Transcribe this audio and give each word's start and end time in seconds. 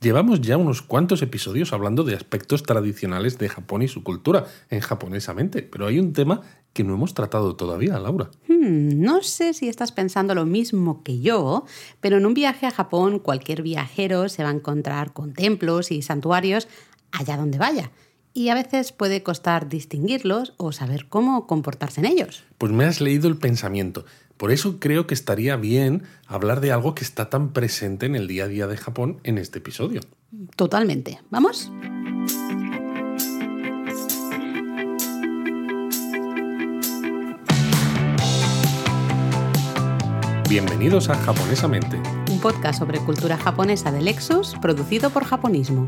Llevamos 0.00 0.40
ya 0.40 0.56
unos 0.56 0.80
cuantos 0.80 1.20
episodios 1.20 1.74
hablando 1.74 2.04
de 2.04 2.14
aspectos 2.14 2.62
tradicionales 2.62 3.36
de 3.36 3.50
Japón 3.50 3.82
y 3.82 3.88
su 3.88 4.02
cultura 4.02 4.46
en 4.70 4.80
japonesamente, 4.80 5.62
pero 5.62 5.86
hay 5.86 5.98
un 5.98 6.14
tema 6.14 6.40
que 6.72 6.84
no 6.84 6.94
hemos 6.94 7.12
tratado 7.12 7.54
todavía, 7.54 7.98
Laura. 7.98 8.30
Hmm, 8.48 8.98
no 8.98 9.22
sé 9.22 9.52
si 9.52 9.68
estás 9.68 9.92
pensando 9.92 10.34
lo 10.34 10.46
mismo 10.46 11.02
que 11.02 11.20
yo, 11.20 11.66
pero 12.00 12.16
en 12.16 12.24
un 12.24 12.32
viaje 12.32 12.66
a 12.66 12.70
Japón 12.70 13.18
cualquier 13.18 13.60
viajero 13.60 14.30
se 14.30 14.42
va 14.42 14.48
a 14.48 14.54
encontrar 14.54 15.12
con 15.12 15.34
templos 15.34 15.92
y 15.92 16.00
santuarios 16.00 16.66
allá 17.12 17.36
donde 17.36 17.58
vaya. 17.58 17.90
Y 18.32 18.48
a 18.48 18.54
veces 18.54 18.92
puede 18.92 19.22
costar 19.22 19.68
distinguirlos 19.68 20.54
o 20.56 20.72
saber 20.72 21.08
cómo 21.10 21.46
comportarse 21.46 22.00
en 22.00 22.06
ellos. 22.06 22.44
Pues 22.56 22.72
me 22.72 22.86
has 22.86 23.02
leído 23.02 23.28
el 23.28 23.36
pensamiento. 23.36 24.06
Por 24.40 24.52
eso 24.52 24.80
creo 24.80 25.06
que 25.06 25.12
estaría 25.12 25.54
bien 25.56 26.04
hablar 26.26 26.62
de 26.62 26.72
algo 26.72 26.94
que 26.94 27.04
está 27.04 27.28
tan 27.28 27.52
presente 27.52 28.06
en 28.06 28.16
el 28.16 28.26
día 28.26 28.44
a 28.44 28.48
día 28.48 28.66
de 28.66 28.78
Japón 28.78 29.20
en 29.22 29.36
este 29.36 29.58
episodio. 29.58 30.00
Totalmente. 30.56 31.20
¿Vamos? 31.28 31.70
Bienvenidos 40.48 41.10
a 41.10 41.16
Japonesamente, 41.16 42.00
Un 42.30 42.40
podcast 42.40 42.78
sobre 42.78 42.98
cultura 43.00 43.36
japonesa 43.36 43.92
de 43.92 44.00
Lexus 44.00 44.56
producido 44.62 45.10
por 45.10 45.24
Japonismo. 45.24 45.86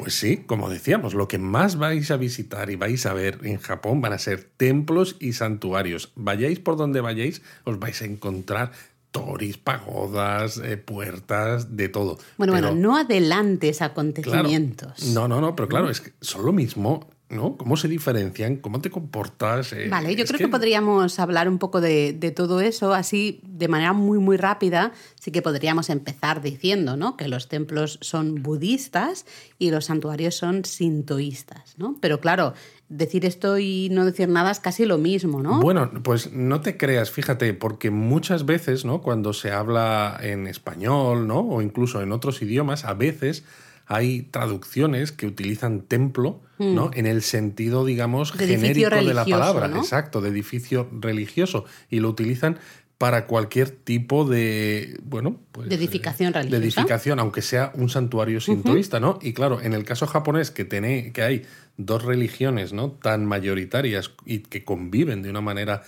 Pues 0.00 0.14
sí, 0.14 0.38
como 0.46 0.70
decíamos, 0.70 1.12
lo 1.12 1.28
que 1.28 1.36
más 1.36 1.76
vais 1.76 2.10
a 2.10 2.16
visitar 2.16 2.70
y 2.70 2.76
vais 2.76 3.04
a 3.04 3.12
ver 3.12 3.38
en 3.42 3.58
Japón 3.58 4.00
van 4.00 4.14
a 4.14 4.18
ser 4.18 4.44
templos 4.56 5.16
y 5.20 5.34
santuarios. 5.34 6.10
Vayáis 6.14 6.58
por 6.58 6.78
donde 6.78 7.02
vayáis, 7.02 7.42
os 7.64 7.78
vais 7.78 8.00
a 8.00 8.06
encontrar 8.06 8.72
toris, 9.10 9.58
pagodas, 9.58 10.56
eh, 10.56 10.78
puertas, 10.78 11.76
de 11.76 11.90
todo. 11.90 12.16
Bueno, 12.38 12.54
Pero, 12.54 12.68
bueno, 12.68 12.80
no 12.80 12.96
adelantes 12.96 13.76
claro, 13.76 13.92
acontecimientos. 13.92 15.04
no, 15.08 15.28
no, 15.28 15.42
no, 15.42 15.54
pero 15.54 15.68
claro, 15.68 15.90
es 15.90 16.00
que 16.00 16.14
son 16.22 16.46
lo 16.46 16.52
mismo, 16.54 17.06
¿no? 17.30 17.56
¿Cómo 17.56 17.76
se 17.76 17.88
diferencian? 17.88 18.56
¿Cómo 18.56 18.80
te 18.80 18.90
comportas? 18.90 19.72
Eh, 19.72 19.88
Vale, 19.88 20.14
yo 20.16 20.24
creo 20.24 20.38
que... 20.38 20.48
podríamos 20.48 21.18
hablar 21.18 21.48
un 21.48 21.58
poco 21.58 21.80
de, 21.80 22.12
de 22.12 22.30
todo 22.30 22.60
eso, 22.60 22.92
así 22.92 23.40
de 23.44 23.68
manera 23.68 23.92
muy, 23.92 24.18
muy 24.18 24.36
rápida. 24.36 24.92
Sí 25.18 25.30
que 25.30 25.40
podríamos 25.40 25.90
empezar 25.90 26.42
diciendo 26.42 26.96
¿no? 26.96 27.16
que 27.16 27.28
los 27.28 27.48
templos 27.48 27.98
son 28.02 28.42
budistas 28.42 29.26
y 29.58 29.70
los 29.70 29.86
santuarios 29.86 30.34
son 30.34 30.64
sintoístas, 30.64 31.74
¿no? 31.78 31.96
Pero 32.00 32.20
claro, 32.20 32.54
decir 32.88 33.24
esto 33.24 33.58
y 33.58 33.88
no 33.90 34.04
decir 34.04 34.28
nada 34.28 34.50
es 34.50 34.60
casi 34.60 34.84
lo 34.84 34.98
mismo, 34.98 35.42
¿no? 35.42 35.60
Bueno, 35.60 35.90
pues 36.02 36.32
no 36.32 36.60
te 36.60 36.76
creas, 36.76 37.10
fíjate, 37.10 37.54
porque 37.54 37.90
muchas 37.90 38.44
veces, 38.44 38.84
¿no? 38.84 39.00
Cuando 39.00 39.32
se 39.32 39.52
habla 39.52 40.18
en 40.20 40.46
español, 40.46 41.26
¿no? 41.26 41.40
O 41.40 41.62
incluso 41.62 42.02
en 42.02 42.12
otros 42.12 42.42
idiomas, 42.42 42.84
a 42.84 42.94
veces 42.94 43.44
hay 43.92 44.22
traducciones 44.22 45.10
que 45.10 45.26
utilizan 45.26 45.80
templo, 45.82 46.40
¿no? 46.58 46.90
En 46.94 47.06
el 47.06 47.22
sentido, 47.22 47.84
digamos, 47.84 48.32
Mm. 48.34 48.38
De 48.38 48.46
genérico 48.46 48.90
de 48.94 49.14
la 49.14 49.24
palabra, 49.24 49.66
¿no? 49.66 49.78
exacto, 49.80 50.20
de 50.20 50.28
edificio 50.28 50.88
religioso. 50.92 51.64
Y 51.90 51.98
lo 51.98 52.08
utilizan 52.08 52.58
para 52.98 53.26
cualquier 53.26 53.70
tipo 53.70 54.24
de, 54.26 54.96
bueno, 55.02 55.40
pues... 55.50 55.68
De 55.68 55.74
edificación 55.74 56.28
eh, 56.30 56.32
religiosa. 56.34 56.58
De 56.60 56.64
edificación, 56.66 57.18
aunque 57.18 57.42
sea 57.42 57.72
un 57.74 57.88
santuario 57.88 58.40
sintoísta, 58.40 59.00
¿no? 59.00 59.18
Y 59.22 59.32
claro, 59.32 59.60
en 59.60 59.72
el 59.72 59.84
caso 59.84 60.06
japonés, 60.06 60.50
que, 60.52 60.64
tiene, 60.64 61.10
que 61.12 61.22
hay 61.22 61.42
dos 61.76 62.04
religiones, 62.04 62.72
¿no? 62.72 62.90
Tan 62.92 63.26
mayoritarias 63.26 64.12
y 64.24 64.40
que 64.40 64.64
conviven 64.64 65.22
de 65.22 65.30
una 65.30 65.40
manera 65.40 65.82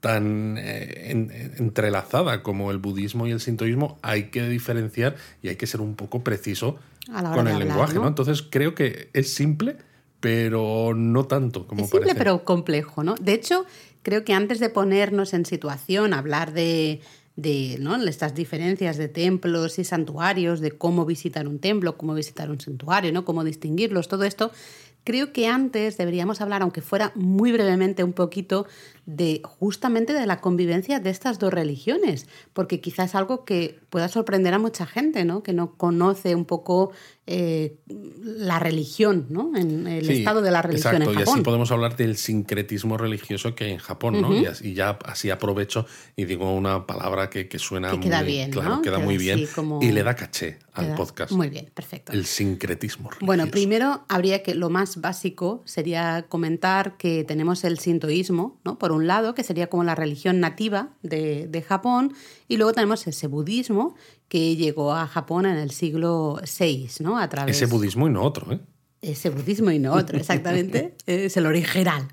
tan 0.00 0.56
eh, 0.58 1.10
en- 1.10 1.30
entrelazada 1.56 2.42
como 2.42 2.70
el 2.70 2.78
budismo 2.78 3.26
y 3.26 3.30
el 3.30 3.40
sintoísmo, 3.40 3.98
hay 4.02 4.24
que 4.24 4.46
diferenciar 4.48 5.16
y 5.42 5.48
hay 5.48 5.56
que 5.56 5.66
ser 5.66 5.80
un 5.80 5.94
poco 5.96 6.22
preciso 6.22 6.78
A 7.12 7.22
la 7.22 7.30
hora 7.30 7.36
con 7.36 7.44
de 7.44 7.50
el 7.50 7.56
hablar, 7.56 7.68
lenguaje, 7.68 7.94
¿no? 7.94 8.02
¿no? 8.02 8.08
Entonces 8.08 8.42
creo 8.42 8.74
que 8.74 9.10
es 9.12 9.32
simple, 9.32 9.76
pero 10.20 10.92
no 10.94 11.26
tanto 11.26 11.66
como 11.66 11.84
es 11.84 11.90
simple 11.90 12.08
parece. 12.08 12.18
pero 12.18 12.44
complejo, 12.44 13.04
¿no? 13.04 13.14
De 13.20 13.32
hecho, 13.32 13.66
creo 14.02 14.24
que 14.24 14.32
antes 14.32 14.60
de 14.60 14.70
ponernos 14.70 15.34
en 15.34 15.44
situación, 15.44 16.14
hablar 16.14 16.52
de, 16.52 17.00
de 17.36 17.76
¿no? 17.80 17.96
estas 18.02 18.34
diferencias 18.34 18.96
de 18.96 19.08
templos 19.08 19.78
y 19.78 19.84
santuarios, 19.84 20.60
de 20.60 20.72
cómo 20.72 21.04
visitar 21.04 21.46
un 21.46 21.58
templo, 21.58 21.96
cómo 21.96 22.14
visitar 22.14 22.50
un 22.50 22.60
santuario, 22.60 23.12
¿no? 23.12 23.24
cómo 23.24 23.44
distinguirlos, 23.44 24.08
todo 24.08 24.24
esto, 24.24 24.50
creo 25.04 25.32
que 25.32 25.46
antes 25.46 25.98
deberíamos 25.98 26.40
hablar, 26.40 26.62
aunque 26.62 26.80
fuera 26.80 27.12
muy 27.14 27.52
brevemente 27.52 28.02
un 28.02 28.12
poquito, 28.12 28.66
de 29.06 29.40
justamente 29.44 30.12
de 30.12 30.26
la 30.26 30.40
convivencia 30.40 30.98
de 31.00 31.10
estas 31.10 31.38
dos 31.38 31.52
religiones, 31.54 32.26
porque 32.52 32.80
quizás 32.80 33.14
algo 33.14 33.44
que 33.44 33.78
pueda 33.88 34.08
sorprender 34.08 34.52
a 34.52 34.58
mucha 34.58 34.84
gente, 34.84 35.24
¿no? 35.24 35.42
Que 35.44 35.52
no 35.52 35.76
conoce 35.76 36.34
un 36.34 36.44
poco 36.44 36.90
eh, 37.28 37.78
la 37.88 38.58
religión, 38.58 39.26
¿no? 39.30 39.52
En 39.56 39.86
el 39.86 40.06
Sí, 40.06 40.12
estado 40.18 40.42
de 40.42 40.50
la 40.50 40.62
religión 40.62 40.94
exacto, 40.94 41.12
en 41.12 41.18
y 41.18 41.22
así 41.22 41.30
Japón. 41.30 41.42
podemos 41.44 41.70
hablar 41.72 41.96
del 41.96 42.16
sincretismo 42.16 42.96
religioso 42.98 43.54
que 43.54 43.64
hay 43.64 43.72
en 43.72 43.78
Japón, 43.78 44.20
¿no? 44.20 44.32
y, 44.36 44.46
así, 44.46 44.68
y 44.70 44.74
ya 44.74 44.98
así 45.04 45.30
aprovecho 45.30 45.86
y 46.16 46.24
digo 46.24 46.52
una 46.54 46.86
palabra 46.86 47.30
que, 47.30 47.48
que 47.48 47.58
suena 47.58 47.90
Que 47.92 48.00
queda 48.00 48.18
muy 48.22 48.26
bien, 48.32 48.50
claro, 48.50 48.68
¿no? 48.76 48.82
queda 48.82 48.96
Queda 48.96 49.04
muy 49.04 49.18
bien 49.18 49.46
como- 49.54 49.82
y 49.82 49.90
le 49.92 50.02
da 50.02 50.14
caché 50.14 50.58
al 50.72 50.86
Queda- 50.86 50.96
podcast. 50.96 51.32
Muy 51.32 51.48
bien, 51.48 51.70
perfecto. 51.74 52.12
El 52.12 52.26
sincretismo 52.26 53.10
religioso. 53.10 53.26
Bueno, 53.26 53.46
primero 53.50 54.04
habría 54.08 54.42
que 54.42 54.54
lo 54.54 54.70
más 54.70 55.00
básico 55.00 55.62
sería 55.64 56.26
comentar 56.28 56.96
que 56.96 57.24
tenemos 57.24 57.64
el 57.64 57.78
sintoísmo, 57.78 58.58
¿no? 58.64 58.78
Por 58.78 58.92
un 58.96 59.06
lado, 59.06 59.34
que 59.34 59.44
sería 59.44 59.68
como 59.68 59.84
la 59.84 59.94
religión 59.94 60.40
nativa 60.40 60.90
de, 61.02 61.46
de 61.46 61.62
Japón, 61.62 62.14
y 62.48 62.56
luego 62.56 62.72
tenemos 62.72 63.06
ese 63.06 63.28
budismo 63.28 63.94
que 64.28 64.56
llegó 64.56 64.92
a 64.92 65.06
Japón 65.06 65.46
en 65.46 65.56
el 65.56 65.70
siglo 65.70 66.40
VI, 66.42 66.88
¿no? 67.00 67.18
A 67.18 67.28
través 67.28 67.56
Ese 67.56 67.66
budismo 67.66 68.08
y 68.08 68.10
no 68.10 68.22
otro, 68.22 68.52
¿eh? 68.52 68.60
ese 69.02 69.30
budismo 69.30 69.70
y 69.70 69.78
no 69.78 69.92
otro, 69.92 70.18
exactamente, 70.18 70.94
es 71.06 71.36
el 71.36 71.46
original, 71.46 72.08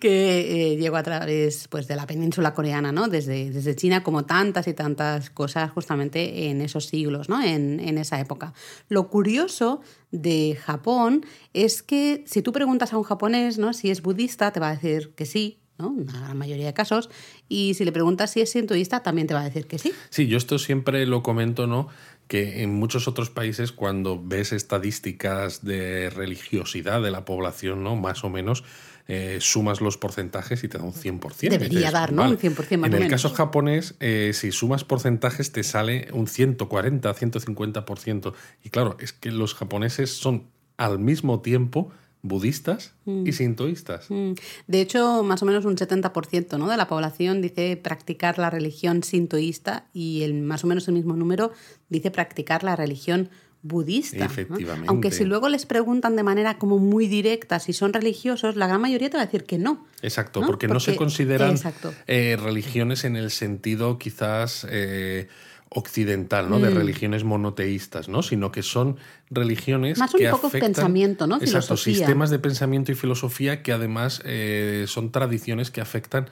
que 0.00 0.72
eh, 0.72 0.76
llegó 0.76 0.96
a 0.96 1.02
través 1.02 1.68
pues, 1.68 1.88
de 1.88 1.96
la 1.96 2.06
península 2.06 2.54
coreana, 2.54 2.92
¿no? 2.92 3.08
desde, 3.08 3.50
desde 3.50 3.74
China, 3.74 4.02
como 4.02 4.24
tantas 4.24 4.68
y 4.68 4.74
tantas 4.74 5.30
cosas 5.30 5.70
justamente 5.70 6.48
en 6.48 6.60
esos 6.60 6.86
siglos, 6.86 7.28
¿no? 7.28 7.42
en, 7.42 7.80
en 7.80 7.98
esa 7.98 8.20
época. 8.20 8.52
Lo 8.88 9.08
curioso 9.08 9.80
de 10.10 10.56
Japón 10.60 11.24
es 11.52 11.82
que 11.82 12.22
si 12.26 12.42
tú 12.42 12.52
preguntas 12.52 12.92
a 12.92 12.98
un 12.98 13.04
japonés 13.04 13.58
¿no? 13.58 13.72
si 13.72 13.90
es 13.90 14.02
budista, 14.02 14.52
te 14.52 14.60
va 14.60 14.68
a 14.68 14.74
decir 14.74 15.14
que 15.14 15.26
sí, 15.26 15.58
¿no? 15.78 15.94
en 15.98 16.06
la 16.06 16.20
gran 16.20 16.36
mayoría 16.36 16.66
de 16.66 16.74
casos, 16.74 17.10
y 17.48 17.74
si 17.74 17.84
le 17.84 17.92
preguntas 17.92 18.30
si 18.30 18.40
es 18.40 18.50
sintoísta, 18.50 19.02
también 19.02 19.26
te 19.26 19.34
va 19.34 19.40
a 19.40 19.44
decir 19.44 19.66
que 19.66 19.78
sí. 19.78 19.92
Sí, 20.10 20.26
yo 20.26 20.36
esto 20.38 20.58
siempre 20.58 21.04
lo 21.06 21.22
comento, 21.22 21.66
¿no? 21.66 21.88
Que 22.28 22.62
en 22.62 22.74
muchos 22.74 23.06
otros 23.08 23.30
países, 23.30 23.72
cuando 23.72 24.20
ves 24.22 24.52
estadísticas 24.52 25.64
de 25.64 26.10
religiosidad 26.10 27.02
de 27.02 27.10
la 27.10 27.24
población, 27.24 27.84
¿no? 27.84 27.94
Más 27.96 28.24
o 28.24 28.30
menos, 28.30 28.64
eh, 29.08 29.38
sumas 29.40 29.80
los 29.80 29.96
porcentajes 29.96 30.64
y 30.64 30.68
te 30.68 30.78
da 30.78 30.84
un 30.84 30.92
100%. 30.92 31.50
Debería 31.50 31.78
Dices, 31.78 31.92
dar, 31.92 32.12
¿no? 32.12 32.24
Un 32.24 32.38
100% 32.38 32.56
más 32.56 32.70
En 32.70 32.80
o 32.80 32.84
el 32.84 32.90
menos. 33.04 33.10
caso 33.10 33.30
japonés, 33.30 33.94
eh, 34.00 34.32
si 34.34 34.50
sumas 34.50 34.82
porcentajes, 34.82 35.52
te 35.52 35.62
sale 35.62 36.08
un 36.12 36.26
140, 36.26 37.14
150%. 37.14 38.32
Y 38.64 38.70
claro, 38.70 38.96
es 38.98 39.12
que 39.12 39.30
los 39.30 39.54
japoneses 39.54 40.10
son 40.10 40.48
al 40.76 40.98
mismo 40.98 41.40
tiempo 41.40 41.92
budistas 42.28 42.94
y 43.24 43.32
sintoístas. 43.32 44.10
Mm. 44.10 44.32
De 44.66 44.80
hecho, 44.80 45.22
más 45.22 45.42
o 45.42 45.46
menos 45.46 45.64
un 45.64 45.76
70% 45.76 46.58
¿no? 46.58 46.68
de 46.68 46.76
la 46.76 46.88
población 46.88 47.40
dice 47.40 47.76
practicar 47.76 48.38
la 48.38 48.50
religión 48.50 49.02
sintoísta 49.02 49.86
y 49.92 50.22
el, 50.22 50.34
más 50.34 50.64
o 50.64 50.66
menos 50.66 50.88
el 50.88 50.94
mismo 50.94 51.16
número 51.16 51.52
dice 51.88 52.10
practicar 52.10 52.64
la 52.64 52.76
religión 52.76 53.30
budista. 53.62 54.18
¿no? 54.18 54.24
Efectivamente. 54.24 54.88
Aunque 54.88 55.10
si 55.10 55.24
luego 55.24 55.48
les 55.48 55.66
preguntan 55.66 56.16
de 56.16 56.22
manera 56.22 56.58
como 56.58 56.78
muy 56.78 57.06
directa 57.06 57.58
si 57.58 57.72
son 57.72 57.92
religiosos, 57.92 58.56
la 58.56 58.66
gran 58.66 58.80
mayoría 58.80 59.10
te 59.10 59.16
va 59.16 59.22
a 59.22 59.26
decir 59.26 59.44
que 59.44 59.58
no. 59.58 59.86
Exacto, 60.02 60.40
¿no? 60.40 60.46
porque, 60.46 60.68
no 60.68 60.80
se 60.80 60.96
consideran 60.96 61.58
eh, 62.06 62.36
religiones 62.40 63.04
en 63.04 63.16
el 63.16 63.30
sentido 63.30 63.98
quizás 63.98 64.66
eh, 64.70 65.28
occidental, 65.76 66.48
¿no? 66.48 66.58
De 66.58 66.70
Mm. 66.70 66.74
religiones 66.74 67.22
monoteístas, 67.24 68.08
¿no? 68.08 68.22
Sino 68.22 68.50
que 68.50 68.62
son 68.62 68.96
religiones 69.30 69.98
Más 69.98 70.14
un 70.14 70.20
que 70.20 70.28
poco 70.30 70.46
afectan... 70.48 70.72
pensamiento, 70.72 71.26
¿no? 71.26 71.36
Exacto, 71.36 71.76
sistemas 71.76 72.30
de 72.30 72.38
pensamiento 72.38 72.92
y 72.92 72.94
filosofía 72.94 73.62
que 73.62 73.72
además 73.72 74.22
eh, 74.24 74.86
son 74.88 75.12
tradiciones 75.12 75.70
que 75.70 75.80
afectan 75.80 76.28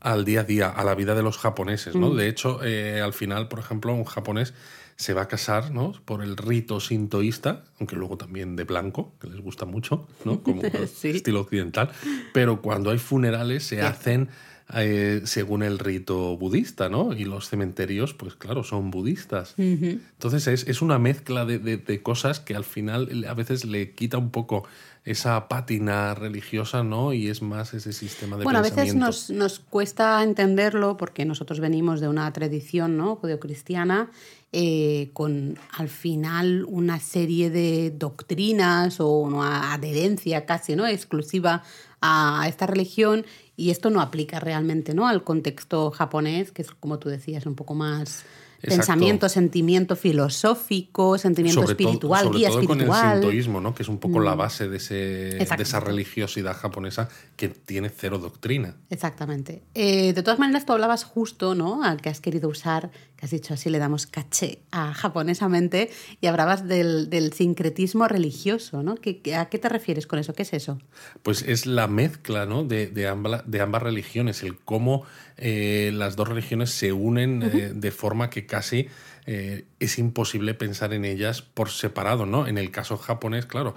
al 0.00 0.24
día 0.24 0.40
a 0.40 0.44
día, 0.44 0.68
a 0.68 0.82
la 0.84 0.94
vida 0.94 1.14
de 1.14 1.22
los 1.22 1.36
japoneses, 1.38 1.94
¿no? 1.94 2.10
Mm. 2.10 2.16
De 2.16 2.28
hecho, 2.28 2.60
eh, 2.64 3.00
al 3.00 3.12
final, 3.12 3.48
por 3.48 3.58
ejemplo, 3.58 3.92
un 3.94 4.04
japonés 4.04 4.54
se 4.96 5.12
va 5.12 5.22
a 5.22 5.28
casar, 5.28 5.72
¿no? 5.72 5.92
Por 6.06 6.22
el 6.22 6.38
rito 6.38 6.80
sintoísta, 6.80 7.64
aunque 7.78 7.96
luego 7.96 8.16
también 8.16 8.56
de 8.56 8.64
blanco, 8.64 9.12
que 9.20 9.26
les 9.28 9.40
gusta 9.40 9.66
mucho, 9.66 10.06
¿no? 10.24 10.42
Como 10.42 10.62
Sí. 10.94 11.10
estilo 11.10 11.40
occidental. 11.40 11.90
Pero 12.32 12.62
cuando 12.62 12.90
hay 12.90 12.98
funerales 12.98 13.64
se 13.66 13.82
hacen 13.82 14.28
eh, 14.74 15.22
según 15.24 15.62
el 15.62 15.78
rito 15.78 16.36
budista, 16.36 16.88
¿no? 16.88 17.12
Y 17.12 17.24
los 17.24 17.48
cementerios, 17.48 18.14
pues 18.14 18.34
claro, 18.34 18.64
son 18.64 18.90
budistas. 18.90 19.54
Entonces 19.58 20.46
es, 20.48 20.66
es 20.66 20.82
una 20.82 20.98
mezcla 20.98 21.44
de, 21.44 21.58
de- 21.58 21.76
de 21.76 22.02
cosas 22.02 22.40
que 22.40 22.56
al 22.56 22.64
final 22.64 23.24
a 23.28 23.34
veces 23.34 23.64
le 23.64 23.92
quita 23.92 24.18
un 24.18 24.30
poco 24.30 24.64
esa 25.04 25.46
pátina 25.46 26.14
religiosa, 26.14 26.82
¿no? 26.82 27.12
Y 27.12 27.28
es 27.28 27.40
más 27.40 27.74
ese 27.74 27.92
sistema 27.92 28.36
de 28.36 28.42
Bueno, 28.42 28.58
a 28.58 28.62
veces 28.62 28.96
nos, 28.96 29.30
nos 29.30 29.60
cuesta 29.60 30.20
entenderlo 30.24 30.96
porque 30.96 31.24
nosotros 31.24 31.60
venimos 31.60 32.00
de 32.00 32.08
una 32.08 32.32
tradición 32.32 32.96
¿no? 32.96 33.14
judeocristiana 33.14 34.10
eh, 34.52 35.10
con 35.12 35.58
al 35.78 35.88
final 35.88 36.64
una 36.66 36.98
serie 36.98 37.50
de 37.50 37.92
doctrinas 37.96 38.98
o 38.98 39.20
una 39.20 39.72
adherencia 39.74 40.44
casi 40.44 40.74
¿no? 40.74 40.88
exclusiva 40.88 41.62
a 42.00 42.44
esta 42.48 42.66
religión 42.66 43.24
y 43.56 43.70
esto 43.70 43.90
no 43.90 44.00
aplica 44.00 44.38
realmente 44.40 44.94
¿no? 44.94 45.08
al 45.08 45.24
contexto 45.24 45.90
japonés, 45.90 46.52
que 46.52 46.62
es 46.62 46.70
como 46.72 46.98
tú 46.98 47.08
decías, 47.08 47.46
un 47.46 47.54
poco 47.54 47.74
más 47.74 48.24
pensamiento, 48.62 49.28
sentimiento 49.28 49.96
filosófico, 49.96 51.18
sentimiento 51.18 51.62
espiritual, 51.64 52.24
sobre 52.24 52.38
guía 52.38 52.48
todo 52.48 52.60
espiritual. 52.60 52.88
con 52.88 53.08
el 53.08 53.12
sintoísmo, 53.22 53.60
¿no? 53.60 53.74
que 53.74 53.82
es 53.82 53.88
un 53.88 53.98
poco 53.98 54.18
la 54.20 54.34
Mm. 54.34 54.38
base 54.38 54.68
de, 54.68 54.76
ese, 54.78 54.94
de 54.94 55.62
esa 55.62 55.80
religiosidad 55.80 56.56
japonesa 56.56 57.08
que 57.36 57.48
tiene 57.48 57.90
cero 57.90 58.18
doctrina. 58.18 58.76
Exactamente. 58.90 59.62
Eh, 59.74 60.12
de 60.12 60.22
todas 60.22 60.38
maneras, 60.38 60.66
tú 60.66 60.72
hablabas 60.72 61.04
justo, 61.04 61.54
¿no? 61.54 61.82
Al 61.84 62.00
que 62.00 62.08
has 62.08 62.20
querido 62.20 62.48
usar, 62.48 62.90
has 63.26 63.30
dicho 63.32 63.54
así, 63.54 63.70
le 63.70 63.78
damos 63.78 64.06
caché 64.06 64.60
a 64.72 64.92
japonesamente, 64.94 65.90
y 66.20 66.26
hablabas 66.26 66.66
del, 66.66 67.10
del 67.10 67.32
sincretismo 67.32 68.08
religioso, 68.08 68.82
¿no? 68.82 68.94
¿Qué- 68.96 69.20
qué- 69.20 69.36
¿A 69.36 69.48
qué 69.50 69.58
te 69.58 69.68
refieres 69.68 70.06
con 70.06 70.18
eso? 70.18 70.32
¿Qué 70.32 70.42
es 70.42 70.52
eso? 70.52 70.78
Pues 71.22 71.42
es 71.42 71.66
la 71.66 71.86
mezcla 71.88 72.46
¿no? 72.46 72.64
de, 72.64 72.86
de, 72.86 73.06
ambla- 73.08 73.42
de 73.46 73.60
ambas 73.60 73.82
religiones, 73.82 74.42
el 74.42 74.56
cómo 74.56 75.04
eh, 75.36 75.90
las 75.94 76.16
dos 76.16 76.28
religiones 76.28 76.70
se 76.70 76.92
unen 76.92 77.42
eh, 77.42 77.72
de 77.74 77.90
forma 77.90 78.30
que 78.30 78.46
casi 78.46 78.86
eh, 79.26 79.64
es 79.80 79.98
imposible 79.98 80.54
pensar 80.54 80.92
en 80.94 81.04
ellas 81.04 81.42
por 81.42 81.70
separado. 81.70 82.26
¿no? 82.26 82.46
En 82.46 82.58
el 82.58 82.70
caso 82.70 82.96
japonés, 82.96 83.44
claro, 83.46 83.74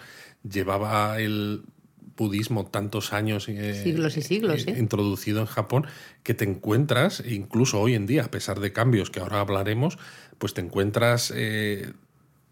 llevaba 0.47 1.19
el 1.19 1.63
budismo 2.19 2.65
tantos 2.65 3.13
años 3.13 3.47
eh, 3.47 3.81
Siglos 3.81 4.17
y 4.17 4.21
siglos, 4.21 4.61
eh, 4.67 4.73
sí. 4.75 4.79
introducido 4.79 5.39
en 5.39 5.45
Japón 5.47 5.87
que 6.21 6.33
te 6.33 6.43
encuentras, 6.43 7.23
incluso 7.25 7.79
hoy 7.79 7.95
en 7.95 8.05
día, 8.05 8.25
a 8.25 8.31
pesar 8.31 8.59
de 8.59 8.73
cambios 8.73 9.09
que 9.09 9.21
ahora 9.21 9.39
hablaremos, 9.39 9.97
pues 10.37 10.53
te 10.53 10.59
encuentras 10.61 11.31
eh, 11.35 11.93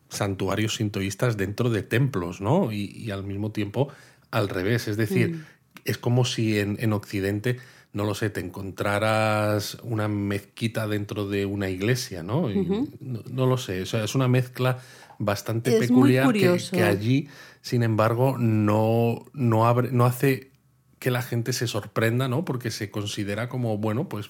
santuarios 0.09 0.75
sintoístas 0.75 1.35
dentro 1.35 1.69
de 1.69 1.83
templos, 1.83 2.39
¿no? 2.39 2.71
Y, 2.71 2.85
y 2.95 3.11
al 3.11 3.23
mismo 3.23 3.51
tiempo 3.51 3.89
al 4.31 4.47
revés. 4.49 4.87
Es 4.87 4.95
decir, 4.97 5.31
Mm. 5.31 5.45
es 5.85 5.97
como 5.97 6.23
si 6.23 6.59
en, 6.59 6.77
en 6.79 6.93
Occidente, 6.93 7.57
no 7.93 8.05
lo 8.05 8.13
sé, 8.15 8.29
te 8.29 8.39
encontraras 8.39 9.77
una 9.83 10.07
mezquita 10.07 10.87
dentro 10.87 11.27
de 11.27 11.45
una 11.45 11.69
iglesia, 11.69 12.23
¿no? 12.23 12.49
Y 12.51 12.65
no, 12.99 13.23
no 13.29 13.45
lo 13.45 13.57
sé. 13.57 13.81
O 13.81 13.85
sea, 13.85 14.03
es 14.03 14.15
una 14.15 14.27
mezcla 14.27 14.79
bastante 15.19 15.73
Es 15.75 15.79
peculiar 15.79 16.31
que 16.33 16.83
allí, 16.83 17.27
sin 17.67 17.83
embargo, 17.83 18.37
no, 18.37 19.25
no, 19.33 19.67
abre, 19.67 19.91
no 19.91 20.05
hace 20.05 20.51
que 20.99 21.11
la 21.11 21.21
gente 21.21 21.53
se 21.53 21.67
sorprenda, 21.67 22.27
¿no? 22.27 22.45
Porque 22.45 22.71
se 22.71 22.89
considera 22.89 23.49
como, 23.49 23.77
bueno, 23.77 24.07
pues 24.09 24.29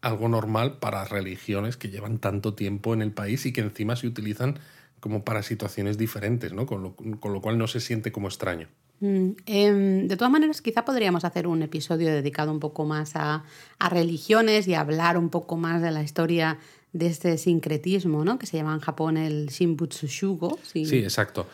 algo 0.00 0.28
normal 0.28 0.78
para 0.78 1.04
religiones 1.04 1.76
que 1.76 1.88
llevan 1.88 2.18
tanto 2.18 2.54
tiempo 2.54 2.94
en 2.94 3.02
el 3.02 3.10
país 3.10 3.46
y 3.46 3.52
que 3.52 3.62
encima 3.62 3.96
se 3.96 4.06
utilizan 4.06 4.58
como 5.00 5.24
para 5.24 5.42
situaciones 5.42 5.96
diferentes, 5.96 6.52
¿no? 6.52 6.66
Con 6.66 6.82
lo, 6.82 6.94
con 6.94 7.32
lo 7.32 7.40
cual 7.40 7.56
no 7.56 7.66
se 7.66 7.80
siente 7.80 8.12
como 8.12 8.28
extraño. 8.28 8.68
Mm, 9.00 9.30
em, 9.46 10.08
de 10.08 10.16
todas 10.16 10.30
maneras, 10.30 10.60
quizá 10.60 10.84
podríamos 10.84 11.24
hacer 11.24 11.46
un 11.46 11.62
episodio 11.62 12.08
dedicado 12.08 12.50
un 12.50 12.60
poco 12.60 12.84
más 12.84 13.14
a, 13.14 13.44
a 13.78 13.88
religiones 13.88 14.68
y 14.68 14.74
hablar 14.74 15.16
un 15.16 15.30
poco 15.30 15.56
más 15.56 15.80
de 15.80 15.90
la 15.90 16.02
historia 16.02 16.58
de 16.94 17.06
este 17.06 17.36
sincretismo, 17.36 18.24
¿no? 18.24 18.38
Que 18.38 18.46
se 18.46 18.56
llama 18.56 18.72
en 18.72 18.80
Japón 18.80 19.16
el 19.18 19.48
Shinbutsu 19.48 20.06
Shugo. 20.06 20.58
si- 20.62 20.86
Sí, 20.86 20.98
exacto. 20.98 21.46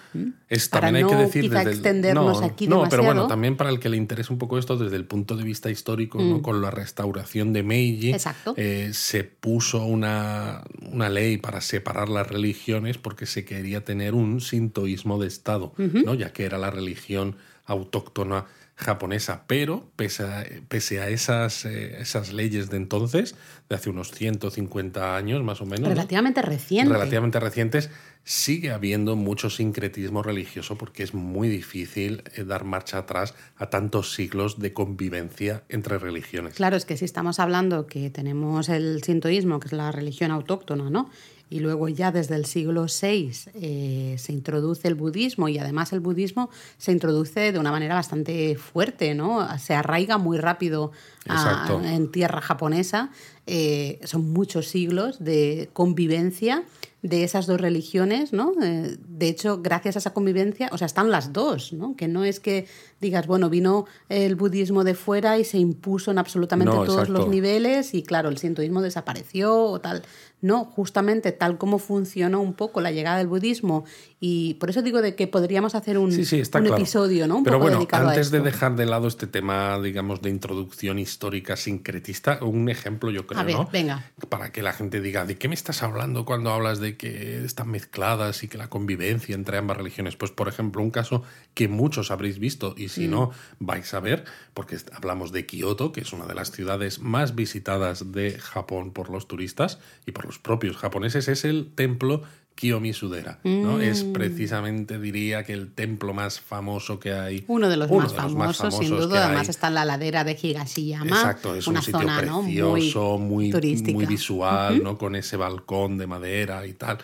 Es, 0.48 0.68
Mm. 0.68 0.70
Para 0.70 0.86
también 0.86 0.96
hay 0.96 1.02
no 1.02 1.08
que 1.18 1.24
decir 1.24 1.42
quizá 1.42 1.54
desde 1.58 1.70
el- 1.70 1.76
extendernos 1.76 2.40
no, 2.40 2.46
aquí 2.46 2.68
No, 2.68 2.84
pero 2.88 3.02
bueno, 3.02 3.26
también 3.26 3.56
para 3.56 3.70
el 3.70 3.80
que 3.80 3.88
le 3.88 3.96
interese 3.96 4.32
un 4.32 4.38
poco 4.38 4.58
esto 4.58 4.76
desde 4.76 4.94
el 4.96 5.04
punto 5.06 5.36
de 5.36 5.42
vista 5.42 5.70
histórico, 5.70 6.22
¿no? 6.22 6.40
con 6.40 6.62
la 6.62 6.70
restauración 6.70 7.52
de 7.52 7.62
Meiji, 7.64 8.10
Mm. 8.12 8.14
Exacto. 8.14 8.54
eh, 8.56 8.90
se 8.92 9.24
puso 9.24 9.84
una, 9.84 10.62
una 10.92 11.08
ley 11.08 11.36
para 11.38 11.60
separar 11.60 12.08
las 12.08 12.28
religiones 12.28 12.96
porque 12.98 13.26
se 13.26 13.44
quería 13.44 13.84
tener 13.84 14.14
un 14.14 14.40
sintoísmo 14.40 15.18
de 15.20 15.26
Estado, 15.26 15.72
¿no? 15.76 16.14
ya 16.14 16.32
que 16.32 16.44
era 16.44 16.58
la 16.58 16.70
religión 16.70 17.36
autóctona 17.66 18.46
japonesa, 18.76 19.44
pero 19.46 19.90
pese 19.96 20.24
a, 20.24 20.44
pese 20.68 21.00
a 21.00 21.08
esas, 21.08 21.64
eh, 21.64 22.00
esas 22.00 22.32
leyes 22.32 22.70
de 22.70 22.76
entonces, 22.76 23.36
de 23.68 23.76
hace 23.76 23.90
unos 23.90 24.10
150 24.10 25.16
años 25.16 25.42
más 25.44 25.60
o 25.60 25.64
menos, 25.64 25.80
¿no? 25.82 25.88
Relativamente 25.90 26.42
reciente. 26.42 26.92
relativamente 26.92 27.38
recientes, 27.38 27.90
sigue 28.24 28.72
habiendo 28.72 29.16
mucho 29.16 29.48
sincretismo 29.50 30.22
religioso 30.22 30.76
porque 30.76 31.02
es 31.02 31.14
muy 31.14 31.48
difícil 31.48 32.24
eh, 32.34 32.44
dar 32.44 32.64
marcha 32.64 32.98
atrás 32.98 33.34
a 33.56 33.70
tantos 33.70 34.12
siglos 34.14 34.58
de 34.58 34.72
convivencia 34.72 35.62
entre 35.68 35.98
religiones. 35.98 36.54
Claro, 36.54 36.76
es 36.76 36.84
que 36.84 36.96
si 36.96 37.04
estamos 37.04 37.38
hablando 37.38 37.86
que 37.86 38.10
tenemos 38.10 38.68
el 38.68 39.02
sintoísmo, 39.04 39.60
que 39.60 39.68
es 39.68 39.72
la 39.72 39.92
religión 39.92 40.30
autóctona, 40.30 40.90
¿no? 40.90 41.10
Y 41.50 41.60
luego 41.60 41.88
ya 41.88 42.10
desde 42.10 42.34
el 42.36 42.46
siglo 42.46 42.86
VI 42.86 43.30
eh, 43.54 44.16
se 44.18 44.32
introduce 44.32 44.88
el 44.88 44.94
budismo 44.94 45.48
y 45.48 45.58
además 45.58 45.92
el 45.92 46.00
budismo 46.00 46.50
se 46.78 46.90
introduce 46.90 47.52
de 47.52 47.58
una 47.58 47.70
manera 47.70 47.94
bastante 47.94 48.56
fuerte, 48.56 49.14
¿no? 49.14 49.46
Se 49.58 49.74
arraiga 49.74 50.18
muy 50.18 50.38
rápido 50.38 50.90
a- 51.28 51.68
en 51.84 52.10
tierra 52.10 52.40
japonesa. 52.40 53.10
Eh, 53.46 54.00
son 54.04 54.32
muchos 54.32 54.68
siglos 54.68 55.22
de 55.22 55.68
convivencia 55.74 56.64
de 57.02 57.22
esas 57.22 57.46
dos 57.46 57.60
religiones, 57.60 58.32
¿no? 58.32 58.54
Eh, 58.62 58.96
de 59.06 59.28
hecho, 59.28 59.60
gracias 59.60 59.96
a 59.96 59.98
esa 59.98 60.14
convivencia, 60.14 60.70
o 60.72 60.78
sea, 60.78 60.86
están 60.86 61.10
las 61.10 61.34
dos, 61.34 61.74
¿no? 61.74 61.94
Que 61.96 62.08
no 62.08 62.24
es 62.24 62.40
que 62.40 62.66
digas, 63.02 63.26
bueno, 63.26 63.50
vino 63.50 63.84
el 64.08 64.36
budismo 64.36 64.84
de 64.84 64.94
fuera 64.94 65.38
y 65.38 65.44
se 65.44 65.58
impuso 65.58 66.10
en 66.10 66.16
absolutamente 66.18 66.72
No, 66.74 66.84
todos 66.84 67.00
exacto. 67.00 67.12
los 67.12 67.28
niveles 67.28 67.92
y 67.92 68.02
claro, 68.02 68.30
el 68.30 68.38
sintoísmo 68.38 68.80
desapareció 68.80 69.54
o 69.66 69.80
tal. 69.82 70.02
No, 70.44 70.66
justamente 70.66 71.32
tal 71.32 71.56
como 71.56 71.78
funcionó 71.78 72.40
un 72.42 72.52
poco 72.52 72.82
la 72.82 72.90
llegada 72.92 73.16
del 73.16 73.28
budismo 73.28 73.84
y 74.20 74.54
por 74.54 74.68
eso 74.68 74.82
digo 74.82 75.00
de 75.00 75.14
que 75.14 75.26
podríamos 75.26 75.74
hacer 75.74 75.96
un, 75.96 76.12
Sí, 76.12 76.24
sí, 76.26 76.38
está 76.38 76.58
un 76.58 76.66
claro. 76.66 76.82
episodio, 76.82 77.26
¿no? 77.26 77.38
Un 77.38 77.44
Pero 77.44 77.56
poco 77.56 77.64
bueno, 77.64 77.78
dedicado 77.78 78.06
a 78.06 78.10
antes 78.10 78.30
de 78.30 78.38
esto. 78.38 78.44
dejar 78.50 78.76
de 78.76 78.84
lado 78.84 79.08
este 79.08 79.26
tema, 79.26 79.80
digamos, 79.80 80.20
de 80.20 80.28
introducción 80.28 80.98
histórica 80.98 81.56
sincretista, 81.56 82.38
un 82.42 82.68
ejemplo 82.68 83.10
yo 83.10 83.26
creo, 83.26 83.40
A 83.40 83.44
ver, 83.44 83.54
¿no? 83.56 83.68
venga. 83.72 84.10
Para 84.28 84.52
que 84.52 84.62
la 84.62 84.74
gente 84.74 85.00
diga, 85.00 85.24
¿de 85.24 85.36
qué 85.38 85.48
me 85.48 85.54
estás 85.54 85.82
hablando 85.82 86.24
cuando 86.26 86.50
hablas 86.50 86.78
de 86.78 86.96
que 86.98 87.42
están 87.44 87.70
mezcladas 87.70 88.42
y 88.44 88.48
que 88.48 88.58
la 88.58 88.68
convivencia 88.68 89.34
entre 89.34 89.56
ambas 89.56 89.78
religiones? 89.78 90.16
Pues, 90.16 90.30
por 90.30 90.48
ejemplo, 90.48 90.82
un 90.82 90.90
caso 90.90 91.22
que 91.54 91.68
muchos 91.68 92.10
habréis 92.10 92.38
visto 92.38 92.74
y 92.76 92.86
Mm. 92.86 92.88
si 92.90 93.08
no, 93.08 93.30
vais 93.60 93.94
a 93.94 94.00
ver, 94.00 94.24
porque 94.52 94.76
hablamos 94.92 95.32
de 95.32 95.46
Kioto, 95.46 95.90
que 95.92 96.02
es 96.02 96.12
una 96.12 96.26
de 96.26 96.34
las 96.34 96.50
ciudades 96.50 96.98
más 96.98 97.34
visitadas 97.34 98.12
de 98.12 98.38
Japón 98.38 98.92
por 98.92 99.08
los 99.10 99.26
turistas 99.26 99.78
y 100.06 100.12
por 100.12 100.26
los 100.26 100.33
propios 100.38 100.76
japoneses, 100.76 101.28
es 101.28 101.44
el 101.44 101.72
templo 101.74 102.22
Kiyomi-Sudera. 102.56 103.40
¿no? 103.44 103.80
Es 103.80 104.04
Mm. 104.04 104.12
precisamente, 104.12 104.98
diría, 105.00 105.42
que 105.44 105.52
el 105.52 105.72
templo 105.72 106.14
más 106.14 106.40
famoso 106.40 107.00
que 107.00 107.12
hay. 107.12 107.44
Uno 107.48 107.68
de 107.68 107.76
los, 107.76 107.90
uno 107.90 108.02
más, 108.02 108.12
de 108.12 108.16
los 108.22 108.32
famosos, 108.32 108.74
sin 108.78 108.90
que 108.96 109.02
duda. 109.02 109.26
Además 109.26 109.48
hay. 109.48 109.50
está 109.50 109.68
en 109.68 109.74
la 109.74 109.84
ladera 109.84 110.22
de 110.24 110.38
Higashiyama. 110.40 111.06
Exacto, 111.06 111.54
es 111.56 111.66
una 111.66 111.80
un 111.80 111.84
sitio 111.84 112.00
zona 112.00 112.22
¿no? 112.22 112.42
precioso, 112.42 113.18
muy, 113.18 113.50
turística. 113.50 113.92
muy 113.92 114.06
visual, 114.06 114.82
¿no? 114.84 114.96
Con 114.96 115.16
ese 115.16 115.36
balcón 115.36 115.98
de 115.98 116.06
madera 116.06 116.66
y 116.66 116.74
tal. 116.74 116.98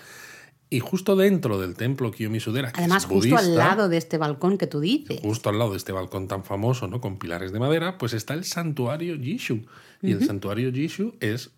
Y 0.73 0.78
justo 0.78 1.16
dentro 1.16 1.61
del 1.61 1.75
templo 1.75 2.12
Kiyomi-Sudera, 2.12 2.71
que 2.71 2.78
Además, 2.78 3.02
es 3.02 3.09
justo 3.09 3.37
al 3.37 3.45
budista, 3.47 3.64
lado 3.64 3.88
de 3.88 3.97
este 3.97 4.19
balcón 4.19 4.57
que 4.57 4.69
tú 4.69 4.78
dices. 4.78 5.19
justo 5.21 5.50
al 5.50 5.59
lado 5.59 5.73
de 5.73 5.78
este 5.78 5.90
balcón 5.90 6.28
tan 6.28 6.45
famoso, 6.45 6.87
¿no? 6.87 7.00
Con 7.00 7.19
pilares 7.19 7.50
de 7.50 7.59
madera, 7.59 7.99
pues 7.99 8.12
está 8.12 8.35
el 8.35 8.45
santuario 8.45 9.19
Jishu. 9.19 9.62
Y 10.00 10.12
el 10.12 10.25
santuario 10.25 10.71
Jishu 10.73 11.16
es 11.19 11.50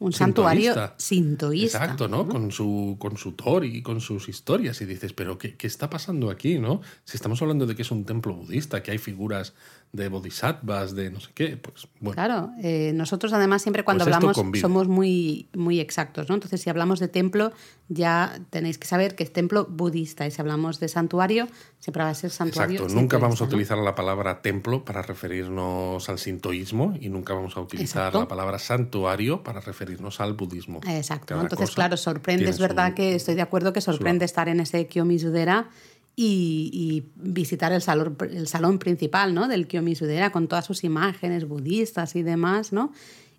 Un 0.00 0.12
santuario 0.14 0.72
sintoísta. 0.72 0.94
sintoísta. 0.96 1.78
Exacto, 1.78 2.08
¿no? 2.08 2.26
Con 2.26 2.50
su, 2.50 2.96
con 2.98 3.18
su 3.18 3.32
tori 3.32 3.76
y 3.76 3.82
con 3.82 4.00
sus 4.00 4.30
historias. 4.30 4.80
Y 4.80 4.86
dices, 4.86 5.12
pero 5.12 5.36
qué, 5.36 5.56
¿qué 5.56 5.66
está 5.66 5.90
pasando 5.90 6.30
aquí, 6.30 6.58
no? 6.58 6.80
Si 7.04 7.18
estamos 7.18 7.40
hablando 7.42 7.66
de 7.66 7.76
que 7.76 7.82
es 7.82 7.90
un 7.90 8.04
templo 8.04 8.34
budista, 8.34 8.82
que 8.82 8.92
hay 8.92 8.98
figuras 8.98 9.52
de 9.92 10.08
bodhisattvas, 10.08 10.94
de 10.94 11.10
no 11.10 11.18
sé 11.18 11.30
qué, 11.34 11.56
pues 11.56 11.88
bueno. 11.98 12.14
Claro, 12.14 12.50
eh, 12.62 12.92
nosotros 12.94 13.32
además 13.32 13.62
siempre 13.62 13.82
cuando 13.82 14.04
Pues 14.04 14.14
hablamos 14.14 14.36
somos 14.60 14.86
muy, 14.86 15.48
muy 15.56 15.80
exactos, 15.80 16.28
¿no? 16.28 16.36
Entonces, 16.36 16.60
si 16.60 16.70
hablamos 16.70 17.00
de 17.00 17.08
templo, 17.08 17.50
ya 17.88 18.40
tenéis 18.50 18.78
que 18.78 18.86
saber 18.86 19.16
que 19.16 19.24
es 19.24 19.32
templo 19.32 19.66
budista. 19.68 20.24
Y 20.26 20.30
si 20.30 20.40
hablamos 20.40 20.78
de 20.78 20.86
santuario, 20.86 21.48
siempre 21.80 22.04
va 22.04 22.10
a 22.10 22.14
ser 22.14 22.30
santuario. 22.30 22.76
Exacto, 22.82 22.94
nunca 23.00 23.18
vamos 23.18 23.40
a 23.40 23.44
utilizar 23.44 23.78
la 23.78 23.96
palabra 23.96 24.42
templo 24.42 24.84
para 24.84 25.02
referirnos 25.02 26.08
al 26.08 26.18
sintoísmo 26.20 26.94
y 27.00 27.08
nunca 27.08 27.34
vamos 27.34 27.56
a 27.56 27.60
utilizar 27.60 28.02
Exacto. 28.02 28.20
la 28.20 28.28
palabra 28.28 28.60
santuario 28.60 29.42
para 29.42 29.60
referirnos 29.60 30.20
al 30.20 30.34
budismo. 30.34 30.80
Exacto. 30.86 31.34
Cada 31.34 31.42
Entonces, 31.42 31.72
claro, 31.74 31.96
sorprende, 31.96 32.48
es 32.48 32.60
verdad 32.60 32.90
su- 32.90 32.94
que 32.94 33.14
estoy 33.16 33.34
de 33.34 33.42
acuerdo 33.42 33.72
que 33.72 33.80
sorprende 33.80 34.24
estar 34.24 34.48
en 34.48 34.60
ese 34.60 34.86
Kiyomi-Sudera 34.86 35.68
y, 36.16 36.70
y 36.72 37.10
visitar 37.16 37.72
el 37.72 37.80
salón, 37.82 38.16
el 38.30 38.46
salón 38.46 38.78
principal 38.78 39.32
¿no? 39.34 39.48
del 39.48 39.66
Kiyomi-Sudera 39.68 40.30
con 40.32 40.48
todas 40.48 40.66
sus 40.66 40.84
imágenes 40.84 41.46
budistas 41.48 42.14
y 42.16 42.22
demás, 42.22 42.72
¿no? 42.72 42.92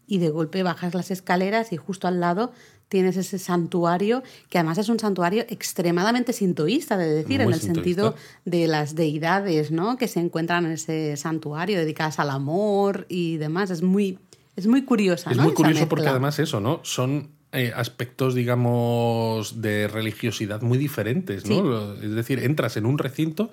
Y 0.08 0.18
de 0.18 0.30
golpe 0.30 0.64
bajas 0.64 0.94
las 0.94 1.12
escaleras 1.12 1.72
y 1.72 1.78
justo 1.78 2.08
al 2.08 2.20
lado 2.20 2.52
tienes 2.90 3.16
ese 3.16 3.40
santuario, 3.40 4.22
que 4.50 4.58
además 4.58 4.78
es 4.78 4.90
un 4.90 5.00
santuario 5.00 5.46
extremadamente 5.48 6.34
sintoísta, 6.34 6.98
de 6.98 7.08
decir, 7.08 7.38
Muy 7.40 7.48
en 7.48 7.54
el 7.54 7.60
sintoísta. 7.62 7.74
sentido 8.02 8.16
de 8.44 8.68
las 8.68 8.96
deidades 8.96 9.72
¿no? 9.72 9.96
que 9.96 10.10
se 10.10 10.20
encuentran 10.20 10.66
en 10.66 10.74
ese 10.74 11.16
santuario, 11.16 11.78
dedicadas 11.78 12.20
al 12.20 12.30
amor 12.32 13.06
y 13.08 13.38
demás. 13.38 13.70
Es 13.70 13.82
muy, 13.82 14.20
es 14.58 14.68
muy 14.68 14.84
curiosa. 14.84 15.32
Es 15.32 15.38
¿no? 15.38 15.44
muy 15.44 15.54
Esa 15.54 15.58
curioso 15.64 15.88
porque 15.88 16.02
mezcla. 16.02 16.12
además 16.12 16.40
eso, 16.40 16.60
¿no? 16.60 16.82
Son 16.84 17.30
eh, 17.54 17.74
aspectos, 17.76 18.34
digamos, 18.34 19.62
de 19.62 19.88
religiosidad 19.88 20.62
muy 20.62 20.78
diferentes, 20.78 21.46
¿no? 21.46 21.94
Es 21.96 22.12
decir, 22.12 22.40
entras 22.40 22.78
en 22.78 22.86
un 22.86 22.98
recinto 22.98 23.52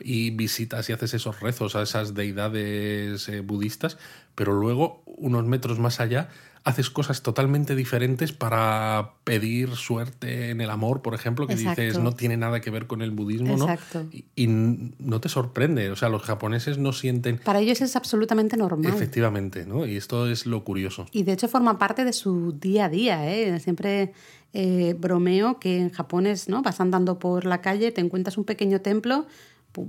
y 0.00 0.30
visitas 0.30 0.88
y 0.88 0.92
haces 0.92 1.14
esos 1.14 1.40
rezos 1.40 1.74
a 1.74 1.82
esas 1.82 2.14
deidades 2.14 3.28
eh, 3.28 3.40
budistas, 3.40 3.98
pero 4.34 4.52
luego, 4.52 5.02
unos 5.06 5.44
metros 5.46 5.78
más 5.78 5.98
allá, 5.98 6.28
haces 6.68 6.90
cosas 6.90 7.22
totalmente 7.22 7.74
diferentes 7.74 8.32
para 8.32 9.14
pedir 9.24 9.74
suerte 9.74 10.50
en 10.50 10.60
el 10.60 10.68
amor, 10.68 11.00
por 11.00 11.14
ejemplo, 11.14 11.46
que 11.46 11.56
dices 11.56 11.98
no 11.98 12.12
tiene 12.12 12.36
nada 12.36 12.60
que 12.60 12.70
ver 12.70 12.86
con 12.86 13.00
el 13.00 13.10
budismo, 13.10 13.56
¿no? 13.56 13.66
Y, 14.12 14.26
y, 14.36 14.46
no 14.46 15.18
te 15.18 15.30
sorprende, 15.30 15.90
o 15.90 15.96
sea, 15.96 16.10
los 16.10 16.22
japoneses 16.22 16.76
no 16.76 16.92
sienten... 16.92 17.38
Para 17.38 17.60
ellos 17.60 17.80
es 17.80 17.96
absolutamente 17.96 18.58
normal. 18.58 18.92
Efectivamente, 18.92 19.64
¿no? 19.64 19.86
Y 19.86 19.96
esto 19.96 20.30
es 20.30 20.44
lo 20.44 20.62
curioso. 20.62 21.06
Y 21.10 21.22
de 21.22 21.32
hecho 21.32 21.48
forma 21.48 21.78
parte 21.78 22.04
de 22.04 22.12
su 22.12 22.52
día 22.52 22.84
a 22.84 22.88
día, 22.90 23.32
¿eh? 23.32 23.58
Siempre 23.60 24.12
eh, 24.52 24.94
bromeo 24.98 25.58
que 25.58 25.78
en 25.78 25.90
Japón 25.90 26.26
es, 26.26 26.50
¿no? 26.50 26.60
Vas 26.60 26.82
andando 26.82 27.18
por 27.18 27.46
la 27.46 27.62
calle, 27.62 27.92
te 27.92 28.02
encuentras 28.02 28.36
un 28.36 28.44
pequeño 28.44 28.82
templo 28.82 29.26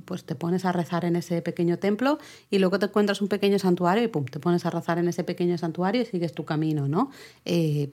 pues 0.06 0.24
te 0.24 0.36
pones 0.36 0.66
a 0.66 0.72
rezar 0.72 1.06
en 1.06 1.16
ese 1.16 1.42
pequeño 1.42 1.78
templo 1.78 2.20
y 2.50 2.60
luego 2.60 2.80
te 2.80 2.88
encuentras 2.88 3.22
un 3.22 3.28
pequeño 3.28 3.60
santuario 3.60 4.04
y 4.04 4.08
pum, 4.08 4.26
te 4.26 4.40
pones 4.40 4.66
a 4.66 4.70
rezar 4.70 4.98
en 5.00 5.08
ese 5.08 5.24
pequeño 5.24 5.58
santuario 5.58 6.02
y 6.02 6.06
sigues 6.06 6.34
tu 6.34 6.46
camino, 6.46 6.88
¿no? 6.88 7.12
Eh, 7.46 7.92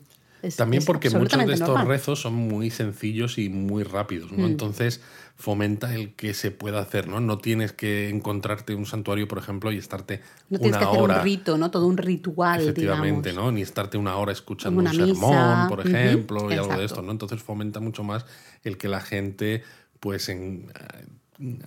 También 0.57 0.85
porque 0.85 1.11
muchos 1.11 1.47
de 1.47 1.55
estos 1.55 1.85
rezos 1.85 2.21
son 2.21 2.35
muy 2.35 2.71
sencillos 2.71 3.39
y 3.39 3.49
muy 3.49 3.83
rápidos, 3.83 4.33
¿no? 4.33 4.45
Mm. 4.45 4.51
Entonces 4.51 5.01
fomenta 5.37 5.95
el 5.95 6.15
que 6.15 6.33
se 6.33 6.51
pueda 6.51 6.81
hacer, 6.81 7.09
¿no? 7.09 7.21
No 7.21 7.39
tienes 7.39 7.73
que 7.73 8.09
encontrarte 8.09 8.75
un 8.75 8.87
santuario, 8.87 9.29
por 9.29 9.39
ejemplo, 9.39 9.71
y 9.71 9.77
estarte 9.77 10.23
no 10.49 10.59
tienes 10.59 10.79
que 10.79 10.85
hacer 10.85 11.03
un 11.03 11.23
rito, 11.23 11.59
¿no? 11.59 11.71
Todo 11.71 11.87
un 11.87 11.99
ritual, 11.99 12.63
Efectivamente, 12.63 13.35
¿no? 13.35 13.53
Ni 13.53 13.61
estarte 13.61 13.99
una 13.99 14.17
hora 14.17 14.33
escuchando 14.33 14.81
un 14.81 14.89
sermón, 14.89 15.69
por 15.69 15.87
ejemplo, 15.87 16.51
y 16.51 16.55
algo 16.55 16.77
de 16.77 16.87
esto, 16.87 17.03
¿no? 17.03 17.13
Entonces 17.13 17.43
fomenta 17.43 17.81
mucho 17.81 18.03
más 18.03 18.25
el 18.65 18.79
que 18.79 18.89
la 18.89 19.01
gente, 19.01 19.63
pues, 20.01 20.31
en, 20.31 20.73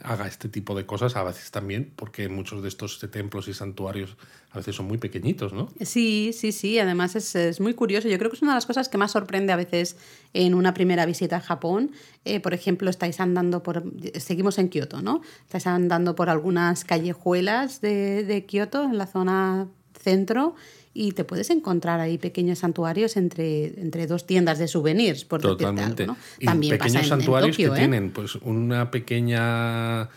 haga 0.03 0.27
este 0.27 0.49
tipo 0.49 0.75
de 0.75 0.85
cosas 0.85 1.15
a 1.15 1.23
veces 1.23 1.51
también, 1.51 1.91
porque 1.95 2.27
muchos 2.27 2.61
de 2.61 2.67
estos 2.67 2.99
templos 3.11 3.47
y 3.47 3.53
santuarios 3.53 4.17
a 4.51 4.57
veces 4.57 4.75
son 4.75 4.88
muy 4.88 4.97
pequeñitos, 4.97 5.53
¿no? 5.53 5.69
Sí, 5.81 6.31
sí, 6.33 6.51
sí. 6.51 6.79
Además 6.79 7.15
es, 7.15 7.59
muy 7.59 7.75
curioso. 7.75 8.07
Yo 8.07 8.17
creo 8.17 8.31
que 8.31 8.38
es 8.38 8.41
una 8.41 8.53
de 8.53 8.57
las 8.57 8.65
cosas 8.65 8.89
que 8.89 8.97
más 8.97 9.11
sorprende 9.11 9.53
a 9.53 9.55
veces 9.55 9.95
en 10.33 10.55
una 10.55 10.73
primera 10.73 11.05
visita 11.05 11.38
a 11.38 11.41
Japón. 11.41 11.91
Eh, 12.25 12.39
por 12.39 12.53
ejemplo, 12.53 12.89
estáis 12.89 13.19
andando 13.19 13.61
por... 13.61 13.83
Seguimos 14.19 14.57
en 14.57 14.69
Kioto, 14.69 15.01
¿no? 15.01 15.21
Estáis 15.45 15.67
andando 15.67 16.15
por 16.15 16.29
algunas 16.29 16.83
callejuelas 16.83 17.81
de, 17.81 18.23
de 18.23 18.45
Kioto, 18.45 18.83
en 18.83 18.97
la 18.97 19.05
zona 19.05 19.67
centro, 19.99 20.55
y 20.93 21.12
te 21.12 21.24
puedes 21.24 21.50
encontrar 21.50 22.00
ahí 22.00 22.17
pequeños 22.17 22.60
santuarios 22.60 23.15
entre, 23.17 23.79
entre 23.79 24.08
dos 24.08 24.25
tiendas 24.25 24.58
de 24.60 24.67
souvenirs, 24.67 25.25
por 25.25 25.41
Totalmente. 25.41 26.03
Algo, 26.03 26.15
¿no? 26.15 26.46
También 26.46 26.77
pequeños 26.77 27.08
santuarios 27.08 27.55
que 27.55 27.65
¿eh? 27.65 27.72
tienen 27.75 28.12
pues 28.12 28.36
una 28.36 28.91
pequeña 28.91 30.10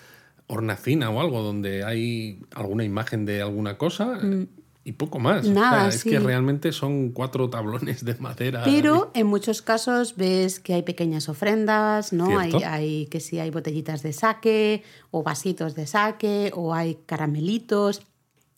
hornacina 0.46 1.10
o 1.10 1.20
algo 1.20 1.42
donde 1.42 1.84
hay 1.84 2.40
alguna 2.54 2.84
imagen 2.84 3.24
de 3.24 3.42
alguna 3.42 3.78
cosa. 3.78 4.18
Mm. 4.22 4.48
Y 4.84 4.92
poco 4.92 5.20
más. 5.20 5.46
Nada, 5.46 5.88
es 5.88 6.02
que 6.02 6.18
realmente 6.18 6.72
son 6.72 7.10
cuatro 7.10 7.48
tablones 7.48 8.04
de 8.04 8.16
madera. 8.16 8.62
Pero 8.64 9.12
en 9.14 9.28
muchos 9.28 9.62
casos 9.62 10.16
ves 10.16 10.58
que 10.58 10.74
hay 10.74 10.82
pequeñas 10.82 11.28
ofrendas, 11.28 12.12
¿no? 12.12 12.36
Hay, 12.36 12.52
hay, 12.66 13.06
que 13.06 13.20
sí 13.20 13.38
hay 13.38 13.50
botellitas 13.50 14.02
de 14.02 14.12
saque, 14.12 14.82
o 15.12 15.22
vasitos 15.22 15.76
de 15.76 15.86
saque, 15.86 16.50
o 16.56 16.74
hay 16.74 16.98
caramelitos. 17.06 18.02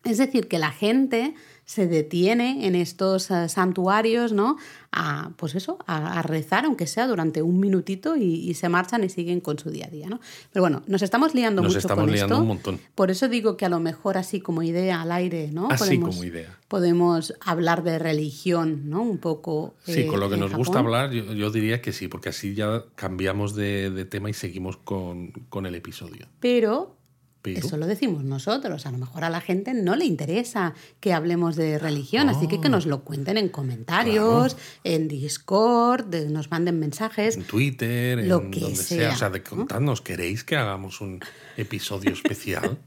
Es 0.02 0.16
decir, 0.16 0.49
que 0.49 0.59
la 0.59 0.71
gente 0.71 1.35
se 1.64 1.87
detiene 1.87 2.66
en 2.66 2.75
estos 2.75 3.30
eh, 3.30 3.49
santuarios, 3.49 4.33
¿no? 4.33 4.56
A, 4.92 5.33
pues 5.37 5.54
eso, 5.54 5.78
a, 5.87 6.23
rezar, 6.23 6.66
aunque 6.66 6.87
sea 6.87 7.06
durante 7.09 7.42
un 7.42 7.59
minutito, 7.59 8.16
y, 8.16 8.54
se 8.54 8.68
marchan 8.68 9.02
y 9.02 9.09
siguen 9.09 9.40
con 9.40 9.59
su 9.59 9.71
día 9.71 9.87
a 9.87 9.90
día, 9.90 10.09
¿no? 10.09 10.21
Pero 10.52 10.62
bueno, 10.62 10.83
nos 10.87 11.02
estamos 11.02 11.35
liando 11.35 11.62
nos 11.62 11.75
estamos 11.75 12.09
liando 12.09 12.38
Un 12.38 12.47
montón. 12.47 12.80
Por 12.94 13.11
eso 13.11 13.28
digo 13.28 13.56
que 13.56 13.64
a 13.64 13.68
lo 13.68 13.80
mejor 13.80 14.16
así 14.18 14.40
como 14.40 14.62
idea 14.62 15.02
al 15.02 15.11
aire, 15.11 15.50
¿no? 15.50 15.68
Así 15.71 15.99
como 15.99 16.23
idea. 16.23 16.56
Podemos 16.68 17.35
hablar 17.40 17.83
de 17.83 17.99
religión, 17.99 18.88
¿no? 18.88 19.02
Un 19.02 19.18
poco. 19.18 19.75
Sí, 19.85 20.06
con 20.06 20.21
lo 20.21 20.30
que 20.30 20.37
nos 20.37 20.52
gusta 20.52 20.78
hablar, 20.78 21.11
yo, 21.11 21.50
diría 21.50 21.83
que 21.83 21.92
sí, 21.92 22.06
porque 22.06 22.28
así 22.28 22.54
ya 22.54 22.85
cambiamos 22.94 23.54
de, 23.54 23.90
de 23.90 24.04
tema 24.04 24.30
y 24.30 24.35
seguimos 24.35 24.76
con, 24.76 25.33
con 25.49 25.66
el 25.66 25.75
episodio. 25.75 26.26
Pero 26.38 26.97
eso 27.44 27.76
lo 27.76 27.86
decimos 27.86 28.24
nosotros. 28.24 28.86
A 28.86 28.90
lo 28.90 28.98
mejor 28.98 29.24
a 29.24 29.30
la 29.30 29.40
gente 29.40 29.74
no 29.74 29.96
le 29.96 30.04
interesa 30.04 30.74
que 31.00 31.12
hablemos 31.12 31.56
de 31.56 31.78
religión, 31.78 32.28
así 32.28 32.48
que 32.48 32.60
que 32.60 32.68
nos 32.68 32.86
lo 32.86 33.04
cuenten 33.04 33.36
en 33.36 33.48
comentarios, 33.48 34.56
en 34.84 35.08
Discord, 35.08 36.14
nos 36.30 36.50
manden 36.50 36.78
mensajes. 36.78 37.36
En 37.36 37.44
Twitter, 37.44 38.24
lo 38.26 38.40
en 38.40 38.50
que 38.50 38.60
donde 38.60 38.76
sea. 38.76 39.12
O 39.12 39.16
sea, 39.16 39.30
de 39.30 39.42
contarnos, 39.42 40.00
¿queréis 40.00 40.44
que 40.44 40.56
hagamos 40.56 41.00
un 41.00 41.20
episodio 41.56 42.10
especial? 42.12 42.78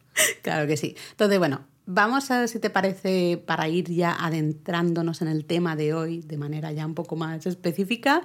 claro 0.41 0.67
que 0.67 0.77
sí. 0.77 0.95
Entonces, 1.11 1.37
bueno, 1.37 1.61
vamos 1.85 2.29
a 2.31 2.39
ver 2.39 2.49
si 2.49 2.59
te 2.59 2.69
parece, 2.69 3.41
para 3.43 3.67
ir 3.67 3.89
ya 3.89 4.13
adentrándonos 4.13 5.21
en 5.21 5.27
el 5.29 5.45
tema 5.45 5.75
de 5.75 5.93
hoy 5.93 6.21
de 6.21 6.37
manera 6.37 6.71
ya 6.71 6.85
un 6.85 6.95
poco 6.95 7.15
más 7.15 7.45
específica. 7.45 8.21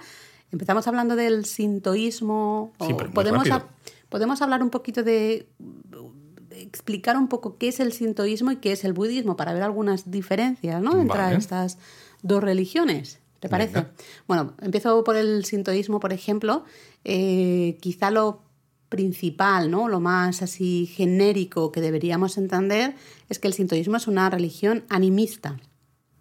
Empezamos 0.50 0.86
hablando 0.86 1.16
del 1.16 1.46
sintoísmo. 1.46 2.72
Sí, 2.86 2.94
pero 2.96 3.10
podemos, 3.10 3.48
podemos 4.10 4.42
hablar 4.42 4.62
un 4.62 4.68
poquito 4.68 5.02
de 5.02 5.48
explicar 6.56 7.16
un 7.16 7.28
poco 7.28 7.58
qué 7.58 7.68
es 7.68 7.80
el 7.80 7.92
sintoísmo 7.92 8.52
y 8.52 8.56
qué 8.56 8.72
es 8.72 8.84
el 8.84 8.92
budismo 8.92 9.36
para 9.36 9.52
ver 9.52 9.62
algunas 9.62 10.10
diferencias 10.10 10.82
¿no? 10.82 11.00
entre 11.00 11.34
estas 11.34 11.78
dos 12.22 12.42
religiones. 12.42 13.18
¿Te 13.40 13.48
parece? 13.48 13.86
Bueno, 14.28 14.54
empiezo 14.62 15.02
por 15.02 15.16
el 15.16 15.44
sintoísmo, 15.44 15.98
por 15.98 16.12
ejemplo. 16.12 16.64
Eh, 17.02 17.76
quizá 17.80 18.12
lo 18.12 18.42
principal, 18.88 19.70
¿no? 19.70 19.88
lo 19.88 20.00
más 20.00 20.42
así 20.42 20.86
genérico 20.86 21.72
que 21.72 21.80
deberíamos 21.80 22.36
entender 22.36 22.94
es 23.28 23.38
que 23.38 23.48
el 23.48 23.54
sintoísmo 23.54 23.96
es 23.96 24.06
una 24.06 24.28
religión 24.30 24.84
animista. 24.90 25.58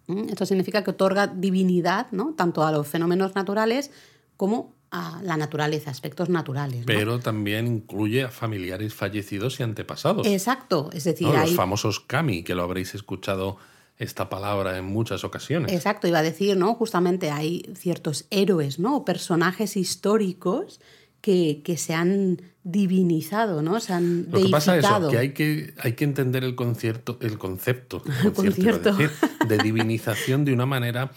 Esto 0.08 0.46
significa 0.46 0.82
que 0.82 0.90
otorga 0.90 1.26
divinidad 1.26 2.10
¿no? 2.10 2.34
tanto 2.34 2.64
a 2.64 2.72
los 2.72 2.88
fenómenos 2.88 3.34
naturales 3.34 3.90
como 4.36 4.74
a 4.92 5.20
la 5.22 5.38
naturaleza, 5.38 5.90
aspectos 5.90 6.28
naturales. 6.28 6.84
Pero 6.86 7.18
también 7.18 7.66
incluye 7.66 8.24
a 8.24 8.28
familiares 8.28 8.92
fallecidos 8.92 9.58
y 9.58 9.62
antepasados. 9.62 10.26
Exacto, 10.26 10.90
es 10.92 11.04
decir, 11.04 11.28
los 11.28 11.54
famosos 11.54 12.00
kami, 12.00 12.44
que 12.44 12.54
lo 12.54 12.62
habréis 12.62 12.94
escuchado 12.94 13.56
esta 13.96 14.28
palabra 14.28 14.76
en 14.76 14.84
muchas 14.84 15.24
ocasiones. 15.24 15.72
Exacto, 15.72 16.08
iba 16.08 16.18
a 16.18 16.22
decir, 16.22 16.58
¿no? 16.58 16.74
Justamente 16.74 17.30
hay 17.30 17.64
ciertos 17.74 18.26
héroes, 18.30 18.78
¿no? 18.78 19.04
personajes 19.04 19.78
históricos 19.78 20.78
que, 21.22 21.62
se 21.78 21.94
han 21.94 22.42
divinizado, 22.62 23.62
¿no? 23.62 23.80
Se 23.80 23.94
han 23.94 24.26
Lo 24.30 24.42
que 24.42 24.48
pasa 24.50 24.76
es 24.76 24.86
que 25.08 25.18
hay 25.18 25.32
que, 25.32 25.72
hay 25.78 25.94
que 25.94 26.04
entender 26.04 26.44
el 26.44 26.54
concierto, 26.54 27.16
el 27.22 27.38
concepto, 27.38 28.02
de 29.48 29.58
divinización 29.58 30.44
de 30.44 30.52
una 30.52 30.66
manera 30.66 31.12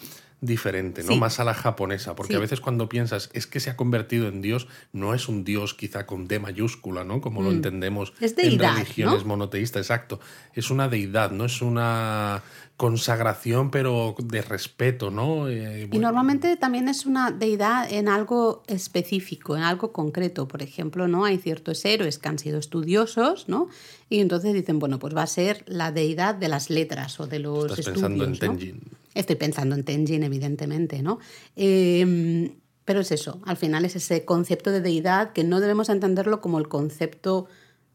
diferente, 0.46 1.04
¿no? 1.04 1.16
Más 1.16 1.40
a 1.40 1.44
la 1.44 1.54
japonesa, 1.54 2.16
porque 2.16 2.36
a 2.36 2.40
veces 2.40 2.62
cuando 2.62 2.90
piensas 2.90 3.30
es 3.34 3.48
que 3.48 3.60
se 3.60 3.70
ha 3.70 3.76
convertido 3.76 4.28
en 4.28 4.42
Dios, 4.42 4.68
no 4.94 5.14
es 5.14 5.28
un 5.28 5.44
Dios 5.44 5.74
quizá 5.74 6.06
con 6.06 6.28
D 6.28 6.40
mayúscula, 6.40 7.04
¿no? 7.04 7.22
Como 7.22 7.42
lo 7.42 7.50
mm. 7.50 7.54
entendemos 7.54 8.14
en 8.20 8.60
religiones 8.60 9.26
monoteístas, 9.26 9.82
exacto. 9.82 10.20
Es 10.54 10.70
una 10.70 10.88
deidad, 10.88 11.32
no 11.32 11.46
es 11.46 11.62
una 11.62 12.44
consagración, 12.78 13.72
pero 13.72 14.16
de 14.22 14.42
respeto, 14.42 15.10
¿no? 15.10 15.48
Eh, 15.48 15.88
y 15.92 15.98
normalmente 15.98 16.58
también 16.58 16.90
es 16.90 17.06
una 17.06 17.32
deidad 17.32 17.92
en 17.92 18.10
algo 18.10 18.64
específico, 18.68 19.56
en 19.56 19.64
algo 19.64 19.94
concreto. 19.94 20.48
Por 20.48 20.62
ejemplo, 20.62 21.08
¿no? 21.08 21.24
Hay 21.24 21.38
ciertos 21.38 21.86
héroes 21.86 22.20
que 22.20 22.28
han 22.28 22.38
sido 22.38 22.60
estudiosos, 22.60 23.48
¿no? 23.48 23.70
Y 24.10 24.20
entonces 24.20 24.54
dicen, 24.54 24.80
bueno, 24.80 25.00
pues 25.00 25.16
va 25.16 25.24
a 25.24 25.28
ser 25.28 25.64
la 25.68 25.92
deidad 25.92 26.36
de 26.36 26.50
las 26.50 26.70
letras 26.70 27.20
o 27.20 27.28
de 27.28 27.40
los 27.40 27.72
Estás 27.72 27.86
pensando 27.86 28.26
en 28.26 28.38
Tenjin. 28.38 28.82
Estoy 29.16 29.38
pensando 29.38 29.76
en 29.76 29.84
Tenjin, 29.84 30.24
evidentemente, 30.24 31.02
¿no? 31.02 31.20
Em, 31.56 32.58
pero 32.86 33.00
es 33.00 33.12
eso, 33.12 33.42
al 33.46 33.58
final 33.58 33.84
es 33.86 33.96
ese 33.96 34.26
concepto 34.26 34.72
de 34.72 34.82
deidad 34.82 35.34
que 35.34 35.44
no 35.44 35.60
debemos 35.60 35.90
entenderlo 35.90 36.40
como 36.40 36.60
el 36.60 36.68
concepto 36.68 37.48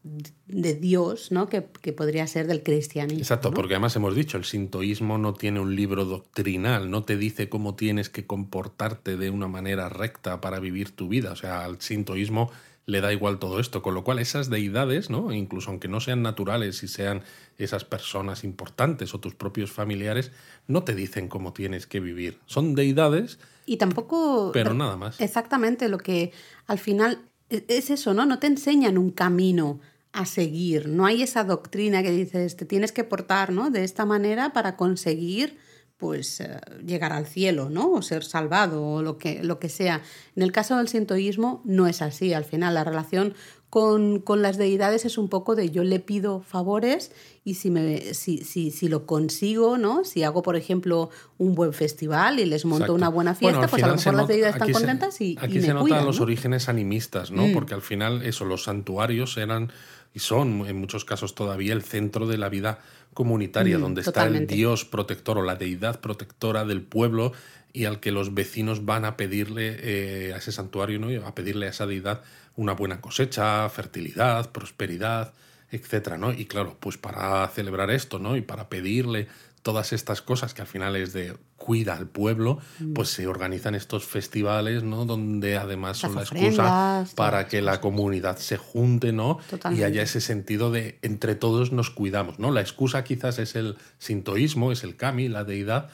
de 0.03 0.73
Dios, 0.73 1.31
¿no? 1.31 1.47
Que, 1.47 1.61
podría 1.61 2.25
ser 2.25 2.47
del 2.47 2.63
cristianismo. 2.63 3.19
Exacto, 3.19 3.51
porque 3.51 3.75
además 3.75 3.95
hemos 3.95 4.15
dicho, 4.15 4.37
el 4.37 4.45
sintoísmo 4.45 5.17
no 5.17 5.33
tiene 5.33 5.59
un 5.59 5.75
libro 5.75 6.05
doctrinal, 6.05 6.89
no 6.89 7.03
te 7.03 7.17
dice 7.17 7.49
cómo 7.49 7.75
tienes 7.75 8.09
que 8.09 8.25
comportarte 8.25 9.15
de 9.15 9.29
una 9.29 9.47
manera 9.47 9.89
recta 9.89 10.41
para 10.41 10.59
vivir 10.59 10.91
tu 10.91 11.07
vida. 11.07 11.31
O 11.31 11.35
sea, 11.35 11.63
al 11.63 11.79
sintoísmo 11.79 12.49
le 12.87 13.01
da 13.01 13.13
igual 13.13 13.37
todo 13.39 13.59
esto, 13.59 13.81
con 13.81 13.93
lo 13.93 14.03
cual 14.03 14.19
esas 14.19 14.49
deidades, 14.49 15.09
¿no? 15.09 15.31
incluso 15.33 15.69
aunque 15.69 15.87
no 15.87 15.99
sean 15.99 16.23
naturales 16.23 16.81
y 16.83 16.87
sean 16.87 17.21
esas 17.63 17.85
personas 17.85 18.43
importantes 18.43 19.13
o 19.13 19.19
tus 19.19 19.35
propios 19.35 19.71
familiares, 19.71 20.31
no 20.67 20.83
te 20.83 20.95
dicen 20.95 21.27
cómo 21.27 21.53
tienes 21.53 21.87
que 21.87 21.99
vivir. 21.99 22.39
Son 22.45 22.75
deidades. 22.75 23.39
Y 23.65 23.77
tampoco. 23.77 24.51
Pero 24.53 24.73
nada 24.73 24.97
más. 24.97 25.19
Exactamente, 25.21 25.89
lo 25.89 25.97
que 25.97 26.31
al 26.67 26.79
final 26.79 27.21
e, 27.49 27.65
es 27.67 27.89
eso, 27.89 28.13
¿no? 28.13 28.25
No 28.25 28.39
te 28.39 28.47
enseñan 28.47 28.97
un 28.97 29.11
camino 29.11 29.79
a 30.13 30.25
seguir. 30.25 30.87
No 30.89 31.05
hay 31.05 31.23
esa 31.23 31.43
doctrina 31.43 32.03
que 32.03 32.11
dices, 32.11 32.55
te 32.55 32.65
tienes 32.65 32.91
que 32.91 33.03
portar 33.03 33.51
¿no? 33.51 33.69
de 33.69 33.83
esta 33.83 34.05
manera 34.05 34.53
para 34.53 34.75
conseguir 34.75 35.57
pues 35.97 36.41
eh, 36.41 36.59
llegar 36.83 37.13
al 37.13 37.27
cielo, 37.27 37.69
¿no? 37.69 37.91
O 37.91 38.01
ser 38.01 38.23
salvado 38.23 38.83
o 38.83 39.01
lo 39.03 39.19
que, 39.19 39.43
lo 39.43 39.59
que 39.59 39.69
sea. 39.69 40.01
En 40.35 40.41
el 40.41 40.51
caso 40.51 40.77
del 40.77 40.87
sintoísmo 40.87 41.61
no 41.63 41.85
es 41.85 42.01
así. 42.01 42.33
Al 42.33 42.43
final 42.43 42.73
la 42.73 42.83
relación 42.83 43.35
con, 43.71 44.19
con, 44.19 44.41
las 44.41 44.57
deidades 44.57 45.05
es 45.05 45.17
un 45.17 45.29
poco 45.29 45.55
de 45.55 45.69
yo 45.69 45.85
le 45.85 46.01
pido 46.01 46.41
favores 46.41 47.13
y 47.45 47.53
si, 47.53 47.71
me, 47.71 48.13
si, 48.13 48.39
si, 48.39 48.69
si 48.69 48.89
lo 48.89 49.05
consigo, 49.05 49.77
¿no? 49.77 50.03
Si 50.03 50.23
hago, 50.23 50.43
por 50.43 50.57
ejemplo, 50.57 51.09
un 51.37 51.55
buen 51.55 51.71
festival 51.71 52.41
y 52.41 52.45
les 52.45 52.65
monto 52.65 52.93
una 52.93 53.07
buena 53.07 53.33
fiesta, 53.33 53.69
pues 53.69 53.81
a 53.81 53.87
lo 53.87 53.95
mejor 53.95 54.13
las 54.13 54.27
deidades 54.27 54.55
están 54.55 54.73
contentas 54.73 55.21
y, 55.21 55.37
aquí 55.39 55.61
se 55.61 55.73
notan 55.73 56.05
los 56.05 56.19
orígenes 56.19 56.67
animistas, 56.67 57.31
¿no? 57.31 57.47
Mm. 57.47 57.53
Porque 57.53 57.73
al 57.73 57.81
final 57.81 58.23
eso, 58.23 58.43
los 58.43 58.65
santuarios 58.65 59.37
eran 59.37 59.71
y 60.13 60.19
son 60.19 60.67
en 60.67 60.75
muchos 60.75 61.05
casos 61.05 61.33
todavía 61.33 61.71
el 61.71 61.81
centro 61.81 62.27
de 62.27 62.37
la 62.37 62.49
vida 62.49 62.79
comunitaria, 63.13 63.77
mm, 63.77 63.81
donde 63.81 64.01
está 64.01 64.27
el 64.27 64.47
Dios 64.47 64.83
protector 64.83 65.37
o 65.37 65.43
la 65.43 65.55
deidad 65.55 66.01
protectora 66.01 66.65
del 66.65 66.81
pueblo 66.81 67.31
y 67.71 67.85
al 67.85 68.01
que 68.01 68.11
los 68.11 68.33
vecinos 68.33 68.83
van 68.83 69.05
a 69.05 69.15
pedirle 69.15 69.77
eh, 69.79 70.33
a 70.33 70.37
ese 70.39 70.51
santuario, 70.51 70.99
¿no? 70.99 71.25
a 71.25 71.33
pedirle 71.33 71.67
a 71.67 71.69
esa 71.69 71.85
deidad 71.85 72.21
una 72.55 72.73
buena 72.73 73.01
cosecha, 73.01 73.67
fertilidad, 73.69 74.51
prosperidad, 74.51 75.33
etcétera, 75.71 76.17
¿no? 76.17 76.33
Y 76.33 76.45
claro, 76.45 76.77
pues 76.79 76.97
para 76.97 77.47
celebrar 77.47 77.91
esto, 77.91 78.19
¿no? 78.19 78.35
Y 78.35 78.41
para 78.41 78.69
pedirle 78.69 79.27
todas 79.61 79.93
estas 79.93 80.21
cosas 80.21 80.53
que 80.53 80.61
al 80.61 80.67
final 80.67 80.95
es 80.95 81.13
de 81.13 81.37
cuida 81.55 81.95
al 81.95 82.07
pueblo, 82.07 82.59
mm. 82.79 82.93
pues 82.93 83.09
se 83.09 83.27
organizan 83.27 83.75
estos 83.75 84.05
festivales, 84.05 84.83
¿no? 84.83 85.05
Donde 85.05 85.57
además 85.57 85.97
son 85.97 86.15
la 86.15 86.21
excusa 86.21 87.05
para 87.15 87.47
que 87.47 87.61
la 87.61 87.79
comunidad 87.79 88.37
se 88.37 88.57
junte, 88.57 89.11
¿no? 89.11 89.39
Y 89.71 89.83
haya 89.83 90.01
ese 90.01 90.21
sentido 90.21 90.71
de 90.71 90.97
entre 91.03 91.35
todos 91.35 91.71
nos 91.71 91.91
cuidamos, 91.91 92.39
¿no? 92.39 92.51
La 92.51 92.61
excusa 92.61 93.03
quizás 93.03 93.37
es 93.37 93.55
el 93.55 93.77
sintoísmo, 93.99 94.71
es 94.71 94.83
el 94.83 94.95
kami, 94.95 95.29
la 95.29 95.43
deidad, 95.43 95.89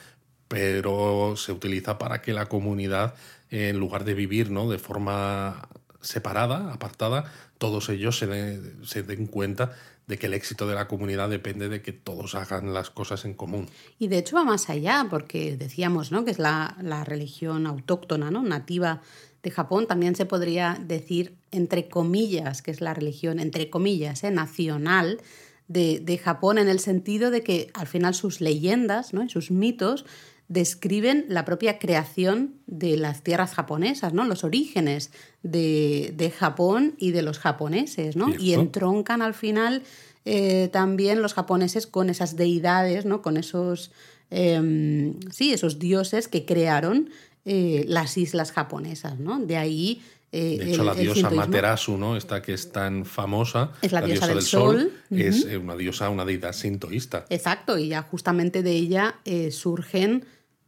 pero 0.48 1.36
se 1.36 1.52
utiliza 1.52 1.98
para 1.98 2.22
que 2.22 2.32
la 2.32 2.46
comunidad, 2.46 3.16
en 3.52 3.78
lugar 3.78 4.06
de 4.06 4.14
vivir, 4.14 4.50
¿no? 4.50 4.70
De 4.70 4.78
forma 4.78 5.68
separada, 6.02 6.74
apartada, 6.74 7.32
todos 7.58 7.90
ellos 7.90 8.18
se, 8.18 8.60
se 8.86 9.04
den 9.04 9.28
cuenta 9.28 9.72
de 10.08 10.18
que 10.18 10.28
el 10.28 10.34
éxito 10.34 10.68
de 10.68 10.76
la 10.76 10.88
comunidad 10.88 11.30
depende 11.30 11.68
de 11.68 11.82
que 11.82 11.92
todos 11.92 12.34
hagan 12.36 12.74
las 12.74 12.90
cosas 12.90 13.26
en 13.26 13.34
común. 13.34 13.68
Y 14.00 14.08
de 14.08 14.18
hecho 14.18 14.38
va 14.38 14.46
más 14.46 14.70
allá, 14.70 15.06
porque 15.10 15.58
decíamos 15.58 16.12
¿no? 16.12 16.24
que 16.24 16.32
es 16.32 16.40
la, 16.40 16.76
religión 17.06 17.68
autóctona, 17.68 18.32
¿no? 18.32 18.42
nativa 18.42 19.02
de 19.44 19.52
Japón, 19.52 19.86
también 19.86 20.16
se 20.16 20.26
podría 20.26 20.78
decir, 20.82 21.36
entre 21.52 21.90
comillas, 21.90 22.62
que 22.62 22.72
es 22.72 22.82
la 22.82 22.94
religión, 22.94 23.40
entre 23.40 23.70
comillas, 23.70 24.24
¿eh? 24.24 24.32
nacional 24.32 25.20
de, 25.68 26.00
de, 26.00 26.18
Japón, 26.18 26.58
en 26.58 26.70
el 26.70 26.80
sentido 26.80 27.30
de 27.30 27.44
que 27.44 27.70
al 27.74 27.88
final 27.88 28.14
sus 28.14 28.40
leyendas 28.40 29.14
¿no? 29.14 29.24
y 29.24 29.30
sus 29.30 29.52
mitos 29.52 30.06
describen 30.50 31.26
la 31.28 31.44
propia 31.44 31.78
creación 31.78 32.56
de 32.68 32.96
las 32.96 33.22
tierras 33.22 33.54
japonesas, 33.54 34.14
¿no? 34.14 34.24
los 34.24 34.44
orígenes 34.44 35.12
de, 35.44 36.34
Japón 36.38 36.96
y 36.98 37.12
de 37.12 37.22
los 37.22 37.40
japoneses, 37.40 38.16
¿no? 38.16 38.34
y 38.38 38.54
entroncan 38.54 39.22
al 39.22 39.34
final 39.34 39.84
eh, 40.24 40.70
también 40.72 41.22
los 41.22 41.34
japoneses 41.34 41.86
con 41.86 42.10
esas 42.10 42.36
deidades, 42.36 43.06
¿no? 43.06 43.22
con 43.22 43.36
esos, 43.36 43.92
em, 44.30 45.20
sí, 45.32 45.52
esos 45.52 45.80
dioses 45.80 46.28
que 46.28 46.46
crearon 46.46 47.10
eh, 47.46 47.84
las 47.88 48.18
islas 48.18 48.52
japonesas. 48.52 49.20
¿no? 49.20 49.40
De 49.40 49.58
ahí 49.58 50.02
eh, 50.34 50.58
de 50.60 50.74
hecho, 50.74 50.84
la 50.84 50.94
diosa 50.94 51.30
Materasu, 51.30 51.98
¿no? 51.98 52.18
Esta 52.18 52.42
que 52.42 52.54
es 52.54 52.70
tan 52.74 53.06
famosa, 53.06 53.72
es 53.82 53.94
la, 53.94 54.02
diosa, 54.02 54.28
del, 54.28 54.42
sol, 54.42 54.92
es 55.10 55.46
una 55.46 55.78
diosa, 55.78 56.10
una 56.10 56.26
deidad 56.26 56.52
sintoísta. 56.52 57.26
Exacto, 57.30 57.78
y 57.78 57.88
ya 57.88 58.02
justamente 58.02 58.62
de 58.62 58.72
ella 58.72 59.16
surgen 59.52 60.26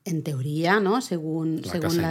en 0.09 0.23
teoría, 0.23 0.79
¿no? 0.79 1.01
Según, 1.01 1.63
según 1.63 2.01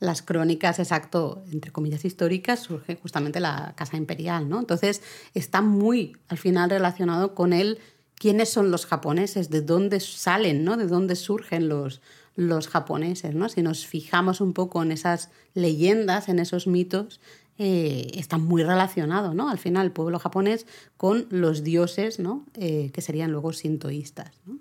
las, 0.00 0.22
crónicas, 0.22 0.78
exacto, 0.78 1.42
entre 1.52 1.72
comillas 1.72 2.04
históricas, 2.04 2.60
surge 2.60 2.96
justamente 2.96 3.40
la 3.40 3.74
Casa 3.76 3.96
Imperial, 3.96 4.48
¿no? 4.48 4.58
Entonces 4.58 5.02
está 5.34 5.60
muy 5.60 6.16
al 6.28 6.38
final 6.38 6.70
relacionado 6.70 7.34
con 7.34 7.52
él 7.52 7.78
quiénes 8.14 8.50
son 8.50 8.70
los 8.70 8.86
japoneses, 8.86 9.50
de 9.50 9.62
dónde 9.62 10.00
salen, 10.00 10.64
¿no? 10.64 10.76
De 10.76 10.86
dónde 10.86 11.16
surgen 11.16 11.68
los, 11.68 12.02
los 12.36 12.68
japoneses, 12.68 13.34
¿no? 13.34 13.48
Si 13.48 13.62
nos 13.62 13.86
fijamos 13.86 14.40
un 14.40 14.52
poco 14.52 14.82
en 14.82 14.92
esas 14.92 15.30
leyendas, 15.54 16.28
en 16.28 16.38
esos 16.38 16.66
mitos, 16.66 17.20
eh, 17.62 18.12
está 18.14 18.38
muy 18.38 18.62
relacionado, 18.62 19.34
¿no? 19.34 19.50
Al 19.50 19.58
final, 19.58 19.84
el 19.84 19.92
pueblo 19.92 20.18
japonés 20.18 20.66
con 20.96 21.26
los 21.28 21.62
dioses, 21.62 22.18
¿no? 22.18 22.46
Eh, 22.54 22.90
que 22.94 23.02
serían 23.02 23.32
luego 23.32 23.52
sintoístas. 23.52 24.32
¿no? 24.46 24.58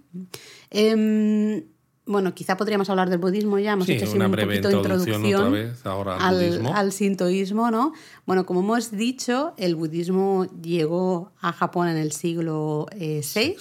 Em, 0.70 1.64
bueno, 2.10 2.34
quizá 2.34 2.58
podríamos 2.58 2.90
hablar 2.90 3.12
del 3.12 3.20
budismo 3.20 3.60
ya, 3.60 3.74
hemos 3.74 3.88
hecho 3.88 4.06
así 4.06 4.18
un 4.18 4.32
poquito 4.32 4.68
de 4.68 4.76
introducción 4.78 5.76
al, 5.86 6.66
al, 6.74 6.92
sintoísmo, 6.92 7.70
¿no? 7.70 7.94
Bueno, 8.26 8.48
como 8.48 8.62
hemos 8.62 8.90
dicho, 8.90 9.54
el 9.58 9.76
budismo 9.76 10.48
llegó 10.60 11.32
a 11.40 11.54
Japón 11.54 11.88
en 11.88 11.98
el 11.98 12.12
siglo 12.12 12.88
VI, 12.96 13.38
eh, 13.38 13.54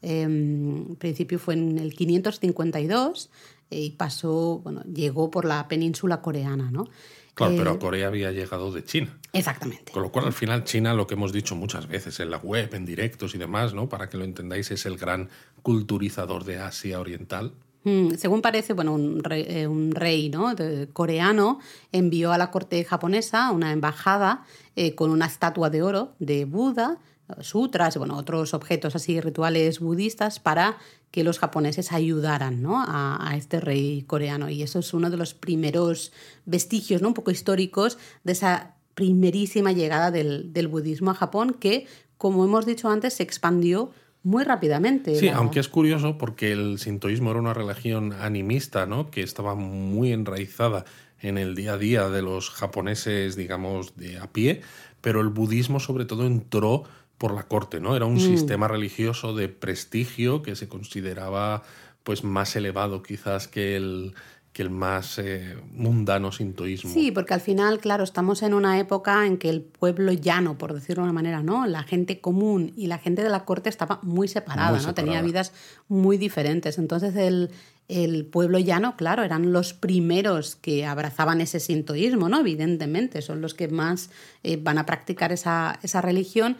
em, 0.00 0.86
en 0.88 0.96
principio 0.96 1.38
fue 1.38 1.52
en 1.52 1.78
el 1.78 1.92
552 1.92 3.28
eh, 3.70 3.78
y 3.78 3.90
pasó, 3.90 4.60
bueno, 4.64 4.82
llegó 4.84 5.30
por 5.30 5.44
la 5.44 5.68
península 5.68 6.22
coreana, 6.22 6.70
¿no? 6.70 6.88
Claro, 7.34 7.54
pero 7.58 7.74
eh, 7.74 7.78
Corea 7.78 8.06
había 8.06 8.32
llegado 8.32 8.72
de 8.72 8.84
China. 8.84 9.18
Exactamente. 9.34 9.92
Con 9.92 10.02
lo 10.02 10.10
cual, 10.10 10.24
al 10.24 10.32
final, 10.32 10.64
China, 10.64 10.94
lo 10.94 11.06
que 11.06 11.12
hemos 11.12 11.30
dicho 11.30 11.56
muchas 11.56 11.88
veces 11.88 12.20
en 12.20 12.30
la 12.30 12.38
web, 12.38 12.72
en 12.74 12.86
directos 12.86 13.34
y 13.34 13.38
demás, 13.38 13.74
¿no? 13.74 13.90
Para 13.90 14.08
que 14.08 14.16
lo 14.16 14.24
entendáis, 14.24 14.70
es 14.70 14.86
el 14.86 14.96
gran 14.96 15.28
culturizador 15.60 16.44
de 16.44 16.58
Asia 16.58 16.98
Oriental. 16.98 17.52
Mm, 17.84 18.14
según 18.14 18.42
parece, 18.42 18.74
bueno, 18.74 18.94
un 18.94 19.22
rey, 19.24 19.44
eh, 19.48 20.88
coreano 20.92 21.58
envió 21.90 22.32
a 22.32 22.38
la 22.38 22.50
corte 22.50 22.84
japonesa 22.84 23.50
una 23.50 23.72
embajada 23.72 24.44
eh, 24.76 24.94
con 24.94 25.10
una 25.10 25.26
estatua 25.26 25.68
de 25.68 25.82
oro 25.82 26.14
de 26.18 26.44
Buda, 26.44 26.98
sutras 27.40 27.96
bueno, 27.96 28.16
otros 28.16 28.52
objetos 28.52 28.94
así 28.94 29.20
rituales 29.20 29.80
budistas 29.80 30.38
para 30.38 30.76
que 31.10 31.24
los 31.24 31.38
japoneses 31.38 31.92
ayudaran 31.92 32.64
a, 32.66 33.34
este 33.36 33.60
rey 33.60 34.02
coreano. 34.02 34.48
Y 34.48 34.62
eso 34.62 34.78
es 34.78 34.92
uno 34.94 35.10
de 35.10 35.16
los 35.16 35.34
primeros 35.34 36.12
vestigios 36.44 37.02
¿no? 37.02 37.08
un 37.08 37.14
poco 37.14 37.30
históricos 37.30 37.98
de 38.24 38.32
esa 38.32 38.74
primerísima 38.94 39.72
llegada 39.72 40.10
del 40.10 40.68
budismo 40.68 41.10
a 41.10 41.14
Japón 41.14 41.54
que, 41.58 41.86
como 42.18 42.44
hemos 42.44 42.66
dicho 42.66 42.88
antes, 42.88 43.14
se 43.14 43.22
expandió 43.22 43.90
muy 44.22 44.44
rápidamente. 44.44 45.16
Sí, 45.16 45.28
aunque 45.28 45.60
es 45.60 45.68
curioso 45.68 46.18
porque 46.18 46.52
el 46.52 46.78
sintoísmo 46.78 47.30
era 47.30 47.40
una 47.40 47.54
religión 47.54 48.12
animista, 48.12 48.86
¿no? 48.86 49.10
Que 49.10 49.22
estaba 49.22 49.54
muy 49.54 50.12
enraizada 50.12 50.84
en 51.20 51.38
el 51.38 51.54
día 51.54 51.74
a 51.74 51.78
día 51.78 52.08
de 52.08 52.22
los 52.22 52.50
japoneses, 52.50 53.36
digamos, 53.36 53.96
de 53.96 54.18
a 54.18 54.32
pie, 54.32 54.62
pero 55.00 55.20
el 55.20 55.28
budismo 55.28 55.80
sobre 55.80 56.04
todo 56.04 56.26
entró 56.26 56.84
por 57.18 57.34
la 57.34 57.44
corte, 57.44 57.80
¿no? 57.80 57.94
Era 57.96 58.06
un 58.06 58.16
mm. 58.16 58.20
sistema 58.20 58.68
religioso 58.68 59.34
de 59.34 59.48
prestigio 59.48 60.42
que 60.42 60.56
se 60.56 60.68
consideraba 60.68 61.62
pues 62.02 62.24
más 62.24 62.56
elevado 62.56 63.02
quizás 63.02 63.46
que 63.46 63.76
el, 63.76 64.14
que 64.52 64.62
el 64.62 64.70
más 64.70 65.18
eh, 65.18 65.56
mundano 65.72 66.30
sintoísmo. 66.30 66.92
Sí, 66.92 67.10
porque 67.10 67.32
al 67.32 67.40
final, 67.40 67.78
claro, 67.78 68.04
estamos 68.04 68.42
en 68.42 68.52
una 68.52 68.78
época 68.78 69.26
en 69.26 69.38
que 69.38 69.48
el 69.48 69.62
pueblo 69.62 70.12
llano, 70.12 70.58
por 70.58 70.74
decirlo 70.74 71.02
de 71.02 71.10
una 71.10 71.14
manera, 71.14 71.42
¿no? 71.42 71.66
La 71.66 71.82
gente 71.84 72.20
común 72.20 72.72
y 72.76 72.86
la 72.86 72.98
gente 72.98 73.22
de 73.22 73.30
la 73.30 73.46
corte 73.46 73.70
estaba 73.70 74.00
muy 74.02 74.28
separada, 74.28 74.78
¿no? 74.80 74.92
Tenía 74.92 75.22
vidas 75.22 75.52
muy 75.88 76.18
diferentes. 76.18 76.76
Entonces 76.76 77.16
el, 77.16 77.50
el 77.88 78.26
pueblo 78.26 78.58
llano, 78.58 78.94
claro, 78.96 79.22
eran 79.22 79.52
los 79.52 79.72
primeros 79.72 80.56
que 80.56 80.84
abrazaban 80.84 81.40
ese 81.40 81.58
sintoísmo, 81.58 82.28
¿no? 82.28 82.40
Evidentemente, 82.40 83.22
son 83.22 83.40
los 83.40 83.54
que 83.54 83.68
más 83.68 84.10
eh, 84.42 84.58
van 84.60 84.76
a 84.76 84.84
practicar 84.84 85.32
esa, 85.32 85.78
esa 85.82 86.02
religión 86.02 86.58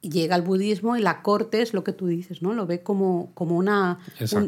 llega 0.00 0.34
el 0.34 0.42
budismo 0.42 0.96
y 0.96 1.00
la 1.00 1.22
corte 1.22 1.62
es 1.62 1.74
lo 1.74 1.84
que 1.84 1.92
tú 1.92 2.06
dices, 2.06 2.42
¿no? 2.42 2.52
Lo 2.52 2.66
ve 2.66 2.82
como, 2.82 3.30
como 3.34 3.56
una, 3.56 4.00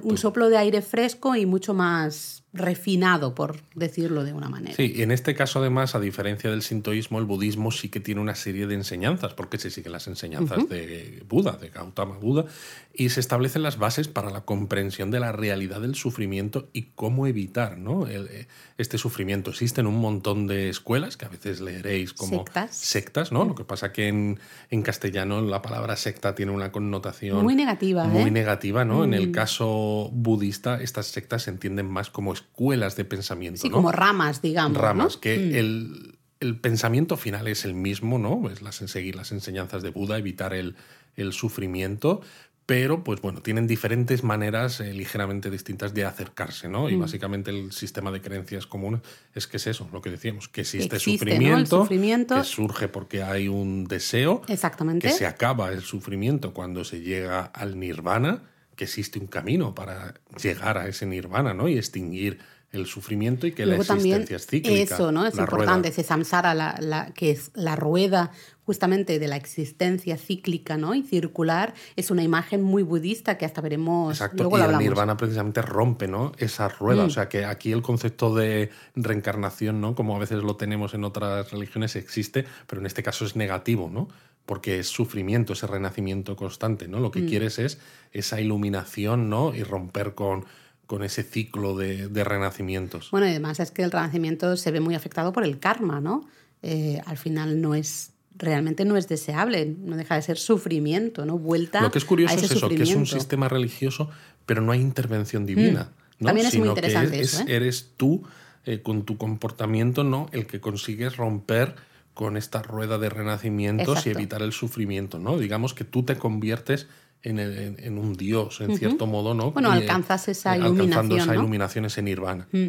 un, 0.03 0.19
soplo 0.19 0.49
de 0.49 0.59
aire 0.59 0.83
fresco 0.83 1.37
y 1.37 1.47
mucho 1.47 1.75
más 1.75 2.44
refinado, 2.55 3.35
por 3.35 3.57
decirlo 3.75 4.23
de 4.23 4.33
una 4.33 4.49
manera. 4.49 4.75
Sí, 4.75 4.93
y 4.95 5.03
en 5.03 5.11
este 5.11 5.35
caso 5.35 5.59
además, 5.59 5.97
a 5.97 6.01
diferencia 6.01 6.51
del 6.51 6.63
sintoísmo, 6.63 7.19
el 7.19 7.25
budismo 7.25 7.73
sí 7.73 7.89
que 7.89 7.99
tiene 7.99 8.21
una 8.21 8.37
serie 8.37 8.69
de 8.69 8.75
enseñanzas, 8.75 9.35
porque 9.35 9.59
se 9.59 9.71
siguen 9.71 9.93
las 9.93 10.07
enseñanzas 10.07 10.69
de 10.69 11.25
Buda, 11.29 11.53
de 11.53 11.71
Gautama 11.71 12.17
Buda, 12.17 12.47
y 12.95 13.09
se 13.09 13.19
establecen 13.19 13.65
las 13.65 13.77
bases 13.77 14.07
para 14.07 14.31
la 14.31 14.43
comprensión 14.43 15.11
de 15.11 15.19
la 15.19 15.33
realidad 15.33 15.81
del 15.81 15.97
sufrimiento 15.97 16.69
y 16.73 16.91
cómo 16.95 17.27
evitar 17.27 17.77
¿no? 17.77 18.07
Eh, 18.07 18.47
este 18.79 18.99
sufrimiento. 18.99 19.51
Existen 19.51 19.89
un 19.89 19.99
montón 19.99 20.47
de 20.47 20.69
escuelas 20.69 21.17
que 21.17 21.27
a 21.27 21.29
veces 21.29 21.61
leeréis 21.61 22.13
como 22.13 22.45
sectas, 22.71 23.33
¿no? 23.33 23.45
Lo 23.45 23.57
que 23.57 23.65
pasa 23.65 23.93
que 23.93 24.07
en, 24.07 24.39
en, 24.71 24.83
castellano 24.83 25.41
la 25.41 25.61
palabra 25.61 25.97
secta 25.97 26.37
tiene 26.37 26.53
una 26.53 26.71
connotación 26.71 27.43
muy 27.43 27.57
negativa. 27.57 28.05
Muy 28.05 28.29
¿eh? 28.29 28.31
negativa, 28.31 28.85
¿no? 28.85 29.03
En 29.03 29.15
el 29.15 29.31
mm. 29.31 29.33
caso 29.33 30.11
budista, 30.13 30.81
estas 30.81 31.07
sectas 31.07 31.43
se 31.43 31.51
entienden 31.51 31.87
más 31.87 32.11
como 32.11 32.33
escuelas 32.45 32.97
de 32.97 33.05
pensamiento. 33.05 33.61
Sí, 33.61 33.71
como 33.71 33.93
ramas, 33.93 34.43
digamos. 34.43 34.81
Ramas, 34.81 35.17
que 35.17 35.37
mm. 35.37 35.55
el, 35.55 36.19
el, 36.41 36.61
pensamiento 36.61 37.17
final 37.17 37.49
es 37.49 37.65
el 37.65 37.75
mismo, 37.75 38.19
¿no? 38.19 38.49
Es 38.51 38.63
las, 38.63 38.77
seguir 38.77 39.17
las 39.17 39.33
enseñanzas 39.33 39.83
de 39.83 39.91
Buda, 39.91 40.19
evitar 40.19 40.55
el, 40.55 40.77
el 41.17 41.33
sufrimiento, 41.33 42.21
pero 42.67 43.05
pues 43.05 43.21
bueno, 43.21 43.43
tienen 43.43 43.67
diferentes 43.67 44.25
maneras 44.25 44.81
eh, 44.81 44.95
ligeramente 44.95 45.51
distintas 45.51 45.93
de 45.93 46.05
acercarse, 46.05 46.69
¿no? 46.69 46.89
Y 46.89 46.97
Mm. 46.97 47.01
básicamente 47.01 47.51
el 47.51 47.73
sistema 47.73 48.11
de 48.11 48.21
creencias 48.23 48.67
común 48.67 49.03
es 49.35 49.47
que 49.47 49.59
es 49.59 49.67
eso, 49.67 49.89
lo 49.93 50.01
que 50.01 50.11
decíamos, 50.11 50.49
que 50.49 50.63
existe, 50.63 50.95
¿no? 50.95 51.67
Sufrimiento. 51.67 52.37
que 52.37 52.45
surge 52.45 52.89
porque 52.89 53.23
hay 53.23 53.49
un 53.49 53.85
deseo, 53.85 54.43
Exactamente. 54.49 55.07
que 55.07 55.13
se 55.13 55.27
acaba 55.27 55.71
el 55.73 55.83
sufrimiento 55.83 56.55
cuando 56.55 56.85
se 56.85 57.01
llega 57.01 57.45
al 57.45 57.79
nirvana, 57.79 58.43
que 58.77 58.85
existe 58.85 59.19
un 59.19 59.27
camino 59.27 59.75
para 59.75 60.15
llegar 60.43 60.79
a 60.79 60.89
ese 60.89 61.07
nirvana, 61.07 61.55
¿no? 61.55 61.69
Y 61.69 61.77
extinguir 61.79 62.39
el 62.73 62.87
sufrimiento 62.87 63.47
y 63.47 63.53
que 63.53 63.67
Luego 63.67 63.85
la 63.85 63.95
existencia 63.95 64.35
es 64.37 64.47
cíclica. 64.49 64.95
eso, 64.97 65.13
¿no? 65.13 65.27
Es 65.27 65.39
importante, 65.39 65.75
rueda. 65.75 65.89
ese 65.91 66.03
samsara, 66.03 66.55
la, 66.55 66.77
la- 66.81 67.13
que 67.13 67.31
es 67.31 67.53
la 67.55 67.77
rueda 67.77 68.33
justamente 68.67 69.21
de 69.21 69.29
la 69.29 69.37
existencia 69.37 70.17
cíclica, 70.17 70.77
¿no? 70.77 70.93
Y 70.97 71.03
circular, 71.05 71.75
es 71.95 72.11
una 72.11 72.25
imagen 72.25 72.63
muy 72.63 72.83
budista 72.83 73.39
que 73.39 73.45
hasta 73.45 73.61
veremos, 73.61 74.15
Exacto, 74.17 74.43
luego 74.43 74.59
y 74.59 74.63
el. 74.63 74.75
Mm. 74.75 74.79
nirvana 74.79 75.17
precisamente 75.17 75.63
rompe 75.63 76.09
¿no? 76.09 76.33
esa 76.39 76.69
rueda. 76.69 77.05
O 77.05 77.11
sea 77.11 77.29
que 77.29 77.45
aquí 77.45 77.71
el 77.71 77.83
concepto 77.83 78.35
de 78.35 78.71
reencarnación, 78.97 79.81
¿no? 79.81 79.95
como 79.95 80.17
a 80.17 80.19
veces 80.19 80.43
lo 80.43 80.57
tenemos 80.57 80.95
en 80.95 81.05
otras 81.05 81.53
religiones, 81.53 81.95
existe, 81.95 82.45
pero 82.67 82.81
en 82.81 82.87
este 82.87 83.05
caso 83.05 83.25
es 83.25 83.37
negativo, 83.37 83.89
¿no? 83.93 84.09
Porque 84.47 84.79
es 84.79 84.89
sufrimiento, 84.89 85.55
ese 85.55 85.67
renacimiento 85.67 86.37
constante, 86.37 86.87
¿no? 86.89 87.01
Lo 87.01 87.09
Mm. 87.09 87.13
que 87.13 87.27
quieres 87.27 87.59
es 87.59 87.79
esa 88.13 88.41
iluminación, 88.41 89.31
¿no? 89.31 89.55
Y 89.55 89.63
romper 89.63 90.15
con, 90.15 90.45
con 90.87 91.03
ese 91.03 91.23
ciclo 91.23 91.77
de, 91.77 92.09
de 92.09 92.25
renacimientos. 92.25 93.11
Bueno, 93.11 93.27
y 93.27 93.31
además 93.31 93.59
es 93.61 93.71
que 93.71 93.83
el 93.83 93.91
renacimiento 93.91 94.57
se 94.57 94.71
ve 94.71 94.81
muy 94.81 94.95
afectado 94.95 95.33
por 95.33 95.45
el 95.45 95.59
karma, 95.59 96.01
¿no? 96.01 96.29
Eh, 96.63 97.01
al 97.07 97.17
final 97.17 97.61
no 97.61 97.75
es 97.75 98.11
realmente 98.37 98.85
no 98.85 98.97
es 98.97 99.07
deseable, 99.07 99.65
no 99.79 99.97
deja 99.97 100.17
de 100.17 100.23
ser 100.23 100.39
sufrimiento, 100.39 101.25
¿no? 101.25 101.39
Vuelta 101.39 101.81
Lo 101.81 101.91
que 101.93 101.99
es 101.99 102.05
curioso 102.05 102.35
a 102.35 102.37
ese 102.37 102.47
es 102.47 102.53
eso, 102.53 102.69
que 102.69 102.83
es 102.83 102.95
un 102.97 103.07
sistema 103.07 103.49
religioso, 103.49 104.11
pero 104.45 104.61
no 104.61 104.73
hay 104.73 104.81
intervención 104.81 105.47
divina. 105.47 105.93
¿no? 106.19 106.27
También 106.27 106.49
es 106.49 106.55
muy 106.59 106.65
que 106.65 106.69
interesante 106.71 107.21
es- 107.21 107.35
eso, 107.35 107.43
¿eh? 107.45 107.55
eres 107.57 107.91
tú, 107.97 108.25
eh, 108.67 108.83
con 108.83 109.05
tu 109.05 109.17
comportamiento, 109.19 110.03
¿no? 110.05 110.27
El 110.33 110.47
que 110.49 110.61
consigues 110.61 111.17
romper 111.17 111.77
con 112.15 112.37
esta 112.37 112.63
rueda 112.63 112.97
de 112.99 113.11
renacimientos 113.11 114.07
y 114.07 114.11
evitar 114.11 114.41
el 114.43 114.53
sufrimiento, 114.53 115.19
¿no? 115.19 115.37
Digamos 115.39 115.75
que 115.75 115.85
tú 115.85 116.05
te 116.05 116.17
conviertes 116.17 116.87
en, 117.23 117.39
el- 117.39 117.57
en- 117.59 117.77
en 117.79 117.97
un 117.99 118.13
dios, 118.13 118.61
en 118.61 118.77
cierto 118.77 119.07
modo, 119.07 119.33
¿no? 119.33 119.51
Bueno, 119.53 119.71
Y, 119.71 119.79
eh, 119.79 119.81
alcanzas 119.81 120.29
esa 120.29 120.53
Alcanzando 120.53 120.85
iluminación, 120.85 121.19
esa 121.21 121.27
¿no? 121.33 121.41
iluminación, 121.41 121.85
ese 121.87 122.03
nirvana. 122.03 122.47
Mm. 122.53 122.69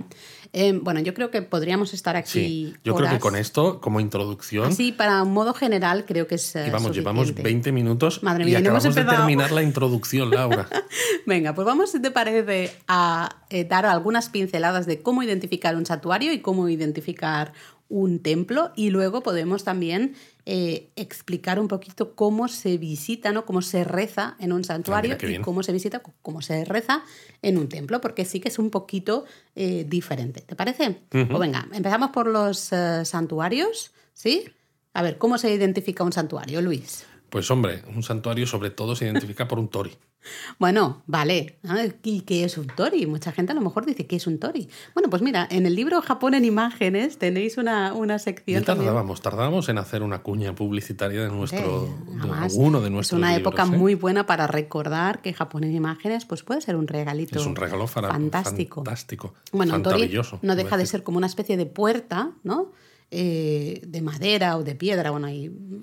Eh, 0.54 0.80
bueno, 0.82 1.02
yo 1.02 1.14
creo 1.14 1.30
que 1.30 1.42
podríamos 1.42 1.94
estar 1.94 2.16
aquí. 2.16 2.30
Sí, 2.32 2.74
yo 2.86 2.96
creo 2.96 3.10
que 3.10 3.20
con 3.20 3.36
esto, 3.36 3.82
como 3.82 4.00
introducción, 4.00 4.68
Así, 4.70 4.94
para 4.94 5.22
un 5.24 5.34
modo 5.34 5.54
general, 5.54 6.06
creo 6.06 6.26
que 6.28 6.36
es. 6.36 6.56
eh, 6.56 6.68
y 6.68 6.72
vamos, 6.72 6.96
llevamos 6.96 7.28
suficiente. 7.28 7.44
20 7.44 7.72
minutos 7.74 8.24
Madre 8.24 8.44
y 8.44 8.48
mía, 8.48 8.62
no 8.62 8.70
hemos 8.70 8.86
acabamos 8.86 8.96
de 8.96 9.18
terminar 9.18 9.52
la 9.52 9.62
introducción, 9.62 10.32
Laura. 10.32 10.70
Venga, 11.26 11.54
pues 11.54 11.66
vamos, 11.66 11.92
si 11.92 12.02
te 12.02 12.10
parece, 12.12 12.72
a 12.88 13.36
eh, 13.50 13.66
dar 13.66 13.86
algunas 13.86 14.30
pinceladas 14.30 14.86
de 14.86 15.02
cómo 15.02 15.22
identificar 15.22 15.76
un 15.76 15.86
santuario 15.86 16.32
y 16.32 16.40
cómo 16.40 16.70
identificar 16.70 17.52
un 17.90 18.20
templo 18.20 18.72
y 18.76 18.90
luego 18.90 19.22
podemos 19.22 19.64
también 19.64 20.16
eh, 20.46 20.90
explicar 20.96 21.60
un 21.60 21.68
poquito 21.68 22.16
cómo 22.16 22.48
se 22.48 22.78
visita, 22.78 23.32
¿no? 23.32 23.46
cómo 23.46 23.62
se 23.62 23.84
reza 23.84 24.36
en 24.40 24.52
un 24.52 24.64
santuario 24.64 25.16
Ah, 25.16 25.18
qué 25.18 25.32
y 25.32 25.40
cómo 25.40 25.64
se 25.64 25.72
visita, 25.72 26.02
cómo 26.22 26.42
se 26.42 26.66
reza 26.66 27.04
en 27.42 27.58
un 27.58 27.70
templo, 27.70 28.02
porque 28.02 28.26
sí 28.26 28.40
que 28.40 28.50
es 28.50 28.60
un 28.60 28.70
poquito 28.70 29.26
eh, 29.56 29.86
diferente. 29.88 30.42
¿Te 30.42 30.56
parece? 30.56 31.02
Pues 31.10 31.40
venga, 31.40 31.68
empezamos 31.72 32.10
por 32.10 32.28
los 32.28 32.72
eh, 32.74 33.06
santuarios, 33.06 33.92
¿sí? 34.14 34.46
A 34.94 35.02
ver, 35.02 35.18
¿cómo 35.18 35.38
se 35.38 35.54
identifica 35.54 36.04
un 36.04 36.14
santuario, 36.14 36.62
Luis? 36.62 37.06
Pues 37.36 37.52
hombre, 37.52 37.84
un 37.94 38.02
santuario 38.02 38.48
sobre 38.48 38.70
todo 38.70 38.96
se 38.96 39.04
identifica 39.04 39.46
por 39.46 39.60
un 39.60 39.68
tori. 39.68 39.92
Bueno, 40.58 41.04
vale. 41.06 41.60
Ah, 41.68 41.84
¿Y 42.02 42.22
qué 42.22 42.46
es 42.46 42.58
un 42.58 42.66
tori? 42.66 43.06
Mucha 43.06 43.32
gente 43.34 43.52
a 43.52 43.56
lo 43.56 43.62
mejor 43.62 43.86
dice 43.86 44.08
que 44.08 44.16
es 44.16 44.26
un 44.26 44.40
tori. 44.40 44.70
Bueno, 44.94 45.10
pues 45.10 45.22
mira, 45.22 45.46
en 45.52 45.66
el 45.66 45.76
libro 45.76 46.02
Japón 46.02 46.34
en 46.34 46.46
imágenes 46.46 47.20
tenéis 47.20 47.58
una, 47.58 47.94
una 47.94 48.18
sección 48.20 48.64
también. 48.64 48.88
tardábamos, 48.88 49.22
tardábamos 49.22 49.68
en 49.70 49.78
hacer 49.78 50.02
una 50.02 50.24
cuña 50.24 50.56
publicitaria 50.56 51.22
de 51.24 51.30
nuestro, 51.30 51.86
Eh, 51.86 52.26
de 52.26 52.32
alguno 52.32 52.80
de 52.80 52.86
es 52.88 52.92
nuestros 52.92 53.20
una 53.20 53.36
libros, 53.36 53.54
época 53.54 53.64
¿eh? 53.64 53.78
muy 53.78 53.94
buena 53.96 54.26
para 54.26 54.48
recordar 54.48 55.22
que 55.22 55.34
Japón 55.34 55.66
en 55.66 55.76
imágenes 55.76 56.24
pues 56.26 56.42
puede 56.42 56.62
ser 56.62 56.78
un 56.78 56.88
regalito 56.88 57.38
Es 57.38 57.46
un 57.46 57.56
regalo 57.58 57.86
fantástico. 57.86 58.78
fantástico. 58.84 59.34
Bueno, 59.52 59.76
un 59.76 59.84
tori 59.84 60.10
no 60.42 60.56
deja 60.56 60.78
de 60.78 60.86
ser 60.86 61.04
como 61.04 61.18
una 61.18 61.28
especie 61.28 61.58
de 61.58 61.66
puerta, 61.66 62.32
¿no? 62.44 62.72
Eh, 63.12 63.82
de 63.86 64.02
madera 64.02 64.58
o 64.58 64.64
de 64.64 64.76
piedra. 64.76 65.12
Bueno, 65.12 65.28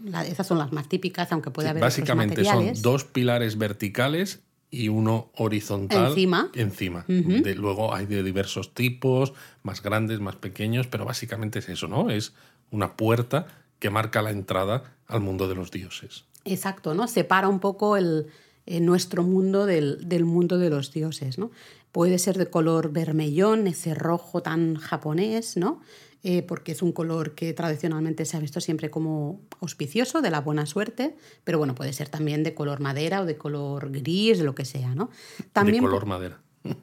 la- 0.04 0.26
esas 0.26 0.46
son 0.46 0.58
las 0.58 0.72
más 0.72 0.88
típicas, 0.88 1.30
aunque 1.32 1.50
puede 1.50 1.66
Sí, 1.68 1.70
haber 1.70 1.82
otros 1.82 1.92
Básicamente 1.98 2.44
son 2.44 2.82
dos 2.82 3.04
pilares 3.04 3.56
verticales 3.56 4.40
y 4.70 4.88
uno 4.88 5.30
horizontal 5.36 6.08
Encima. 6.08 6.50
encima. 6.54 7.04
De- 7.06 7.54
luego 7.54 7.94
hay 7.94 8.06
de 8.06 8.22
diversos 8.22 8.74
tipos, 8.74 9.32
más 9.62 9.82
grandes, 9.82 10.18
más 10.20 10.36
pequeños, 10.36 10.86
pero 10.88 11.04
básicamente 11.04 11.60
es 11.60 11.68
eso, 11.68 11.88
¿no? 11.88 12.10
Es 12.10 12.34
una 12.70 12.96
puerta 12.96 13.46
que 13.78 13.90
marca 13.90 14.20
la 14.22 14.30
entrada 14.30 14.96
al 15.06 15.20
mundo 15.20 15.48
de 15.48 15.54
los 15.54 15.70
dioses. 15.70 16.24
Exacto, 16.44 16.92
¿no? 16.94 17.06
Separa 17.06 17.48
un 17.48 17.60
poco 17.60 17.96
el, 17.96 18.26
eh, 18.66 18.80
nuestro 18.80 19.22
mundo 19.22 19.66
del, 19.66 20.08
del 20.08 20.24
mundo 20.24 20.58
de 20.58 20.70
los 20.70 20.92
dioses, 20.92 21.38
¿no? 21.38 21.50
Puede 21.92 22.18
ser 22.18 22.38
de 22.38 22.46
color 22.46 22.92
vermellón, 22.92 23.66
ese 23.66 23.94
rojo 23.94 24.42
tan 24.42 24.76
japonés, 24.76 25.56
¿no? 25.56 25.80
Eh, 26.24 26.42
porque 26.42 26.70
es 26.70 26.82
un 26.82 26.92
color 26.92 27.34
que 27.34 27.52
tradicionalmente 27.52 28.24
se 28.24 28.36
ha 28.36 28.40
visto 28.40 28.60
siempre 28.60 28.90
como 28.90 29.40
auspicioso, 29.60 30.22
de 30.22 30.30
la 30.30 30.40
buena 30.40 30.66
suerte, 30.66 31.16
pero 31.42 31.58
bueno, 31.58 31.74
puede 31.74 31.92
ser 31.92 32.08
también 32.08 32.44
de 32.44 32.54
color 32.54 32.78
madera 32.78 33.22
o 33.22 33.24
de 33.24 33.36
color 33.36 33.90
gris, 33.90 34.38
lo 34.38 34.54
que 34.54 34.64
sea, 34.64 34.94
¿no? 34.94 35.10
de 35.52 35.78
color 35.78 36.06
madera. 36.06 36.40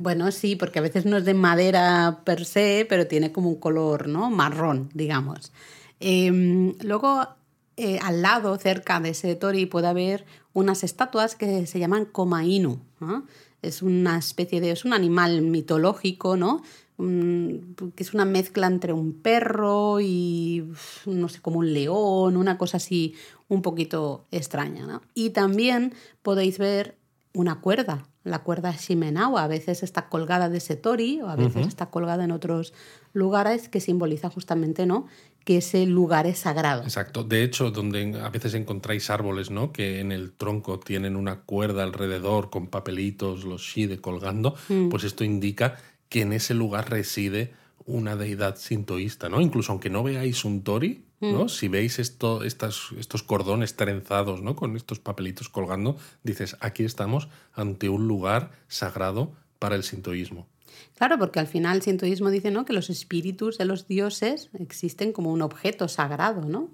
Bueno, 0.00 0.32
sí, 0.32 0.56
porque 0.56 0.80
a 0.80 0.82
veces 0.82 1.04
no 1.06 1.16
es 1.16 1.24
de 1.24 1.34
madera 1.34 2.22
per 2.24 2.44
se, 2.44 2.86
pero 2.88 3.06
tiene 3.06 3.30
como 3.30 3.50
un 3.50 3.60
color 3.60 4.08
¿no? 4.08 4.30
marrón, 4.30 4.88
digamos. 4.94 5.52
Eh, 6.00 6.74
luego, 6.82 7.28
eh, 7.76 8.00
al 8.02 8.20
lado, 8.20 8.56
cerca 8.56 8.98
de 8.98 9.10
ese 9.10 9.36
tori, 9.36 9.66
puede 9.66 9.86
haber 9.86 10.24
unas 10.56 10.84
estatuas 10.84 11.36
que 11.36 11.66
se 11.66 11.78
llaman 11.78 12.06
Komainu. 12.06 12.80
¿no? 12.98 13.26
Es 13.60 13.82
una 13.82 14.18
especie 14.18 14.62
de. 14.62 14.70
es 14.70 14.86
un 14.86 14.94
animal 14.94 15.42
mitológico, 15.42 16.38
¿no? 16.38 16.62
Mm, 16.96 17.74
que 17.94 18.02
es 18.02 18.14
una 18.14 18.24
mezcla 18.24 18.66
entre 18.66 18.94
un 18.94 19.12
perro 19.12 20.00
y 20.00 20.64
no 21.04 21.28
sé, 21.28 21.42
como 21.42 21.58
un 21.58 21.74
león, 21.74 22.38
una 22.38 22.56
cosa 22.56 22.78
así 22.78 23.14
un 23.48 23.60
poquito 23.60 24.24
extraña. 24.30 24.86
¿no? 24.86 25.02
Y 25.12 25.30
también 25.30 25.92
podéis 26.22 26.56
ver 26.56 26.96
una 27.34 27.60
cuerda, 27.60 28.08
la 28.24 28.42
cuerda 28.42 28.74
Shimenawa. 28.74 29.44
A 29.44 29.48
veces 29.48 29.82
está 29.82 30.08
colgada 30.08 30.48
de 30.48 30.56
ese 30.56 30.76
tori 30.76 31.20
o 31.20 31.28
a 31.28 31.36
veces 31.36 31.66
está 31.66 31.90
colgada 31.90 32.24
en 32.24 32.30
otros 32.30 32.72
lugares 33.12 33.68
que 33.68 33.80
simboliza 33.80 34.30
justamente 34.30 34.86
¿no? 34.86 35.06
Que 35.46 35.58
ese 35.58 35.86
lugar 35.86 36.26
es 36.26 36.40
sagrado. 36.40 36.82
Exacto. 36.82 37.22
De 37.22 37.44
hecho, 37.44 37.70
donde 37.70 38.20
a 38.20 38.28
veces 38.30 38.52
encontráis 38.54 39.10
árboles, 39.10 39.48
¿no? 39.50 39.72
Que 39.72 40.00
en 40.00 40.10
el 40.10 40.32
tronco 40.32 40.80
tienen 40.80 41.14
una 41.14 41.42
cuerda 41.42 41.84
alrededor 41.84 42.50
con 42.50 42.66
papelitos, 42.66 43.44
los 43.44 43.62
shide 43.62 44.00
colgando, 44.00 44.56
Mm. 44.68 44.88
pues 44.88 45.04
esto 45.04 45.22
indica 45.22 45.76
que 46.08 46.22
en 46.22 46.32
ese 46.32 46.52
lugar 46.52 46.90
reside 46.90 47.54
una 47.84 48.16
deidad 48.16 48.56
sintoísta, 48.56 49.28
¿no? 49.28 49.40
Incluso 49.40 49.70
aunque 49.70 49.88
no 49.88 50.02
veáis 50.02 50.44
un 50.44 50.64
tori, 50.64 51.04
¿no? 51.20 51.44
Mm. 51.44 51.48
Si 51.48 51.68
veis 51.68 52.00
esto, 52.00 52.42
estas, 52.42 52.88
estos 52.98 53.22
cordones 53.22 53.76
trenzados, 53.76 54.42
¿no? 54.42 54.56
Con 54.56 54.74
estos 54.76 54.98
papelitos 54.98 55.48
colgando, 55.48 55.96
dices, 56.24 56.56
aquí 56.60 56.82
estamos 56.82 57.28
ante 57.54 57.88
un 57.88 58.08
lugar 58.08 58.50
sagrado 58.66 59.32
para 59.60 59.76
el 59.76 59.84
sintoísmo. 59.84 60.48
Claro, 60.96 61.18
porque 61.18 61.40
al 61.40 61.46
final 61.46 61.76
el 61.76 61.82
sintoísmo 61.82 62.30
dice 62.30 62.50
¿no? 62.50 62.64
que 62.64 62.72
los 62.72 62.90
espíritus 62.90 63.58
de 63.58 63.64
los 63.64 63.86
dioses 63.86 64.50
existen 64.58 65.12
como 65.12 65.32
un 65.32 65.42
objeto 65.42 65.88
sagrado, 65.88 66.42
¿no? 66.42 66.70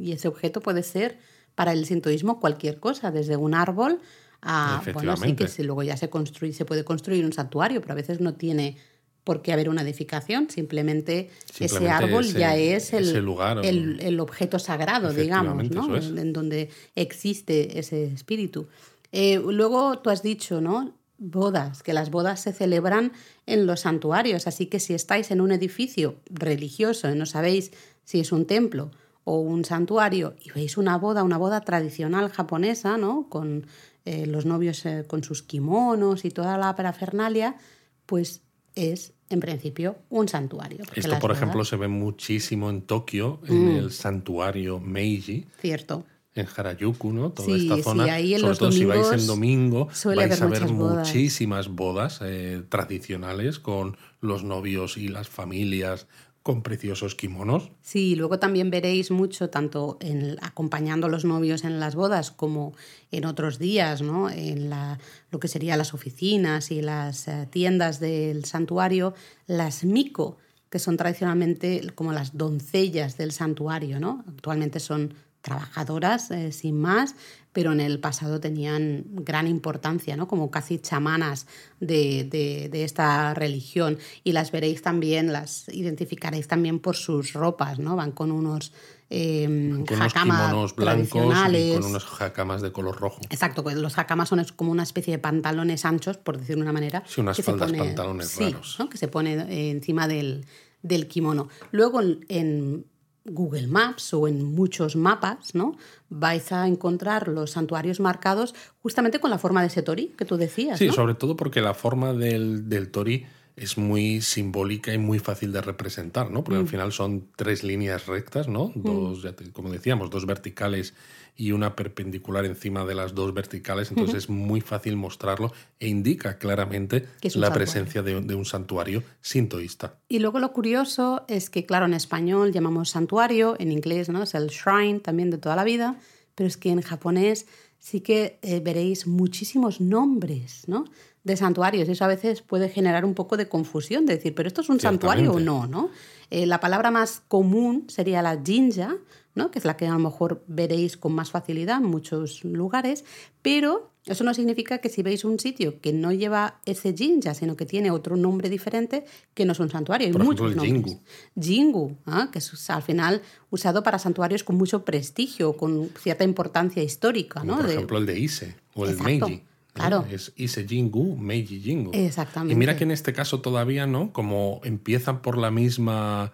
Y 0.00 0.12
ese 0.12 0.28
objeto 0.28 0.60
puede 0.60 0.82
ser 0.82 1.18
para 1.54 1.72
el 1.72 1.84
sintoísmo 1.86 2.40
cualquier 2.40 2.80
cosa, 2.80 3.10
desde 3.10 3.36
un 3.36 3.54
árbol 3.54 4.00
a 4.42 4.80
bueno, 4.92 5.16
sí 5.16 5.22
que 5.36 5.48
si 5.48 5.62
luego 5.62 5.82
ya 5.82 5.96
se 5.96 6.08
construye, 6.10 6.52
se 6.52 6.64
puede 6.64 6.84
construir 6.84 7.24
un 7.24 7.32
santuario, 7.32 7.80
pero 7.80 7.92
a 7.92 7.96
veces 7.96 8.20
no 8.20 8.34
tiene 8.34 8.76
por 9.24 9.42
qué 9.42 9.52
haber 9.52 9.68
una 9.68 9.82
edificación, 9.82 10.48
simplemente, 10.50 11.30
ese 11.58 11.88
árbol 11.90 12.24
ese- 12.24 12.38
ya 12.38 12.56
es 12.56 12.92
el, 12.92 13.24
lugar 13.24 13.58
el, 13.64 13.98
el 14.00 14.20
objeto 14.20 14.58
sagrado, 14.60 15.12
digamos, 15.12 15.68
¿no? 15.70 15.96
es. 15.96 16.06
En 16.06 16.32
donde 16.32 16.70
existe 16.94 17.78
ese 17.78 18.04
espíritu. 18.06 18.68
Eh, 19.12 19.40
luego 19.44 19.98
tú 19.98 20.10
has 20.10 20.22
dicho, 20.22 20.60
¿no? 20.60 20.94
Bodas, 21.18 21.82
que 21.82 21.92
las 21.94 22.10
bodas 22.10 22.40
se 22.40 22.52
celebran 22.52 23.12
en 23.46 23.66
los 23.66 23.80
santuarios, 23.80 24.46
así 24.46 24.66
que 24.66 24.80
si 24.80 24.92
estáis 24.94 25.30
en 25.30 25.40
un 25.40 25.50
edificio 25.52 26.16
religioso 26.30 27.10
y 27.10 27.14
no 27.16 27.24
sabéis 27.26 27.72
si 28.04 28.20
es 28.20 28.32
un 28.32 28.46
templo 28.46 28.90
o 29.24 29.40
un 29.40 29.64
santuario 29.64 30.34
y 30.44 30.50
veis 30.50 30.76
una 30.76 30.98
boda, 30.98 31.22
una 31.24 31.38
boda 31.38 31.62
tradicional 31.62 32.28
japonesa, 32.30 32.96
¿no? 32.98 33.28
Con 33.28 33.66
eh, 34.04 34.26
los 34.26 34.44
novios 34.46 34.84
eh, 34.86 35.04
con 35.06 35.24
sus 35.24 35.42
kimonos 35.42 36.24
y 36.24 36.30
toda 36.30 36.56
la 36.58 36.76
parafernalia, 36.76 37.56
pues 38.04 38.42
es 38.76 39.14
en 39.30 39.40
principio 39.40 39.96
un 40.10 40.28
santuario. 40.28 40.84
Esto, 40.94 41.18
por 41.18 41.30
bodas- 41.30 41.38
ejemplo, 41.38 41.64
se 41.64 41.76
ve 41.76 41.88
muchísimo 41.88 42.70
en 42.70 42.82
Tokio, 42.82 43.40
en 43.48 43.64
Mm. 43.64 43.76
el 43.78 43.90
santuario 43.90 44.78
Meiji, 44.80 45.46
Cierto. 45.60 46.04
En 46.36 46.46
Harajuku, 46.54 47.12
¿no? 47.12 47.30
Toda 47.30 47.48
Sí, 47.48 47.62
esta 47.62 47.76
sí, 47.76 47.82
zona. 47.82 48.04
ahí 48.04 48.34
en 48.34 48.40
Sobre 48.40 48.50
los 48.50 48.58
todo 48.58 48.72
si 48.72 48.84
vais 48.84 49.12
en 49.12 49.26
domingo, 49.26 49.88
vais 50.04 50.40
a 50.42 50.46
ver 50.46 50.66
bodas. 50.68 51.08
muchísimas 51.08 51.68
bodas 51.68 52.20
eh, 52.22 52.62
tradicionales 52.68 53.58
con 53.58 53.96
los 54.20 54.44
novios 54.44 54.96
y 54.96 55.08
las 55.08 55.28
familias 55.28 56.06
con 56.42 56.62
preciosos 56.62 57.16
kimonos. 57.16 57.70
Sí, 57.82 58.14
luego 58.14 58.38
también 58.38 58.70
veréis 58.70 59.10
mucho, 59.10 59.50
tanto 59.50 59.96
en, 60.00 60.36
acompañando 60.42 61.08
a 61.08 61.10
los 61.10 61.24
novios 61.24 61.64
en 61.64 61.80
las 61.80 61.96
bodas 61.96 62.30
como 62.30 62.72
en 63.10 63.24
otros 63.24 63.58
días, 63.58 64.00
¿no? 64.00 64.30
En 64.30 64.70
la, 64.70 65.00
lo 65.32 65.40
que 65.40 65.48
serían 65.48 65.78
las 65.78 65.92
oficinas 65.92 66.70
y 66.70 66.82
las 66.82 67.26
eh, 67.26 67.48
tiendas 67.50 67.98
del 67.98 68.44
santuario, 68.44 69.12
las 69.48 69.82
miko, 69.84 70.36
que 70.70 70.78
son 70.78 70.96
tradicionalmente 70.96 71.80
como 71.96 72.12
las 72.12 72.36
doncellas 72.36 73.16
del 73.16 73.32
santuario, 73.32 73.98
¿no? 73.98 74.24
Actualmente 74.28 74.78
son 74.78 75.14
trabajadoras, 75.46 76.30
eh, 76.32 76.50
sin 76.50 76.78
más, 76.80 77.14
pero 77.52 77.72
en 77.72 77.80
el 77.80 78.00
pasado 78.00 78.40
tenían 78.40 79.04
gran 79.12 79.46
importancia, 79.46 80.16
¿no? 80.16 80.26
como 80.28 80.50
casi 80.50 80.78
chamanas 80.78 81.46
de, 81.80 82.24
de- 82.24 82.68
de 82.68 82.84
esta 82.84 83.32
religión. 83.32 83.96
Y 84.24 84.32
las 84.32 84.50
veréis 84.50 84.82
también, 84.82 85.32
las 85.32 85.68
identificaréis 85.68 86.48
también 86.48 86.80
por 86.80 86.96
sus 86.96 87.32
ropas, 87.32 87.78
¿no? 87.78 87.96
Van 87.96 88.10
con 88.12 88.30
unos 88.32 88.72
eh, 89.08 89.44
Con 89.46 89.98
unos 89.98 90.00
hakamas 90.12 90.48
kimonos 90.50 90.74
blancos 90.76 91.06
y 91.06 91.10
tradicionales. 91.10 91.74
con 91.76 91.84
unos 91.84 92.04
jakamas 92.04 92.60
de 92.60 92.72
color 92.72 92.96
rojo. 92.98 93.20
Exacto, 93.30 93.62
pues 93.62 93.76
los 93.76 93.96
hakamas 93.98 94.28
son 94.28 94.44
como 94.56 94.72
una 94.72 94.82
especie 94.82 95.12
de 95.14 95.18
pantalones 95.20 95.84
anchos, 95.84 96.16
por 96.18 96.36
decirlo 96.38 96.56
de 96.64 96.70
una 96.70 96.72
manera. 96.72 97.04
Sí, 97.06 97.20
unas 97.20 97.36
que 97.36 97.42
se 97.44 97.50
faldas 97.52 97.68
pone- 97.70 97.78
pantalones 97.78 98.28
sí, 98.28 98.44
raros. 98.50 98.76
¿no? 98.80 98.90
que 98.90 98.98
se 98.98 99.06
pone 99.06 99.34
eh, 99.34 99.70
encima 99.70 100.08
del, 100.08 100.44
del 100.82 101.06
kimono. 101.06 101.48
Luego 101.70 102.00
en 102.28 102.84
Google 103.28 103.66
Maps 103.66 104.14
o 104.14 104.28
en 104.28 104.44
muchos 104.44 104.96
mapas, 104.96 105.54
¿no? 105.54 105.76
Vais 106.08 106.52
a 106.52 106.66
encontrar 106.66 107.28
los 107.28 107.52
santuarios 107.52 108.00
marcados 108.00 108.54
justamente 108.82 109.20
con 109.20 109.30
la 109.30 109.38
forma 109.38 109.60
de 109.60 109.68
ese 109.68 109.82
tori 109.82 110.14
que 110.16 110.24
tú 110.24 110.36
decías. 110.36 110.78
Sí, 110.78 110.88
¿no? 110.88 110.92
sobre 110.92 111.14
todo 111.14 111.36
porque 111.36 111.60
la 111.60 111.74
forma 111.74 112.12
del, 112.12 112.68
del 112.68 112.90
tori 112.90 113.26
es 113.56 113.78
muy 113.78 114.20
simbólica 114.20 114.92
y 114.92 114.98
muy 114.98 115.18
fácil 115.18 115.50
de 115.50 115.62
representar, 115.62 116.30
¿no? 116.30 116.40
Mm. 116.40 116.44
Porque 116.44 116.60
al 116.60 116.68
final 116.68 116.92
son 116.92 117.28
tres 117.36 117.64
líneas 117.64 118.06
rectas, 118.06 118.48
¿no? 118.48 118.70
Dos, 118.74 119.22
ya 119.22 119.32
te- 119.32 119.50
como 119.50 119.70
decíamos, 119.70 120.10
dos 120.10 120.26
verticales 120.26 120.92
y 121.38 121.52
una 121.52 121.74
perpendicular 121.76 122.44
encima 122.46 122.84
de 122.86 122.94
las 122.94 123.14
dos 123.14 123.34
verticales, 123.34 123.90
entonces 123.90 124.24
es 124.24 124.30
muy 124.30 124.60
fácil 124.62 124.96
mostrarlo 124.96 125.52
e 125.78 125.88
indica 125.88 126.38
claramente 126.38 127.06
la 127.22 127.30
santuario. 127.30 127.54
presencia 127.54 128.02
de, 128.02 128.20
de 128.22 128.34
un 128.34 128.44
santuario 128.46 129.02
sintoísta. 129.20 129.98
Y 130.08 130.18
luego 130.18 130.38
lo 130.38 130.52
curioso 130.52 131.24
es 131.28 131.50
que, 131.50 131.66
claro, 131.66 131.84
en 131.86 131.94
español 131.94 132.52
llamamos 132.52 132.90
santuario, 132.90 133.54
en 133.58 133.70
inglés 133.72 134.08
¿no? 134.08 134.22
es 134.22 134.34
el 134.34 134.48
shrine 134.48 135.00
también 135.00 135.30
de 135.30 135.36
toda 135.38 135.56
la 135.56 135.64
vida, 135.64 135.96
pero 136.34 136.46
es 136.46 136.56
que 136.56 136.70
en 136.70 136.80
japonés 136.80 137.46
sí 137.78 138.00
que 138.00 138.38
eh, 138.42 138.60
veréis 138.60 139.06
muchísimos 139.06 139.80
nombres 139.80 140.64
¿no? 140.66 140.84
de 141.24 141.36
santuarios. 141.36 141.88
Eso 141.88 142.04
a 142.04 142.08
veces 142.08 142.42
puede 142.42 142.68
generar 142.68 143.04
un 143.04 143.14
poco 143.14 143.36
de 143.36 143.48
confusión, 143.48 144.06
de 144.06 144.16
decir, 144.16 144.34
¿pero 144.34 144.46
esto 144.46 144.60
es 144.60 144.68
un 144.68 144.80
santuario 144.80 145.32
o 145.32 145.40
no? 145.40 145.66
¿no? 145.66 145.90
Eh, 146.30 146.46
la 146.46 146.60
palabra 146.60 146.90
más 146.90 147.22
común 147.28 147.84
sería 147.88 148.22
la 148.22 148.40
jinja, 148.42 148.96
¿no? 149.36 149.52
que 149.52 149.60
es 149.60 149.64
la 149.64 149.76
que 149.76 149.86
a 149.86 149.92
lo 149.92 150.00
mejor 150.00 150.42
veréis 150.48 150.96
con 150.96 151.12
más 151.12 151.30
facilidad 151.30 151.76
en 151.76 151.84
muchos 151.88 152.42
lugares, 152.42 153.04
pero 153.42 153.92
eso 154.06 154.24
no 154.24 154.34
significa 154.34 154.78
que 154.78 154.88
si 154.88 155.02
veis 155.02 155.24
un 155.24 155.38
sitio 155.38 155.80
que 155.80 155.92
no 155.92 156.10
lleva 156.12 156.60
ese 156.64 156.92
jinja, 156.94 157.34
sino 157.34 157.54
que 157.56 157.66
tiene 157.66 157.90
otro 157.90 158.16
nombre 158.16 158.48
diferente, 158.48 159.04
que 159.34 159.44
no 159.44 159.52
es 159.52 159.60
un 159.60 159.68
santuario. 159.68 160.06
Hay 160.06 160.12
Por 160.12 160.22
ejemplo, 160.22 160.44
muchos 160.48 160.62
el 160.64 160.72
nombres. 160.72 160.98
Jingu, 161.40 161.96
¿ah? 162.06 162.28
que 162.32 162.38
es 162.38 162.70
al 162.70 162.82
final 162.82 163.22
usado 163.50 163.82
para 163.82 163.98
santuarios 163.98 164.42
con 164.42 164.56
mucho 164.56 164.84
prestigio, 164.84 165.56
con 165.56 165.90
cierta 166.00 166.24
importancia 166.24 166.82
histórica. 166.82 167.40
Como 167.40 167.52
¿no? 167.52 167.58
por 167.58 167.66
De- 167.66 167.74
ejemplo 167.74 167.98
el 167.98 168.06
de 168.06 168.18
Ise 168.18 168.56
o 168.74 168.84
el 168.86 168.92
Exacto, 168.92 169.26
Meiji. 169.28 169.36
¿no? 169.42 169.42
claro. 169.74 170.06
Es 170.10 170.32
Ise 170.36 170.66
Jingu, 170.66 171.16
Meiji 171.16 171.60
Jingu. 171.60 171.90
Exactamente. 171.92 172.54
Y 172.54 172.56
mira 172.56 172.76
que 172.76 172.84
en 172.84 172.92
este 172.92 173.12
caso 173.12 173.40
todavía, 173.42 173.86
¿no? 173.86 174.12
Como 174.12 174.60
empiezan 174.64 175.20
por 175.20 175.36
la 175.36 175.50
misma, 175.50 176.32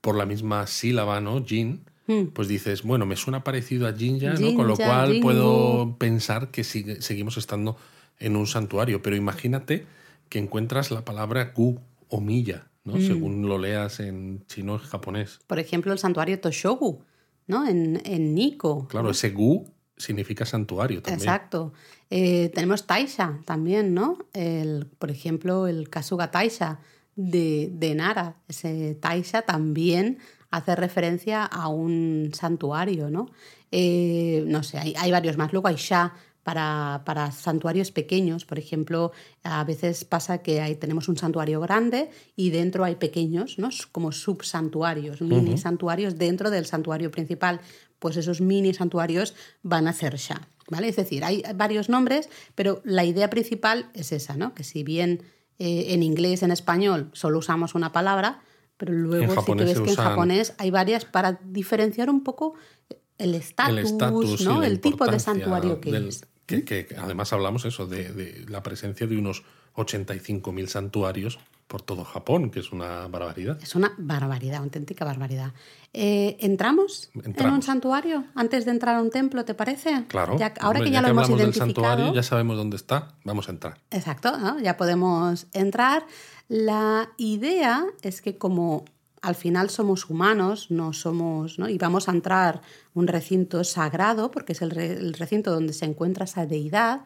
por 0.00 0.14
la 0.14 0.26
misma 0.26 0.66
sílaba, 0.68 1.20
¿no? 1.20 1.44
Jin, 1.44 1.84
pues 2.34 2.48
dices, 2.48 2.82
bueno, 2.82 3.06
me 3.06 3.16
suena 3.16 3.44
parecido 3.44 3.88
a 3.88 3.92
Jinja, 3.94 4.34
¿no? 4.34 4.54
Con 4.54 4.66
lo 4.66 4.76
cual 4.76 5.20
puedo 5.20 5.96
pensar 5.98 6.50
que 6.50 6.62
sigue- 6.64 7.00
seguimos 7.00 7.36
estando 7.36 7.76
en 8.18 8.36
un 8.36 8.46
santuario. 8.46 9.02
Pero 9.02 9.16
imagínate 9.16 9.86
que 10.28 10.38
encuentras 10.38 10.90
la 10.90 11.04
palabra 11.04 11.52
gu 11.54 11.78
o 12.08 12.20
milla, 12.20 12.68
¿no? 12.84 13.00
Según 13.00 13.48
lo 13.48 13.58
leas 13.58 14.00
en 14.00 14.44
chino 14.46 14.74
o 14.74 14.78
japonés. 14.78 15.40
Por 15.46 15.58
ejemplo, 15.58 15.92
el 15.92 15.98
santuario 15.98 16.38
Toshogu, 16.40 17.02
¿no? 17.46 17.66
en, 17.66 18.00
en 18.04 18.34
Nikko. 18.34 18.86
Claro, 18.88 19.10
ese 19.10 19.30
gu 19.30 19.64
significa 19.96 20.44
santuario 20.44 21.00
también. 21.02 21.20
Exacto. 21.20 21.72
Eh, 22.10 22.50
tenemos 22.54 22.86
Taisha 22.86 23.38
también, 23.46 23.94
¿no? 23.94 24.18
El, 24.32 24.86
por 24.98 25.10
ejemplo, 25.10 25.66
el 25.66 25.88
Kasuga 25.88 26.30
Taisha 26.30 26.80
de, 27.16 27.70
de 27.72 27.94
Nara. 27.94 28.36
Ese 28.48 28.94
Taisha 29.00 29.42
también 29.42 30.18
hace 30.56 30.76
referencia 30.76 31.44
a 31.44 31.68
un 31.68 32.30
santuario, 32.32 33.10
¿no? 33.10 33.30
Eh, 33.72 34.44
no 34.46 34.62
sé, 34.62 34.78
hay, 34.78 34.94
hay 34.96 35.10
varios 35.10 35.36
más. 35.36 35.52
Luego 35.52 35.68
hay 35.68 35.76
Sha 35.76 36.14
para, 36.44 37.02
para 37.04 37.32
santuarios 37.32 37.90
pequeños. 37.90 38.44
Por 38.44 38.58
ejemplo, 38.58 39.10
a 39.42 39.64
veces 39.64 40.04
pasa 40.04 40.38
que 40.38 40.60
hay, 40.60 40.76
tenemos 40.76 41.08
un 41.08 41.16
santuario 41.16 41.60
grande 41.60 42.10
y 42.36 42.50
dentro 42.50 42.84
hay 42.84 42.94
pequeños, 42.94 43.58
¿no? 43.58 43.70
Como 43.90 44.12
subsantuarios, 44.12 45.20
mini 45.22 45.58
santuarios 45.58 46.16
dentro 46.18 46.50
del 46.50 46.66
santuario 46.66 47.10
principal. 47.10 47.60
Pues 47.98 48.16
esos 48.16 48.40
mini 48.40 48.74
santuarios 48.74 49.34
van 49.62 49.88
a 49.88 49.92
ser 49.92 50.16
Sha. 50.16 50.48
¿Vale? 50.70 50.88
Es 50.88 50.96
decir, 50.96 51.24
hay 51.24 51.42
varios 51.56 51.90
nombres, 51.90 52.30
pero 52.54 52.80
la 52.84 53.04
idea 53.04 53.28
principal 53.28 53.90
es 53.92 54.12
esa, 54.12 54.34
¿no? 54.34 54.54
Que 54.54 54.64
si 54.64 54.82
bien 54.82 55.22
eh, 55.58 55.86
en 55.88 56.02
inglés, 56.02 56.42
en 56.42 56.50
español, 56.50 57.10
solo 57.12 57.38
usamos 57.38 57.74
una 57.74 57.92
palabra, 57.92 58.40
pero 58.76 58.92
luego 58.92 59.28
que 59.28 59.34
japonés 59.34 59.66
ves 59.66 59.80
que 59.80 59.90
en 59.90 59.96
japonés 59.96 60.54
hay 60.58 60.70
varias 60.70 61.04
para 61.04 61.38
diferenciar 61.44 62.10
un 62.10 62.24
poco 62.24 62.54
el 63.18 63.28
el 63.28 63.34
estatus, 63.34 64.40
y 64.40 64.44
¿no? 64.44 64.62
El 64.62 64.80
tipo 64.80 65.06
de 65.06 65.18
santuario 65.20 65.80
que 65.80 65.92
del- 65.92 66.08
es. 66.08 66.26
que, 66.46 66.64
que- 66.64 66.86
que 66.86 66.96
además 66.96 67.32
hablamos 67.32 67.64
eso 67.64 67.86
de, 67.86 68.12
de 68.12 68.44
la 68.48 68.62
presencia 68.62 69.06
de 69.06 69.16
unos 69.16 69.44
85.000 69.76 70.66
santuarios 70.66 71.38
por 71.74 71.82
todo 71.82 72.04
Japón, 72.04 72.52
que 72.52 72.60
es 72.60 72.70
una 72.70 73.08
barbaridad. 73.08 73.58
Es 73.60 73.74
una 73.74 73.92
barbaridad, 73.98 74.62
auténtica 74.62 75.04
barbaridad. 75.04 75.50
Eh, 75.92 76.36
¿Entramos, 76.38 77.10
en 77.14 77.18
un 77.22 77.26
Entramos. 77.26 77.64
santuario 77.64 78.26
antes 78.36 78.64
de 78.64 78.70
entrar 78.70 78.94
a 78.94 79.02
un 79.02 79.10
templo, 79.10 79.44
te 79.44 79.54
parece? 79.54 80.04
Claro. 80.06 80.38
Ya- 80.38 80.54
ahora 80.60 80.78
hombre, 80.78 80.84
que 80.84 80.90
ya, 80.94 81.02
lo 81.02 81.08
hemos 81.08 81.24
hablamos 81.24 81.38
del 81.40 81.48
identificado. 81.48 81.66
santuario, 81.96 82.14
ya 82.14 82.22
sabemos 82.22 82.56
dónde 82.56 82.76
está, 82.76 83.16
vamos 83.24 83.48
a 83.48 83.50
entrar. 83.50 83.80
Exacto, 83.90 84.38
¿no? 84.38 84.60
ya 84.60 84.76
podemos 84.76 85.48
entrar. 85.52 86.06
La 86.46 87.10
idea 87.16 87.84
es 88.02 88.22
que 88.22 88.38
como 88.38 88.84
al 89.20 89.34
final 89.34 89.68
somos 89.68 90.08
humanos, 90.08 90.70
no 90.70 90.92
somos, 90.92 91.58
¿no? 91.58 91.68
y 91.68 91.76
vamos 91.76 92.08
a 92.08 92.12
entrar 92.12 92.60
un 92.94 93.08
recinto 93.08 93.64
sagrado, 93.64 94.30
porque 94.30 94.52
es 94.52 94.62
el, 94.62 94.70
re- 94.70 94.92
el 94.92 95.12
recinto 95.14 95.50
donde 95.50 95.72
se 95.72 95.86
encuentra 95.86 96.26
esa 96.26 96.46
deidad, 96.46 97.00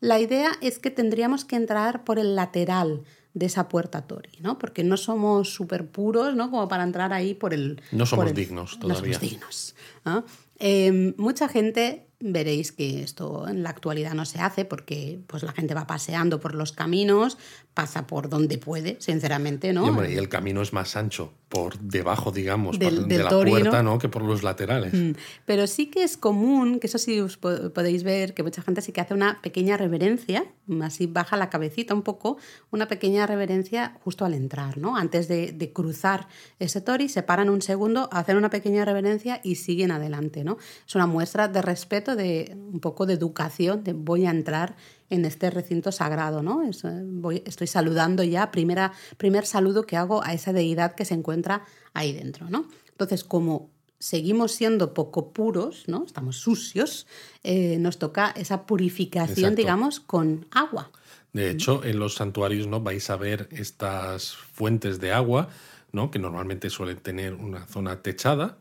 la 0.00 0.18
idea 0.18 0.52
es 0.62 0.78
que 0.78 0.90
tendríamos 0.90 1.44
que 1.44 1.56
entrar 1.56 2.04
por 2.04 2.18
el 2.18 2.36
lateral 2.36 3.02
de 3.34 3.46
esa 3.46 3.68
puerta 3.68 4.02
Tori, 4.06 4.30
¿no? 4.40 4.58
Porque 4.58 4.82
no 4.82 4.96
somos 4.96 5.52
súper 5.52 5.86
puros, 5.86 6.34
¿no? 6.34 6.50
Como 6.50 6.66
para 6.68 6.82
entrar 6.82 7.12
ahí 7.12 7.34
por 7.34 7.54
el... 7.54 7.80
No 7.92 8.04
somos 8.06 8.26
el- 8.28 8.34
dignos 8.34 8.74
No 8.78 8.88
todavía. 8.88 9.14
somos 9.14 9.20
dignos. 9.30 9.74
¿no? 10.04 10.24
Eh, 10.58 11.14
mucha 11.18 11.48
gente, 11.48 12.07
veréis 12.20 12.72
que 12.72 13.02
esto 13.02 13.46
en 13.48 13.62
la 13.62 13.70
actualidad 13.70 14.12
no 14.14 14.24
se 14.24 14.40
hace 14.40 14.64
porque 14.64 15.20
pues, 15.26 15.42
la 15.44 15.52
gente 15.52 15.74
va 15.74 15.86
paseando 15.86 16.40
por 16.40 16.54
los 16.54 16.72
caminos, 16.72 17.38
pasa 17.74 18.06
por 18.08 18.28
donde 18.28 18.58
puede, 18.58 18.96
sinceramente, 19.00 19.72
¿no? 19.72 19.86
Y, 19.86 19.88
hombre, 19.90 20.12
y 20.12 20.16
el 20.16 20.28
camino 20.28 20.60
es 20.62 20.72
más 20.72 20.96
ancho 20.96 21.32
por 21.48 21.78
debajo, 21.78 22.32
digamos, 22.32 22.78
Del- 22.78 22.96
por- 22.96 23.06
del 23.06 23.18
de 23.18 23.24
la 23.24 23.30
puerta, 23.30 23.82
¿no? 23.82 23.92
¿no? 23.92 23.98
Que 23.98 24.08
por 24.08 24.22
los 24.22 24.42
laterales. 24.42 24.92
Mm, 24.92 25.12
Pero 25.46 25.66
sí 25.68 25.86
que 25.86 26.02
es 26.02 26.16
común, 26.16 26.80
que 26.80 26.88
eso 26.88 26.98
sí 26.98 27.20
os 27.20 27.36
po- 27.36 27.70
podéis 27.72 28.02
ver, 28.02 28.34
que 28.34 28.42
mucha 28.42 28.62
gente 28.62 28.82
sí 28.82 28.90
que 28.92 29.00
hace 29.00 29.14
una 29.14 29.40
pequeña 29.40 29.76
reverencia, 29.76 30.44
así 30.82 31.06
baja 31.06 31.36
la 31.36 31.48
cabecita 31.50 31.94
un 31.94 32.02
poco, 32.02 32.36
una 32.72 32.88
pequeña 32.88 33.26
reverencia 33.28 33.96
justo 34.02 34.24
al 34.24 34.34
entrar, 34.34 34.76
¿no? 34.76 34.96
Antes 34.96 35.28
de, 35.28 35.52
de 35.52 35.72
cruzar 35.72 36.26
ese 36.58 36.80
tori, 36.80 37.08
se 37.08 37.22
paran 37.22 37.48
un 37.48 37.62
segundo, 37.62 38.08
hacen 38.12 38.36
una 38.36 38.50
pequeña 38.50 38.84
reverencia 38.84 39.40
y 39.44 39.54
siguen 39.54 39.92
adelante, 39.92 40.42
¿no? 40.44 40.58
Es 40.86 40.94
una 40.96 41.06
muestra 41.06 41.46
de 41.48 41.62
respeto, 41.62 42.07
de 42.16 42.56
un 42.72 42.80
poco 42.80 43.06
de 43.06 43.14
educación, 43.14 43.84
de 43.84 43.92
voy 43.92 44.26
a 44.26 44.30
entrar 44.30 44.76
en 45.10 45.24
este 45.24 45.50
recinto 45.50 45.90
sagrado, 45.92 46.42
¿no? 46.42 46.62
Es, 46.62 46.84
eh, 46.84 47.02
voy- 47.04 47.42
estoy 47.46 47.66
saludando 47.66 48.22
ya, 48.24 48.50
primera, 48.50 48.92
primer 49.16 49.46
saludo 49.46 49.84
que 49.86 49.96
hago 49.96 50.22
a 50.24 50.32
esa 50.34 50.52
deidad 50.52 50.94
que 50.94 51.04
se 51.04 51.14
encuentra 51.14 51.64
ahí 51.94 52.12
dentro, 52.12 52.48
¿no? 52.50 52.66
Entonces, 52.90 53.24
como 53.24 53.70
seguimos 53.98 54.52
siendo 54.52 54.94
poco 54.94 55.32
puros, 55.32 55.84
¿no? 55.88 56.04
Estamos 56.04 56.36
sucios, 56.36 57.06
eh, 57.42 57.78
nos 57.78 57.98
toca 57.98 58.32
esa 58.36 58.64
purificación, 58.66 59.38
Exacto. 59.38 59.56
digamos, 59.56 60.00
con 60.00 60.46
agua. 60.50 60.90
De 61.32 61.50
hecho, 61.50 61.84
en 61.84 61.98
los 61.98 62.14
santuarios 62.14 62.66
no 62.68 62.80
vais 62.80 63.10
a 63.10 63.16
ver 63.16 63.48
estas 63.50 64.34
fuentes 64.36 64.98
de 65.00 65.12
agua 65.12 65.48
¿no? 65.92 66.10
que 66.10 66.18
normalmente 66.18 66.68
suelen 66.70 66.98
tener 66.98 67.34
una 67.34 67.66
zona 67.66 68.02
techada, 68.02 68.58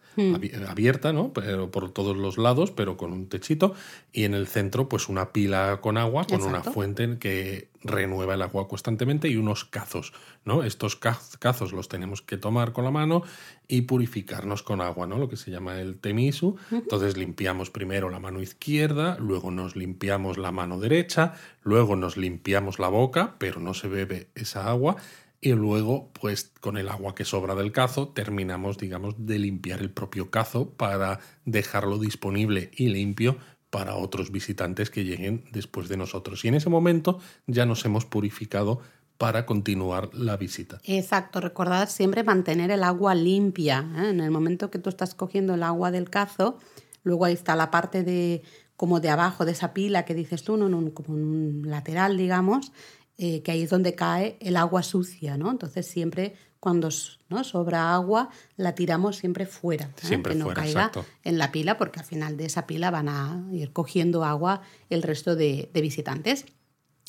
abierta, 0.68 1.14
¿no? 1.14 1.34
pero 1.34 1.72
por 1.72 1.92
todos 1.92 2.18
los 2.18 2.38
lados, 2.38 2.72
pero 2.72 2.98
con 2.98 3.14
un 3.14 3.28
techito, 3.28 3.74
y 4.12 4.24
en 4.24 4.34
el 4.34 4.48
centro 4.48 4.90
pues 4.90 5.10
una 5.10 5.32
pila 5.32 5.80
con 5.82 5.98
agua, 5.98 6.26
con 6.26 6.42
una 6.44 6.64
fuente 6.64 7.18
que 7.20 7.70
renueva 7.84 8.34
el 8.34 8.42
agua 8.42 8.68
constantemente 8.68 9.28
y 9.30 9.38
unos 9.38 9.66
cazos. 9.66 10.14
¿no? 10.46 10.64
Estos 10.64 10.96
cazos 10.96 11.74
los 11.74 11.88
tenemos 11.90 12.22
que 12.22 12.38
tomar 12.38 12.74
con 12.74 12.84
la 12.84 12.92
mano 12.92 13.24
y 13.68 13.82
purificarnos 13.82 14.64
con 14.64 14.82
agua, 14.82 15.08
¿no? 15.08 15.18
lo 15.18 15.30
que 15.30 15.38
se 15.38 15.52
llama 15.52 15.80
el 15.80 15.98
temisu. 15.98 16.58
Entonces 16.72 17.18
limpiamos 17.18 17.70
primero 17.70 18.10
la 18.10 18.20
mano 18.20 18.42
izquierda, 18.42 19.18
luego 19.20 19.52
nos 19.52 19.76
limpiamos 19.76 20.38
la 20.38 20.52
mano 20.52 20.80
derecha, 20.80 21.34
luego 21.64 21.96
nos 21.96 22.18
limpiamos 22.18 22.80
la 22.80 22.88
boca, 22.88 23.36
pero 23.38 23.60
no 23.60 23.74
se 23.74 23.88
bebe 23.88 24.30
esa 24.36 24.70
agua 24.70 24.98
y 25.40 25.52
luego, 25.54 26.12
pues 26.20 26.52
con 26.62 26.78
el 26.78 26.90
agua 26.90 27.14
que 27.14 27.26
sobra 27.26 27.54
del 27.54 27.72
cazo, 27.72 28.10
terminamos, 28.10 28.78
digamos, 28.78 29.16
de 29.18 29.38
limpiar 29.38 29.82
el 29.82 29.92
propio 29.92 30.32
cazo 30.32 30.72
para 30.72 31.20
dejarlo 31.46 32.00
disponible 32.00 32.72
y 32.76 32.90
limpio 32.90 33.38
para 33.70 33.96
otros 33.96 34.32
visitantes 34.32 34.90
que 34.90 35.04
lleguen 35.04 35.44
después 35.52 35.90
de 35.90 35.98
nosotros. 35.98 36.44
Y 36.44 36.48
en 36.48 36.56
ese 36.56 36.70
momento 36.70 37.20
ya 37.46 37.66
nos 37.66 37.86
hemos 37.86 38.06
purificado 38.06 38.80
para 39.18 39.46
continuar 39.46 40.10
la 40.14 40.38
visita. 40.38 40.80
Exacto, 40.84 41.40
recordad 41.40 41.90
siempre 41.90 42.24
mantener 42.24 42.72
el 42.72 42.84
agua 42.84 43.14
limpia. 43.16 43.86
¿eh? 43.98 44.10
En 44.10 44.22
el 44.22 44.32
momento 44.32 44.72
que 44.72 44.80
tú 44.80 44.90
estás 44.90 45.16
cogiendo 45.16 45.56
el 45.56 45.64
agua 45.64 45.92
del 45.92 46.10
cazo, 46.10 46.58
luego 47.04 47.26
ahí 47.26 47.34
está 47.34 47.56
la 47.56 47.72
parte 47.72 48.04
de 48.04 48.44
como 48.76 49.00
de 49.00 49.10
abajo 49.10 49.44
de 49.44 49.54
esa 49.54 49.74
pila 49.74 50.06
que 50.06 50.14
dices 50.14 50.44
tú, 50.44 50.56
¿no? 50.56 50.94
como 50.94 51.16
un 51.16 51.64
lateral, 51.66 52.16
digamos, 52.16 52.72
eh, 53.18 53.42
que 53.42 53.52
ahí 53.52 53.64
es 53.64 53.70
donde 53.72 53.96
cae 53.96 54.38
el 54.42 54.58
agua 54.58 54.84
sucia, 54.84 55.38
¿no? 55.38 55.50
Entonces 55.50 55.88
siempre 55.88 56.36
cuando 56.60 56.90
¿no? 57.30 57.44
sobra 57.44 57.94
agua 57.94 58.30
la 58.58 58.76
tiramos 58.76 59.18
siempre 59.18 59.46
fuera, 59.46 59.90
¿eh? 60.10 60.22
que 60.22 60.36
no 60.36 60.54
caiga 60.54 60.92
en 61.24 61.38
la 61.38 61.52
pila 61.52 61.78
porque 61.78 62.00
al 62.00 62.06
final 62.06 62.38
de 62.38 62.46
esa 62.46 62.68
pila 62.68 62.92
van 62.92 63.10
a 63.10 63.44
ir 63.52 63.72
cogiendo 63.74 64.24
agua 64.24 64.62
el 64.90 65.02
resto 65.04 65.36
de, 65.36 65.70
visitantes. 65.74 66.46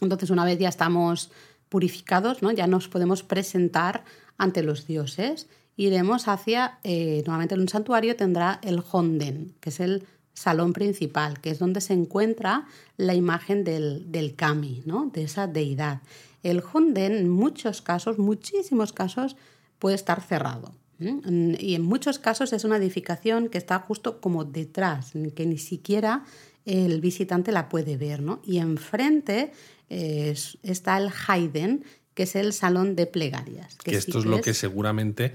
Entonces 0.00 0.30
una 0.30 0.44
vez 0.44 0.58
ya 0.58 0.68
estamos 0.68 1.30
purificados, 1.68 2.42
¿no? 2.42 2.52
ya 2.52 2.66
nos 2.66 2.88
podemos 2.88 3.22
presentar 3.22 4.04
ante 4.36 4.62
los 4.62 4.86
dioses. 4.86 5.48
Iremos 5.76 6.28
hacia, 6.28 6.78
eh, 6.84 7.22
nuevamente 7.26 7.54
en 7.54 7.60
un 7.60 7.68
santuario 7.68 8.16
tendrá 8.16 8.60
el 8.62 8.82
Honden, 8.92 9.54
que 9.60 9.70
es 9.70 9.80
el 9.80 10.06
salón 10.38 10.72
principal, 10.72 11.40
que 11.40 11.50
es 11.50 11.58
donde 11.58 11.80
se 11.80 11.92
encuentra 11.92 12.66
la 12.96 13.14
imagen 13.14 13.64
del, 13.64 14.10
del 14.10 14.34
kami, 14.34 14.82
¿no? 14.86 15.10
de 15.12 15.24
esa 15.24 15.46
deidad. 15.46 16.00
El 16.42 16.62
honden 16.72 17.12
en 17.12 17.28
muchos 17.28 17.82
casos, 17.82 18.18
muchísimos 18.18 18.92
casos, 18.92 19.36
puede 19.78 19.96
estar 19.96 20.20
cerrado. 20.20 20.72
Y 21.00 21.76
en 21.76 21.82
muchos 21.82 22.18
casos 22.18 22.52
es 22.52 22.64
una 22.64 22.76
edificación 22.76 23.48
que 23.50 23.58
está 23.58 23.78
justo 23.78 24.20
como 24.20 24.44
detrás, 24.44 25.12
que 25.36 25.46
ni 25.46 25.58
siquiera 25.58 26.24
el 26.64 27.00
visitante 27.00 27.52
la 27.52 27.68
puede 27.68 27.96
ver. 27.96 28.20
¿no? 28.20 28.40
Y 28.44 28.58
enfrente 28.58 29.52
está 29.88 30.98
el 30.98 31.10
Haiden, 31.28 31.84
que 32.14 32.24
es 32.24 32.34
el 32.34 32.52
salón 32.52 32.96
de 32.96 33.06
plegarias. 33.06 33.76
Que, 33.76 33.94
esto 33.94 34.18
es 34.18 34.24
lo 34.24 34.40
que 34.40 34.54
seguramente 34.54 35.34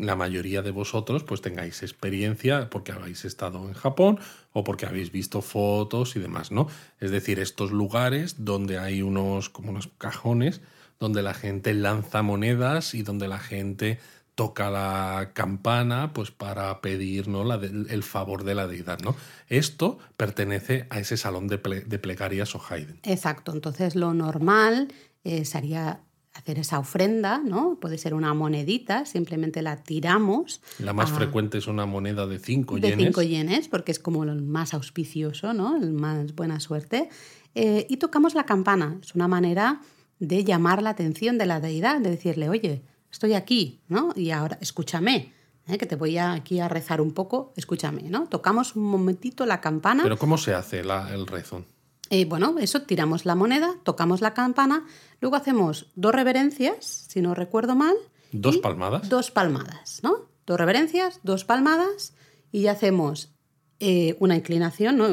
la 0.00 0.16
mayoría 0.16 0.62
de 0.62 0.70
vosotros 0.70 1.24
pues 1.24 1.40
tengáis 1.40 1.82
experiencia 1.82 2.70
porque 2.70 2.92
habéis 2.92 3.24
estado 3.24 3.66
en 3.68 3.74
Japón 3.74 4.18
o 4.52 4.64
porque 4.64 4.86
habéis 4.86 5.12
visto 5.12 5.42
fotos 5.42 6.16
y 6.16 6.20
demás, 6.20 6.50
¿no? 6.50 6.68
Es 6.98 7.10
decir, 7.10 7.38
estos 7.38 7.70
lugares 7.70 8.44
donde 8.44 8.78
hay 8.78 9.02
unos 9.02 9.48
como 9.48 9.70
unos 9.70 9.88
cajones 9.98 10.60
donde 10.98 11.22
la 11.22 11.34
gente 11.34 11.72
lanza 11.74 12.22
monedas 12.22 12.94
y 12.94 13.02
donde 13.02 13.26
la 13.26 13.38
gente 13.38 13.98
toca 14.34 14.70
la 14.70 15.32
campana 15.34 16.12
pues 16.14 16.30
para 16.30 16.80
pedir 16.80 17.28
¿no? 17.28 17.44
la 17.44 17.56
el 17.56 18.02
favor 18.02 18.44
de 18.44 18.54
la 18.54 18.66
deidad. 18.66 19.00
¿no? 19.00 19.14
Esto 19.48 19.98
pertenece 20.16 20.86
a 20.90 20.98
ese 20.98 21.16
salón 21.16 21.48
de, 21.48 21.58
plegarias 21.58 22.54
o 22.54 22.62
Haydn. 22.66 23.00
Exacto, 23.02 23.52
entonces 23.52 23.96
lo 23.96 24.14
normal 24.14 24.92
eh, 25.24 25.44
sería 25.44 26.00
hacer 26.40 26.58
esa 26.58 26.78
ofrenda, 26.78 27.38
¿no? 27.38 27.78
Puede 27.80 27.98
ser 27.98 28.14
una 28.14 28.34
monedita, 28.34 29.04
simplemente 29.04 29.62
la 29.62 29.82
tiramos. 29.82 30.60
La 30.78 30.92
más 30.92 31.10
frecuente 31.10 31.58
es 31.58 31.66
una 31.66 31.86
moneda 31.86 32.26
de 32.26 32.38
5 32.38 32.78
yenes. 32.78 32.98
De 32.98 33.04
5 33.04 33.22
yenes, 33.22 33.68
porque 33.68 33.92
es 33.92 33.98
como 33.98 34.24
el 34.24 34.42
más 34.42 34.74
auspicioso, 34.74 35.52
¿no? 35.52 35.76
El 35.76 35.92
más 35.92 36.34
buena 36.34 36.58
suerte. 36.58 37.10
Eh, 37.54 37.86
y 37.88 37.98
tocamos 37.98 38.34
la 38.34 38.44
campana. 38.44 38.98
Es 39.02 39.14
una 39.14 39.28
manera 39.28 39.80
de 40.18 40.44
llamar 40.44 40.82
la 40.82 40.90
atención 40.90 41.38
de 41.38 41.46
la 41.46 41.60
deidad, 41.60 42.00
de 42.00 42.10
decirle, 42.10 42.48
oye, 42.48 42.82
estoy 43.10 43.34
aquí, 43.34 43.80
¿no? 43.88 44.12
Y 44.16 44.30
ahora 44.30 44.58
escúchame. 44.60 45.32
¿eh? 45.68 45.78
que 45.78 45.86
te 45.86 45.94
voy 45.94 46.18
aquí 46.18 46.58
a 46.58 46.68
rezar 46.68 47.00
un 47.00 47.12
poco, 47.12 47.52
escúchame, 47.56 48.02
¿no? 48.04 48.26
Tocamos 48.28 48.74
un 48.76 48.84
momentito 48.84 49.46
la 49.46 49.60
campana. 49.60 50.02
Pero 50.02 50.16
¿cómo 50.16 50.38
se 50.38 50.54
hace 50.54 50.80
el 50.80 51.26
rezo? 51.26 51.64
Eh, 52.10 52.24
bueno, 52.24 52.56
eso, 52.58 52.82
tiramos 52.82 53.24
la 53.24 53.36
moneda, 53.36 53.76
tocamos 53.84 54.20
la 54.20 54.34
campana, 54.34 54.84
luego 55.20 55.36
hacemos 55.36 55.86
dos 55.94 56.12
reverencias, 56.12 57.06
si 57.08 57.22
no 57.22 57.34
recuerdo 57.34 57.76
mal. 57.76 57.94
Dos 58.32 58.58
palmadas. 58.58 59.08
Dos 59.08 59.30
palmadas, 59.30 60.00
¿no? 60.02 60.28
Dos 60.44 60.58
reverencias, 60.58 61.20
dos 61.22 61.44
palmadas 61.44 62.14
y 62.50 62.62
ya 62.62 62.72
hacemos 62.72 63.32
eh, 63.78 64.16
una 64.18 64.36
inclinación, 64.36 64.96
¿no? 64.98 65.08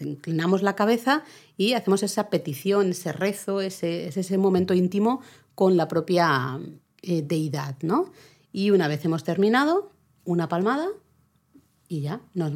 Inclinamos 0.00 0.62
la 0.62 0.74
cabeza 0.74 1.22
y 1.56 1.74
hacemos 1.74 2.02
esa 2.02 2.28
petición, 2.28 2.90
ese 2.90 3.12
rezo, 3.12 3.60
ese, 3.60 4.08
ese 4.08 4.36
momento 4.36 4.74
íntimo 4.74 5.22
con 5.54 5.76
la 5.76 5.86
propia 5.86 6.60
eh, 7.02 7.22
deidad, 7.22 7.76
¿no? 7.82 8.10
Y 8.52 8.70
una 8.70 8.88
vez 8.88 9.04
hemos 9.04 9.22
terminado, 9.22 9.92
una 10.24 10.48
palmada 10.48 10.88
y 11.88 12.00
ya 12.02 12.20
nos, 12.34 12.52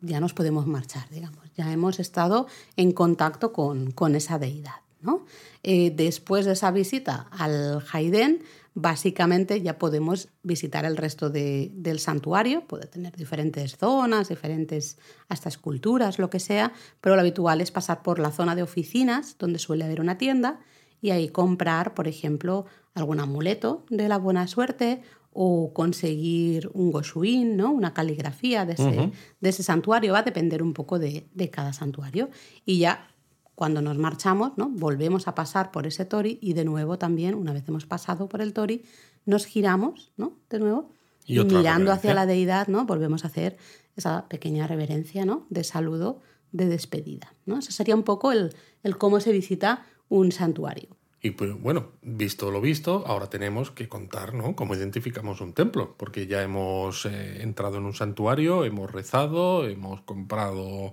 ya 0.00 0.20
nos 0.20 0.34
podemos 0.34 0.66
marchar, 0.66 1.08
digamos. 1.10 1.50
Ya 1.56 1.72
hemos 1.72 2.00
estado 2.00 2.46
en 2.76 2.92
contacto 2.92 3.52
con, 3.52 4.14
esa 4.14 4.38
deidad. 4.38 4.76
¿no? 5.00 5.24
Eh, 5.62 5.92
después 5.94 6.44
de 6.44 6.52
esa 6.52 6.70
visita 6.70 7.26
al 7.30 7.82
Haiden, 7.92 8.42
básicamente 8.74 9.60
ya 9.62 9.78
podemos 9.78 10.28
visitar 10.42 10.84
el 10.84 10.96
resto 10.96 11.30
del 11.30 11.98
santuario. 11.98 12.66
Puede 12.66 12.86
tener 12.86 13.16
diferentes 13.16 13.76
zonas, 13.76 14.28
diferentes 14.28 14.98
hasta 15.28 15.48
esculturas, 15.48 16.18
lo 16.18 16.30
que 16.30 16.40
sea, 16.40 16.72
pero 17.00 17.14
lo 17.14 17.20
habitual 17.20 17.60
es 17.60 17.70
pasar 17.70 18.02
por 18.02 18.18
la 18.18 18.30
zona 18.30 18.54
de 18.54 18.62
oficinas, 18.62 19.36
donde 19.38 19.58
suele 19.58 19.84
haber 19.84 20.00
una 20.00 20.18
tienda, 20.18 20.60
y 21.02 21.10
ahí 21.10 21.28
comprar, 21.28 21.94
por 21.94 22.08
ejemplo, 22.08 22.66
algún 22.94 23.20
amuleto 23.20 23.84
de 23.88 24.08
la 24.08 24.18
buena 24.18 24.46
suerte 24.46 25.02
o 25.32 25.72
conseguir 25.72 26.70
un 26.74 26.90
goshuin, 26.90 27.56
¿no? 27.56 27.70
una 27.70 27.94
caligrafía 27.94 28.66
de 28.66 28.72
ese, 28.72 29.12
de 29.40 29.48
ese, 29.48 29.62
santuario, 29.62 30.12
va 30.12 30.20
a 30.20 30.22
depender 30.22 30.62
un 30.62 30.74
poco 30.74 30.98
de, 30.98 31.28
de, 31.32 31.50
cada 31.50 31.72
santuario. 31.72 32.30
Y 32.64 32.80
ya 32.80 33.06
cuando 33.54 33.80
nos 33.80 33.96
marchamos, 33.96 34.52
¿no? 34.56 34.68
volvemos 34.70 35.28
a 35.28 35.34
pasar 35.34 35.70
por 35.70 35.86
ese 35.86 36.04
tori 36.04 36.38
y 36.40 36.54
de 36.54 36.64
nuevo 36.64 36.98
también, 36.98 37.34
una 37.34 37.52
vez 37.52 37.68
hemos 37.68 37.86
pasado 37.86 38.28
por 38.28 38.40
el 38.40 38.52
tori, 38.52 38.84
nos 39.24 39.46
giramos 39.46 40.12
¿no? 40.16 40.38
de 40.48 40.58
nuevo 40.58 40.90
y, 41.26 41.38
mirando 41.44 41.92
hacia 41.92 42.14
la 42.14 42.26
deidad, 42.26 42.66
¿no? 42.68 42.86
volvemos 42.86 43.24
a 43.24 43.28
hacer 43.28 43.56
esa 43.96 44.26
pequeña 44.28 44.66
reverencia 44.66 45.24
¿no? 45.24 45.46
de 45.50 45.62
saludo, 45.62 46.20
de 46.50 46.66
despedida. 46.66 47.34
¿no? 47.46 47.58
Eso 47.58 47.70
sería 47.70 47.94
un 47.94 48.02
poco 48.02 48.32
el, 48.32 48.54
el 48.82 48.98
cómo 48.98 49.20
se 49.20 49.30
visita 49.30 49.86
un 50.08 50.32
santuario. 50.32 50.96
Y 51.22 51.32
pues, 51.32 51.60
bueno, 51.60 51.88
visto 52.02 52.50
lo 52.50 52.60
visto, 52.60 53.04
ahora 53.06 53.28
tenemos 53.28 53.70
que 53.70 53.88
contar 53.88 54.32
¿no? 54.32 54.56
cómo 54.56 54.74
identificamos 54.74 55.40
un 55.42 55.52
templo, 55.52 55.94
porque 55.98 56.26
ya 56.26 56.42
hemos 56.42 57.04
eh, 57.04 57.42
entrado 57.42 57.76
en 57.76 57.84
un 57.84 57.92
santuario, 57.92 58.64
hemos 58.64 58.90
rezado, 58.90 59.68
hemos 59.68 60.00
comprado 60.00 60.92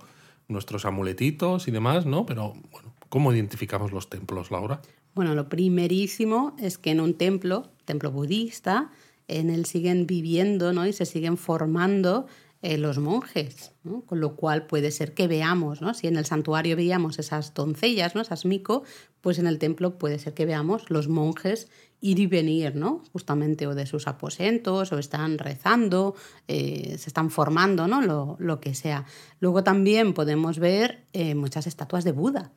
nuestros 0.49 0.85
amuletitos 0.85 1.67
y 1.67 1.71
demás, 1.71 2.05
¿no? 2.05 2.25
Pero 2.25 2.53
bueno, 2.71 2.93
¿cómo 3.09 3.31
identificamos 3.31 3.91
los 3.91 4.09
templos, 4.09 4.51
Laura? 4.51 4.81
Bueno, 5.15 5.33
lo 5.33 5.49
primerísimo 5.49 6.55
es 6.59 6.77
que 6.77 6.91
en 6.91 6.99
un 6.99 7.13
templo, 7.13 7.69
templo 7.85 8.11
budista, 8.11 8.91
en 9.27 9.49
él 9.49 9.65
siguen 9.65 10.07
viviendo 10.07 10.73
¿no? 10.73 10.85
y 10.85 10.93
se 10.93 11.05
siguen 11.05 11.37
formando 11.37 12.27
eh, 12.63 12.79
los 12.79 12.97
monjes, 12.97 13.71
con 14.07 14.19
lo 14.19 14.35
cual 14.35 14.65
puede 14.65 14.89
ser 14.89 15.13
que 15.13 15.27
veamos, 15.27 15.79
¿no? 15.79 15.93
si 15.93 16.07
en 16.07 16.17
el 16.17 16.25
santuario 16.25 16.75
veíamos 16.75 17.19
esas 17.19 17.53
doncellas, 17.53 18.15
¿no? 18.15 18.21
esas 18.21 18.45
mico, 18.45 18.83
pues 19.21 19.37
en 19.37 19.45
el 19.45 19.59
templo 19.59 19.99
puede 19.99 20.17
ser 20.17 20.33
que 20.33 20.47
veamos 20.47 20.89
los 20.89 21.07
monjes 21.07 21.69
ir 22.01 22.17
y 22.17 22.25
venir, 22.25 22.75
¿no? 22.75 23.03
justamente 23.13 23.67
o 23.67 23.75
de 23.75 23.85
sus 23.85 24.07
aposentos, 24.07 24.91
o 24.91 24.97
están 24.97 25.37
rezando, 25.37 26.15
eh, 26.47 26.95
se 26.97 27.09
están 27.09 27.29
formando, 27.29 27.87
¿no? 27.87 28.01
Lo, 28.01 28.37
lo, 28.39 28.59
que 28.59 28.73
sea. 28.73 29.05
Luego 29.39 29.63
también 29.63 30.13
podemos 30.15 30.57
ver 30.57 31.05
eh, 31.13 31.35
muchas 31.35 31.67
estatuas 31.67 32.03
de 32.03 32.11
Buda. 32.11 32.51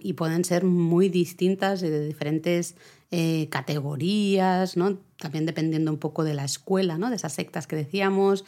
Y 0.00 0.12
pueden 0.12 0.44
ser 0.44 0.62
muy 0.62 1.08
distintas 1.08 1.80
de 1.80 2.06
diferentes 2.06 2.76
categorías, 3.48 4.76
¿no? 4.76 4.98
también 5.18 5.46
dependiendo 5.46 5.90
un 5.90 5.98
poco 5.98 6.22
de 6.22 6.34
la 6.34 6.44
escuela, 6.44 6.98
¿no? 6.98 7.10
de 7.10 7.16
esas 7.16 7.32
sectas 7.32 7.66
que 7.66 7.76
decíamos, 7.76 8.44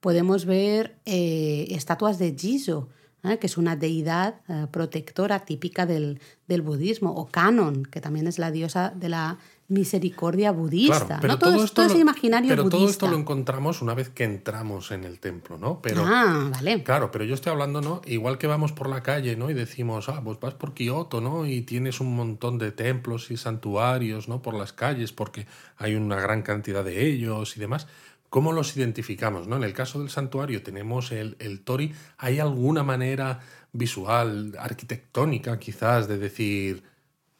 podemos 0.00 0.44
ver 0.44 0.96
eh, 1.04 1.66
estatuas 1.70 2.18
de 2.18 2.34
Jizo, 2.38 2.88
¿eh? 3.24 3.38
que 3.38 3.46
es 3.46 3.56
una 3.56 3.76
deidad 3.76 4.40
eh, 4.48 4.66
protectora 4.70 5.40
típica 5.40 5.86
del, 5.86 6.20
budismo, 6.62 7.12
o 7.14 7.26
Canon, 7.26 7.84
que 7.84 8.00
también 8.00 8.26
es 8.26 8.38
la 8.38 8.50
diosa 8.50 8.92
de 8.94 9.08
la 9.08 9.38
misericordia 9.68 10.52
budista. 10.52 11.06
Claro, 11.06 11.20
pero 11.20 11.32
¿no? 11.32 11.38
todo, 11.38 11.52
todo 11.54 11.64
esto 11.64 11.82
es 11.82 11.94
imaginario 11.96 12.48
pero 12.50 12.62
budista. 12.62 12.78
todo 12.78 12.90
esto 12.90 13.06
lo 13.08 13.16
encontramos 13.16 13.82
una 13.82 13.94
vez 13.94 14.10
que 14.10 14.22
entramos 14.22 14.92
en 14.92 15.02
el 15.02 15.18
templo, 15.18 15.58
¿no? 15.58 15.82
Pero 15.82 16.04
ah, 16.06 16.50
vale. 16.52 16.84
Claro, 16.84 17.10
pero 17.10 17.24
yo 17.24 17.34
estoy 17.34 17.50
hablando, 17.50 17.80
¿no? 17.80 18.00
Igual 18.06 18.38
que 18.38 18.46
vamos 18.46 18.72
por 18.72 18.88
la 18.88 19.02
calle, 19.02 19.34
¿no? 19.34 19.50
Y 19.50 19.54
decimos, 19.54 20.08
ah, 20.08 20.20
pues 20.22 20.38
vas 20.38 20.54
por 20.54 20.72
Kioto, 20.72 21.20
¿no? 21.20 21.46
Y 21.46 21.62
tienes 21.62 22.00
un 22.00 22.14
montón 22.14 22.58
de 22.58 22.70
templos 22.70 23.32
y 23.32 23.36
santuarios, 23.36 24.28
¿no? 24.28 24.40
Por 24.40 24.54
las 24.54 24.72
calles, 24.72 25.12
porque 25.12 25.46
hay 25.76 25.96
una 25.96 26.20
gran 26.20 26.42
cantidad 26.42 26.84
de 26.84 27.04
ellos 27.04 27.56
y 27.56 27.60
demás. 27.60 27.88
¿Cómo 28.30 28.52
los 28.52 28.76
identificamos, 28.76 29.46
¿no? 29.46 29.56
En 29.56 29.64
el 29.64 29.72
caso 29.72 30.00
del 30.00 30.10
santuario 30.10 30.62
tenemos 30.62 31.12
el, 31.12 31.36
el 31.38 31.62
tori. 31.62 31.92
¿Hay 32.18 32.38
alguna 32.38 32.82
manera 32.82 33.40
visual, 33.72 34.54
arquitectónica, 34.58 35.58
quizás, 35.58 36.08
de 36.08 36.18
decir, 36.18 36.82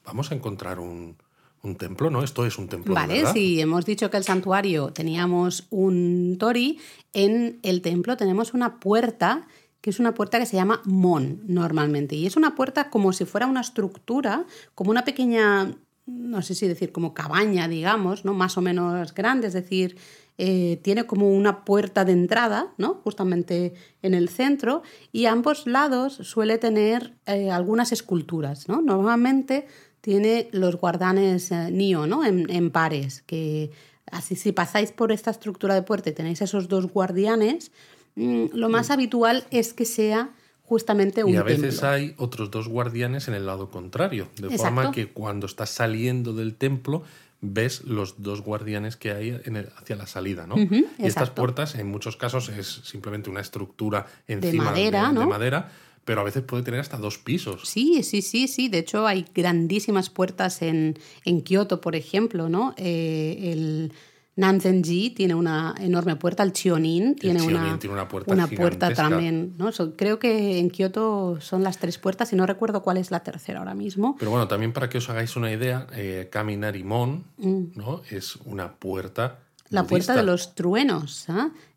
vamos 0.05 0.31
a 0.31 0.35
encontrar 0.35 0.79
un, 0.79 1.17
un 1.63 1.77
templo, 1.77 2.11
¿no? 2.11 2.23
Esto 2.23 2.47
es 2.47 2.59
un 2.59 2.69
templo. 2.69 2.95
de 2.95 3.01
Vale, 3.01 3.19
verdad? 3.19 3.33
si 3.33 3.61
hemos 3.61 3.85
dicho 3.85 4.11
que 4.11 4.17
el 4.17 4.25
santuario 4.25 4.93
teníamos 4.93 5.67
un 5.71 6.37
tori, 6.39 6.79
en 7.13 7.59
el 7.63 7.83
templo 7.83 8.17
tenemos 8.17 8.55
una 8.55 8.81
puerta 8.81 9.47
que 9.81 9.91
es 9.91 10.01
una 10.01 10.15
puerta 10.15 10.41
que 10.41 10.47
se 10.47 10.57
llama 10.57 10.83
mon 10.85 11.43
normalmente. 11.47 12.17
Y 12.17 12.27
es 12.27 12.37
una 12.37 12.57
puerta 12.57 12.91
como 12.91 13.13
si 13.13 13.25
fuera 13.25 13.47
una 13.47 13.61
estructura, 13.61 14.45
como 14.75 14.91
una 14.91 15.05
pequeña, 15.05 15.77
no 16.07 16.43
sé 16.43 16.57
si 16.57 16.67
decir, 16.67 16.91
como 16.91 17.15
cabaña, 17.15 17.69
digamos, 17.69 18.25
¿no? 18.25 18.35
Más 18.35 18.59
o 18.59 18.63
menos 18.63 19.15
grande, 19.15 19.47
es 19.47 19.53
decir, 19.53 19.97
eh, 20.39 20.79
tiene 20.83 21.05
como 21.07 21.31
una 21.31 21.65
puerta 21.65 22.05
de 22.05 22.13
entrada, 22.13 22.75
¿no? 22.77 22.95
Justamente 23.05 23.73
en 24.03 24.13
el 24.15 24.29
centro, 24.29 24.83
y 25.13 25.27
a 25.27 25.33
ambos 25.33 25.67
lados 25.67 26.15
suele 26.23 26.59
tener 26.59 27.15
eh, 27.27 27.51
algunas 27.51 27.91
esculturas, 27.93 28.69
¿no? 28.69 28.83
Normalmente 28.83 29.67
tiene 30.03 30.49
los 30.53 30.77
guardanes 30.77 31.51
eh, 31.53 31.71
Nio, 31.71 32.07
¿no? 32.07 32.25
En, 32.25 32.51
en 32.51 32.71
pares, 32.71 33.23
que 33.23 33.71
así 34.11 34.37
si 34.37 34.53
pasáis 34.53 34.93
por 34.93 35.11
esta 35.11 35.31
estructura 35.31 35.75
de 35.75 35.83
puerta 35.83 36.11
y 36.11 36.13
tenéis 36.13 36.43
esos 36.43 36.69
dos 36.69 36.87
guardianes, 36.87 37.73
mm, 38.15 38.47
lo 38.53 38.69
más 38.69 38.91
habitual 38.91 39.45
es 39.51 39.73
que 39.73 39.85
sea 39.85 40.31
justamente 40.63 41.25
un 41.25 41.33
Y 41.33 41.37
a 41.37 41.43
veces 41.45 41.77
templo. 41.77 41.89
hay 41.89 42.15
otros 42.19 42.51
dos 42.51 42.69
guardianes 42.69 43.29
en 43.29 43.35
el 43.35 43.47
lado 43.47 43.71
contrario, 43.71 44.29
de 44.37 44.49
Exacto. 44.49 44.65
forma 44.65 44.93
que 44.93 45.09
cuando 45.13 45.47
estás 45.47 45.71
saliendo 45.71 46.33
del 46.35 46.57
templo 46.57 47.05
ves 47.41 47.85
los 47.85 48.23
dos 48.23 48.41
guardianes 48.43 48.97
que 48.97 49.11
hay 49.13 49.41
en 49.45 49.57
el- 49.57 49.69
hacia 49.77 49.97
la 49.97 50.07
salida, 50.07 50.47
¿no? 50.47 50.57
Y 50.57 50.87
estas 50.99 51.31
puertas 51.31 51.75
en 51.75 51.87
muchos 51.89 52.17
casos 52.17 52.49
es 52.49 52.67
simplemente 52.85 53.31
una 53.31 53.41
estructura 53.41 54.07
encima 54.27 54.65
madera, 54.67 55.03
de, 55.03 55.09
de 55.09 55.13
¿no? 55.15 55.27
madera, 55.29 55.71
pero 56.05 56.21
a 56.21 56.25
veces 56.25 56.43
puede 56.45 56.63
tener 56.63 56.81
hasta 56.81 56.97
dos 56.99 57.19
pisos. 57.19 57.69
Sí, 57.69 58.03
sí, 58.03 58.23
sí, 58.23 58.49
sí. 58.49 58.69
De 58.69 58.79
hecho, 58.79 59.07
hay 59.07 59.27
grandísimas 59.35 60.09
puertas 60.09 60.63
en, 60.63 60.99
en 61.25 61.43
Kioto, 61.43 61.81
por 61.81 61.95
ejemplo, 61.97 62.49
¿no? 62.49 62.75
Eh, 62.77 63.51
el 63.53 63.93
Nanzenji 64.37 65.11
tiene 65.11 65.35
una 65.35 65.75
enorme 65.81 66.17
puerta, 66.17 66.43
el 66.43 66.53
Chionin 66.53 67.17
tiene, 67.17 67.41
Chionin 67.41 67.57
una, 67.63 67.79
tiene 67.79 67.95
una 67.95 68.07
puerta 68.07 68.33
una 68.33 68.47
puerta 68.47 68.89
gigantesca. 68.89 69.03
también, 69.09 69.55
¿no? 69.57 69.73
So- 69.73 69.97
creo 69.97 70.19
que 70.19 70.59
en 70.59 70.71
Kioto 70.71 71.41
son 71.41 71.65
las 71.65 71.79
tres 71.79 71.97
puertas 71.99 72.33
y 72.33 72.37
no 72.37 72.45
recuerdo 72.47 72.83
cuál 72.83 72.99
es 72.99 73.11
la 73.11 73.21
tercera 73.21 73.61
ahora 73.61 73.75
mismo. 73.75 74.15
Pero 74.19 74.31
bueno, 74.31 74.47
también 74.47 74.73
para 74.75 74.89
que 74.91 74.99
os 74.99 75.09
hagáis 75.09 75.37
una 75.37 75.51
idea, 75.51 75.87
eh, 75.95 76.29
Kaminarimon, 76.31 77.25
Mm. 77.39 77.63
¿no? 77.77 78.03
Es 78.11 78.37
una 78.45 78.75
puerta 78.75 79.39
La 79.71 79.85
puerta 79.85 80.15
de 80.15 80.23
los 80.23 80.55
truenos, 80.55 81.27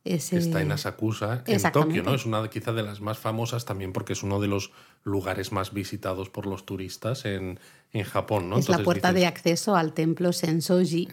Ese- 0.03 0.37
está 0.37 0.61
en 0.61 0.71
Asakusa, 0.71 1.43
en. 1.47 1.61
Tokio, 1.71 2.03
¿no? 2.03 2.13
Es 2.13 2.25
una 2.25 2.47
quizá 2.49 2.71
de 2.73 2.83
las 2.83 3.01
más 3.01 3.17
famosas 3.17 3.65
también 3.65 3.93
porque 3.93 4.13
es 4.13 4.21
uno 4.21 4.39
de 4.39 4.47
los 4.47 4.71
lugares 5.03 5.51
más 5.51 5.73
visitados 5.73 6.29
por 6.29 6.45
los 6.45 6.65
turistas 6.65 7.25
en, 7.25 7.59
en 7.91 8.03
Japón, 8.03 8.49
¿no? 8.49 8.59
es 8.59 8.69
la 8.69 8.83
puerta 8.83 9.09
dices, 9.09 9.21
de 9.21 9.27
acceso 9.27 9.75
al 9.75 9.93
templo 9.93 10.31
Sensoji 10.31 11.07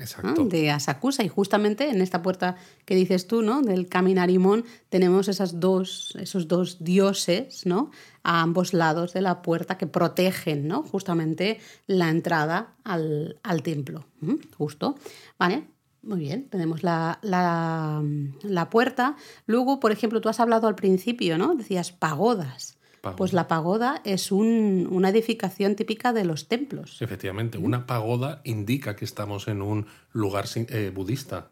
de 0.49 0.71
Asakusa. 0.71 1.25
Y 1.25 1.29
justamente 1.29 1.89
en 1.89 2.03
esta 2.03 2.23
puerta 2.23 2.57
que 2.85 2.95
dices 2.95 3.27
tú, 3.27 3.43
¿no? 3.43 3.63
Del 3.63 3.89
Kaminarimon, 3.89 4.65
tenemos 4.89 5.29
esas 5.29 5.59
dos, 5.59 6.15
esos 6.21 6.49
dos 6.49 6.85
dioses, 6.85 7.65
¿no? 7.65 7.91
A 8.23 8.43
ambos 8.43 8.75
lados 8.75 9.15
de 9.15 9.23
la 9.23 9.41
puerta 9.41 9.79
que 9.79 9.87
protegen, 9.87 10.69
¿no? 10.69 10.83
Justamente 10.83 11.61
la 11.87 12.11
entrada 12.11 12.75
al, 12.85 13.41
al 13.43 13.63
templo. 13.63 14.07
¿m? 14.21 14.39
Justo. 14.57 14.97
Vale. 15.39 15.69
Muy 16.03 16.21
bien, 16.21 16.49
tenemos 16.49 16.85
la, 16.85 17.19
la, 17.23 18.01
la 18.43 18.71
puerta. 18.71 19.17
Luego, 19.47 19.81
por 19.81 19.91
ejemplo, 19.91 20.21
tú 20.21 20.29
has 20.29 20.39
hablado 20.39 20.69
al 20.69 20.77
principio, 20.77 21.37
¿no? 21.37 21.57
Decías 21.57 21.91
pagodas. 21.91 22.76
Pagoda. 23.07 23.17
Pues 23.17 23.33
la 23.33 23.49
pagoda 23.49 24.01
es 24.05 24.33
un- 24.33 24.89
una 24.91 25.09
edificación 25.11 25.75
típica 25.77 26.13
de 26.13 26.25
los 26.25 26.49
templos. 26.49 27.01
Efectivamente, 27.03 27.59
una 27.59 27.87
pagoda 27.87 28.41
indica 28.45 28.95
que 28.97 29.05
estamos 29.05 29.49
en 29.49 29.63
un 29.63 29.87
lugar 30.13 30.47
sin- 30.47 30.67
eh, 30.71 30.91
budista. 30.95 31.51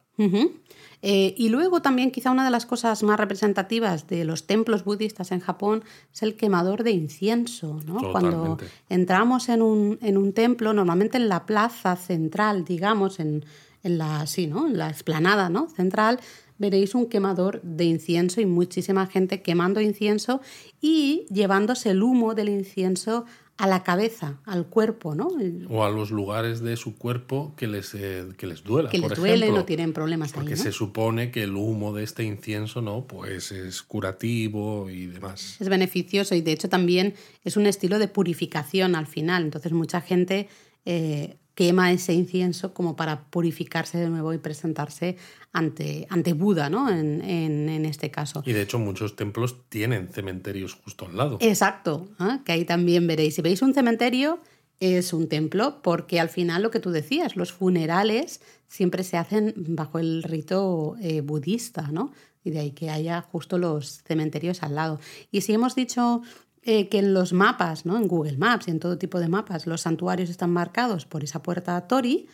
Eh, 1.02 1.34
y 1.36 1.48
luego 1.48 1.82
también 1.82 2.10
quizá 2.10 2.30
una 2.30 2.44
de 2.44 2.50
las 2.50 2.66
cosas 2.66 3.02
más 3.02 3.18
representativas 3.18 4.06
de 4.06 4.24
los 4.24 4.46
templos 4.46 4.84
budistas 4.84 5.32
en 5.32 5.40
Japón 5.40 5.82
es 6.12 6.22
el 6.22 6.34
quemador 6.36 6.82
de 6.84 6.92
incienso. 6.92 7.80
¿no? 7.84 7.98
Cuando 8.12 8.56
entramos 8.88 9.48
en 9.48 9.60
un, 9.62 9.98
en 10.02 10.16
un 10.16 10.32
templo, 10.32 10.72
normalmente 10.72 11.16
en 11.18 11.28
la 11.28 11.44
plaza 11.46 11.96
central, 11.96 12.64
digamos, 12.64 13.18
en, 13.20 13.44
en 13.82 13.98
la, 13.98 14.26
sí, 14.26 14.46
¿no? 14.46 14.66
en 14.66 14.78
la 14.78 14.88
explanada 14.88 15.50
¿no? 15.50 15.68
central, 15.68 16.20
veréis 16.58 16.94
un 16.94 17.06
quemador 17.06 17.60
de 17.62 17.84
incienso 17.84 18.40
y 18.40 18.46
muchísima 18.46 19.06
gente 19.06 19.42
quemando 19.42 19.80
incienso 19.80 20.40
y 20.80 21.26
llevándose 21.30 21.90
el 21.90 22.02
humo 22.02 22.34
del 22.34 22.48
incienso 22.48 23.24
a 23.56 23.68
la 23.68 23.84
cabeza, 23.84 24.40
al 24.46 24.66
cuerpo, 24.66 25.14
¿no? 25.14 25.28
O 25.68 25.84
a 25.84 25.90
los 25.90 26.10
lugares 26.10 26.60
de 26.60 26.76
su 26.76 26.96
cuerpo 26.96 27.54
que 27.56 27.68
les, 27.68 27.94
eh, 27.94 28.24
que 28.36 28.48
les 28.48 28.64
duela, 28.64 28.90
que 28.90 29.00
por 29.00 29.10
les 29.10 29.18
duele, 29.18 29.36
ejemplo. 29.36 29.58
no 29.58 29.64
tienen 29.64 29.92
problemas 29.92 30.32
ahí. 30.32 30.40
Porque 30.40 30.56
¿no? 30.56 30.62
se 30.62 30.72
supone 30.72 31.30
que 31.30 31.44
el 31.44 31.54
humo 31.54 31.94
de 31.94 32.02
este 32.02 32.24
incienso, 32.24 32.82
¿no? 32.82 33.06
Pues 33.06 33.52
es 33.52 33.82
curativo 33.82 34.90
y 34.90 35.06
demás. 35.06 35.56
es 35.60 35.68
beneficioso 35.68 36.34
y 36.34 36.40
de 36.40 36.50
hecho 36.50 36.68
también 36.68 37.14
es 37.44 37.56
un 37.56 37.66
estilo 37.66 38.00
de 38.00 38.08
purificación 38.08 38.96
al 38.96 39.06
final. 39.06 39.44
Entonces 39.44 39.70
mucha 39.70 40.00
gente 40.00 40.48
eh, 40.84 41.36
quema 41.54 41.92
ese 41.92 42.12
incienso 42.12 42.74
como 42.74 42.96
para 42.96 43.24
purificarse 43.30 43.98
de 43.98 44.08
nuevo 44.08 44.32
y 44.34 44.38
presentarse 44.38 45.16
ante, 45.52 46.06
ante 46.10 46.32
Buda, 46.32 46.68
¿no? 46.68 46.90
En, 46.90 47.22
en- 47.22 47.68
en 47.68 47.84
este 47.86 48.10
caso. 48.10 48.42
Y 48.44 48.52
de 48.52 48.62
hecho 48.62 48.78
muchos 48.78 49.14
templos 49.16 49.56
tienen 49.68 50.08
cementerios 50.08 50.74
justo 50.74 51.06
al 51.06 51.16
lado. 51.16 51.38
Exacto, 51.40 52.08
¿ah? 52.18 52.40
que 52.44 52.52
ahí 52.52 52.64
también 52.64 53.06
veréis. 53.06 53.36
Si 53.36 53.42
veis 53.42 53.62
un 53.62 53.72
cementerio, 53.74 54.40
es 54.80 55.12
un 55.12 55.28
templo, 55.28 55.80
porque 55.82 56.18
al 56.18 56.28
final 56.28 56.62
lo 56.62 56.70
que 56.72 56.80
tú 56.80 56.90
decías, 56.90 57.36
los 57.36 57.52
funerales 57.52 58.40
siempre 58.66 59.04
se 59.04 59.16
hacen 59.16 59.54
bajo 59.56 60.00
el 60.00 60.24
rito 60.24 60.96
eh, 61.00 61.20
budista, 61.20 61.82
¿no? 61.92 62.12
Y 62.42 62.50
de 62.50 62.58
ahí 62.58 62.70
que 62.72 62.90
haya 62.90 63.22
justo 63.22 63.56
los 63.56 64.02
cementerios 64.02 64.62
al 64.64 64.74
lado. 64.74 64.98
Y 65.30 65.42
si 65.42 65.52
hemos 65.54 65.74
dicho 65.76 66.22
eh, 66.66 66.88
que 66.88 66.98
en 66.98 67.12
los 67.12 67.34
mapas, 67.34 67.84
¿no? 67.84 67.98
En 67.98 68.08
Google 68.08 68.38
Maps 68.38 68.68
y 68.68 68.70
en 68.70 68.80
todo 68.80 68.96
tipo 68.96 69.20
de 69.20 69.28
mapas, 69.28 69.66
los 69.66 69.82
santuarios 69.82 70.30
están 70.30 70.50
marcados 70.50 71.04
por 71.04 71.22
esa 71.22 71.42
puerta 71.42 71.78
Tori, 71.86 72.26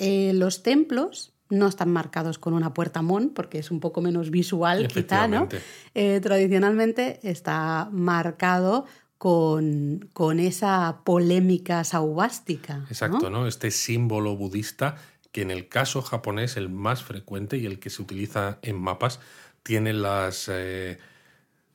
eh, 0.00 0.32
los 0.34 0.64
templos 0.64 1.32
no 1.48 1.68
están 1.68 1.90
marcados 1.90 2.40
con 2.40 2.54
una 2.54 2.74
puerta 2.74 3.02
Mon, 3.02 3.30
porque 3.30 3.60
es 3.60 3.70
un 3.70 3.78
poco 3.78 4.00
menos 4.00 4.30
visual, 4.30 4.88
quizá, 4.88 5.28
¿no? 5.28 5.48
Eh, 5.94 6.18
tradicionalmente 6.20 7.20
está 7.22 7.88
marcado 7.92 8.86
con, 9.16 10.10
con 10.12 10.40
esa 10.40 11.02
polémica 11.04 11.84
saubástica. 11.84 12.78
¿no? 12.78 12.86
Exacto, 12.88 13.30
¿no? 13.30 13.46
Este 13.46 13.70
símbolo 13.70 14.36
budista 14.36 14.96
que 15.30 15.42
en 15.42 15.52
el 15.52 15.68
caso 15.68 16.02
japonés 16.02 16.56
el 16.56 16.68
más 16.68 17.04
frecuente 17.04 17.58
y 17.58 17.66
el 17.66 17.78
que 17.78 17.90
se 17.90 18.02
utiliza 18.02 18.58
en 18.62 18.76
mapas 18.76 19.20
tiene 19.62 19.92
las 19.92 20.50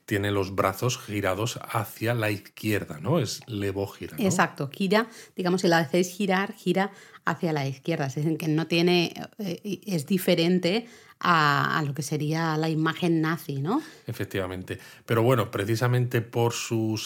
tiene 0.06 0.32
los 0.32 0.56
brazos 0.56 0.98
girados 0.98 1.60
hacia 1.70 2.14
la 2.14 2.30
izquierda, 2.32 3.00
¿no? 3.00 3.20
Es 3.20 3.42
levógira, 3.48 4.18
¿no? 4.18 4.24
Exacto, 4.26 4.70
gira, 4.72 5.08
digamos, 5.36 5.62
si 5.62 5.68
la 5.68 5.80
hacéis 5.80 6.12
girar, 6.12 6.54
gira 6.54 6.92
hacia 7.26 7.54
la 7.54 7.68
izquierda. 7.68 8.08
Es 8.08 8.16
decir, 8.16 8.38
que 8.38 8.48
no 8.48 8.68
tiene, 8.68 9.14
eh, 9.40 9.82
es 9.86 10.06
diferente 10.06 10.88
a, 11.20 11.78
a 11.80 11.84
lo 11.84 11.94
que 11.94 12.02
sería 12.04 12.58
la 12.58 12.70
imagen 12.70 13.22
nazi, 13.22 13.62
¿no? 13.62 13.82
Efectivamente. 14.08 14.78
Pero 15.06 15.24
bueno, 15.24 15.52
precisamente 15.52 16.22
por 16.22 16.52
su, 16.52 17.00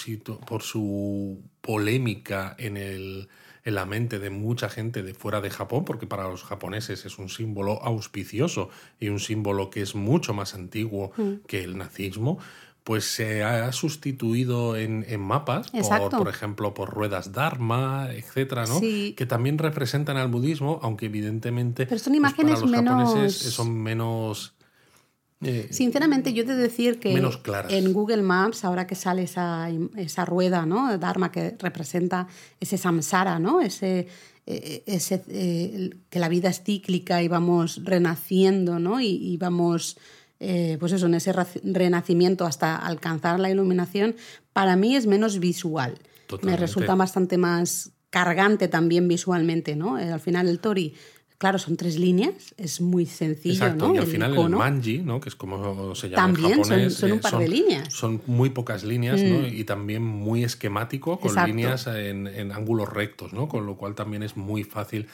por 0.47 0.63
su 0.63 1.39
polémica 1.61 2.55
en, 2.57 2.77
el, 2.77 3.27
en 3.63 3.75
la 3.75 3.85
mente 3.85 4.17
de 4.17 4.31
mucha 4.31 4.69
gente 4.69 5.03
de 5.03 5.13
fuera 5.13 5.39
de 5.39 5.51
Japón, 5.51 5.85
porque 5.85 6.07
para 6.07 6.23
los 6.23 6.43
japoneses 6.43 7.05
es 7.05 7.19
un 7.19 7.29
símbolo 7.29 7.83
auspicioso 7.83 8.69
y 8.99 9.09
un 9.09 9.19
símbolo 9.19 9.69
que 9.69 9.81
es 9.83 9.93
mucho 9.93 10.33
más 10.33 10.55
antiguo 10.55 11.11
Mm. 11.17 11.45
que 11.47 11.63
el 11.63 11.77
nazismo, 11.77 12.39
pues 12.87 13.03
se 13.03 13.43
ha 13.43 13.69
sustituido 13.73 14.77
en, 14.77 15.03
en 15.09 15.19
mapas, 15.19 15.71
por, 15.71 16.09
por 16.09 16.29
ejemplo, 16.29 16.73
por 16.73 16.89
ruedas 16.89 17.33
Dharma, 17.33 18.07
etcétera, 18.13 18.65
¿no? 18.65 18.79
Sí. 18.79 19.13
Que 19.17 19.25
también 19.25 19.57
representan 19.57 20.15
al 20.15 20.29
budismo, 20.29 20.79
aunque 20.81 21.07
evidentemente 21.07 21.85
Pero 21.85 21.99
son 21.99 22.11
pues, 22.11 22.17
imágenes 22.19 22.61
para 22.61 22.65
los 22.65 22.71
japoneses 22.71 23.15
menos- 23.43 23.53
son 23.53 23.77
menos... 23.83 24.53
eh, 25.41 25.67
Sinceramente, 25.69 26.31
yo 26.31 26.43
he 26.43 26.45
de 26.45 26.55
decir 26.55 26.97
que 27.01 27.13
Menos 27.13 27.35
claras. 27.39 27.73
en 27.73 27.91
Google 27.91 28.23
Maps, 28.23 28.63
ahora 28.63 28.87
que 28.87 28.95
sale 28.95 29.23
esa, 29.23 29.69
esa 29.97 30.23
rueda, 30.23 30.65
¿no? 30.65 30.97
Dharma 30.97 31.29
que 31.29 31.57
representa 31.59 32.27
ese 32.61 32.77
samsara, 32.77 33.37
¿no? 33.37 33.59
Ese, 33.59 34.07
eh, 34.45 34.83
ese, 34.85 35.25
eh, 35.27 35.89
que 36.09 36.19
la 36.19 36.29
vida 36.29 36.47
es 36.47 36.63
cíclica 36.63 37.21
y 37.21 37.27
vamos 37.27 37.81
renaciendo, 37.83 38.79
¿no? 38.79 39.01
Y, 39.01 39.07
y 39.07 39.35
vamos, 39.35 39.97
eh, 40.39 40.77
pues 40.79 40.91
eso, 40.91 41.05
en 41.07 41.15
ese 41.15 41.33
renacimiento 41.63 42.45
hasta 42.45 42.75
alcanzar 42.75 43.39
la 43.39 43.49
iluminación, 43.49 44.15
para 44.53 44.75
mí 44.75 44.95
es 44.95 45.05
menos 45.07 45.39
visual. 45.39 45.97
Me 46.41 46.57
resulta 46.57 46.95
bastante 46.95 47.37
más 47.37 47.91
cargante 48.09 48.67
también 48.67 49.07
visualmente, 49.07 49.75
¿no? 49.75 49.97
Eh, 49.99 50.11
al 50.11 50.19
final 50.19 50.47
el 50.47 50.59
tori, 50.59 50.93
claro, 51.37 51.59
son 51.59 51.77
tres 51.77 51.97
líneas, 51.97 52.33
es 52.57 52.81
muy 52.81 53.05
sencillo, 53.05 53.53
Exacto, 53.65 53.87
¿no? 53.89 53.95
y 53.95 53.97
al 53.99 54.07
final 54.07 54.35
el 54.37 54.49
manji, 54.49 54.99
¿no? 54.99 55.19
que 55.19 55.29
es 55.29 55.35
como 55.35 55.93
se 55.95 56.09
llama 56.09 56.23
También 56.23 56.51
en 56.53 56.55
son- 56.57 56.63
japonés, 56.65 56.93
son 56.95 57.11
un 57.11 57.17
eh, 57.17 57.21
par 57.21 57.37
de 57.37 57.47
líneas. 57.47 57.87
Mm. 57.87 57.91
Son 57.91 58.21
muy 58.27 58.49
pocas 58.49 58.83
líneas 58.83 59.21
¿no? 59.21 59.45
y 59.47 59.63
también 59.63 60.03
muy 60.03 60.43
esquemático, 60.43 61.19
con 61.19 61.29
Exacto. 61.29 61.47
líneas 61.47 61.87
en, 61.87 62.27
en 62.27 62.51
ángulos 62.51 62.89
rectos, 62.89 63.33
¿no? 63.33 63.47
con 63.47 63.65
lo 63.65 63.75
cual 63.77 63.93
también 63.95 64.23
es 64.23 64.35
muy 64.35 64.63
fácil 64.63 65.07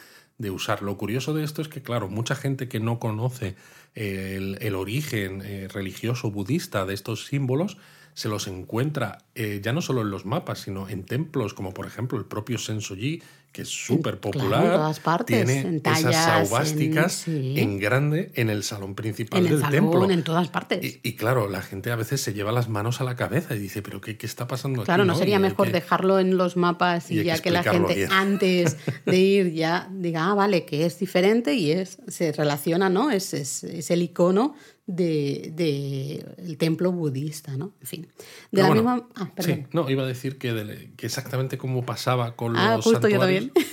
de 0.44 0.52
usar. 0.52 0.84
Lo 0.84 0.98
curioso 0.98 1.34
de 1.34 1.44
esto 1.44 1.64
es 1.64 1.68
que, 1.68 1.82
claro, 1.82 2.08
mucha 2.10 2.36
gente 2.36 2.68
que 2.68 2.80
no 2.80 3.00
conoce 3.00 3.56
eh, 3.96 4.36
el, 4.38 4.58
el 4.62 4.76
origen 4.76 5.42
eh, 5.44 5.68
religioso 5.74 6.30
budista 6.30 6.86
de 6.86 6.94
estos 6.94 7.26
símbolos 7.26 7.78
se 8.14 8.30
los 8.30 8.48
encuentra 8.48 9.20
eh, 9.36 9.60
ya 9.64 9.74
no 9.74 9.82
solo 9.82 10.02
en 10.02 10.12
los 10.12 10.26
mapas, 10.26 10.60
sino 10.60 10.88
en 10.88 11.04
templos 11.04 11.54
como 11.54 11.74
por 11.74 11.86
ejemplo 11.86 12.18
el 12.18 12.26
propio 12.26 12.58
Sensoji, 12.58 13.24
que 13.54 13.62
es 13.62 13.70
súper 13.70 14.20
popular. 14.20 14.48
Claro, 14.50 14.66
en 14.66 14.72
todas 14.74 15.00
partes, 15.00 15.46
tiene 15.46 15.62
en 15.62 15.76
esas 15.86 16.02
tallas, 16.04 16.50
saubásticas 16.50 17.28
en- 17.28 17.42
sí. 17.56 17.60
en 17.60 17.80
grande 17.80 18.32
en 18.36 18.50
el 18.50 18.64
salón 18.64 18.96
principal 18.96 19.40
En 19.40 19.46
el 19.46 19.52
del 19.52 19.62
salón, 19.62 19.92
templo. 19.92 20.12
en 20.12 20.24
todas 20.24 20.48
partes. 20.50 20.84
Y, 20.84 21.00
y 21.08 21.14
claro, 21.16 21.48
la 21.48 21.62
gente 21.62 21.92
a 21.92 21.96
veces 21.96 22.20
se 22.20 22.34
lleva 22.34 22.52
las 22.52 22.68
manos 22.68 23.00
a 23.00 23.04
la 23.04 23.16
cabeza 23.16 23.56
y 23.56 23.60
dice, 23.60 23.82
pero 23.84 24.02
¿qué, 24.02 24.18
qué 24.18 24.26
está 24.26 24.48
pasando 24.48 24.82
aquí? 24.82 24.88
Claro, 24.88 25.06
no 25.06 25.16
sería 25.16 25.40
mejor 25.40 25.68
que- 25.68 25.74
dejarlo 25.74 26.20
en 26.20 26.36
los 26.36 26.58
mapas 26.58 27.12
y 27.12 27.24
ya 27.24 27.36
que 27.38 27.44
que, 27.44 27.52
la 27.52 27.64
gente 27.64 27.94
bien. 27.96 28.10
antes 28.12 28.76
de 29.06 29.18
ir 29.18 29.54
ya 29.54 29.88
diga, 29.94 30.32
ah, 30.32 30.34
vale, 30.34 30.66
que 30.66 30.86
es 30.86 30.98
diferente 31.00 31.54
y 31.54 31.72
es 31.72 32.00
se 32.08 32.32
relaciona, 32.32 32.90
¿no? 32.90 33.12
Es, 33.12 33.34
es, 33.36 33.64
es 33.64 33.92
el 33.92 34.02
icono 34.02 34.56
de, 34.86 35.52
de 35.56 36.26
el 36.40 36.58
templo 36.58 36.92
budista, 36.92 37.56
¿no? 37.56 37.74
En 37.80 37.88
fin. 37.88 38.02
De 38.02 38.10
Pero 38.52 38.64
la 38.64 38.68
bueno, 38.68 38.82
misma. 38.96 39.10
Ah, 39.16 39.32
perdón. 39.34 39.56
Sí, 39.56 39.66
no, 39.72 39.90
iba 39.90 40.04
a 40.04 40.06
decir 40.06 40.38
que, 40.38 40.52
de- 40.54 40.92
que 40.98 41.06
exactamente 41.06 41.58
como 41.58 41.86
pasaba 41.86 42.36
con 42.36 42.58
Ah, 42.58 42.76
los 42.76 42.84
justo 42.84 43.08
yo 43.08 43.20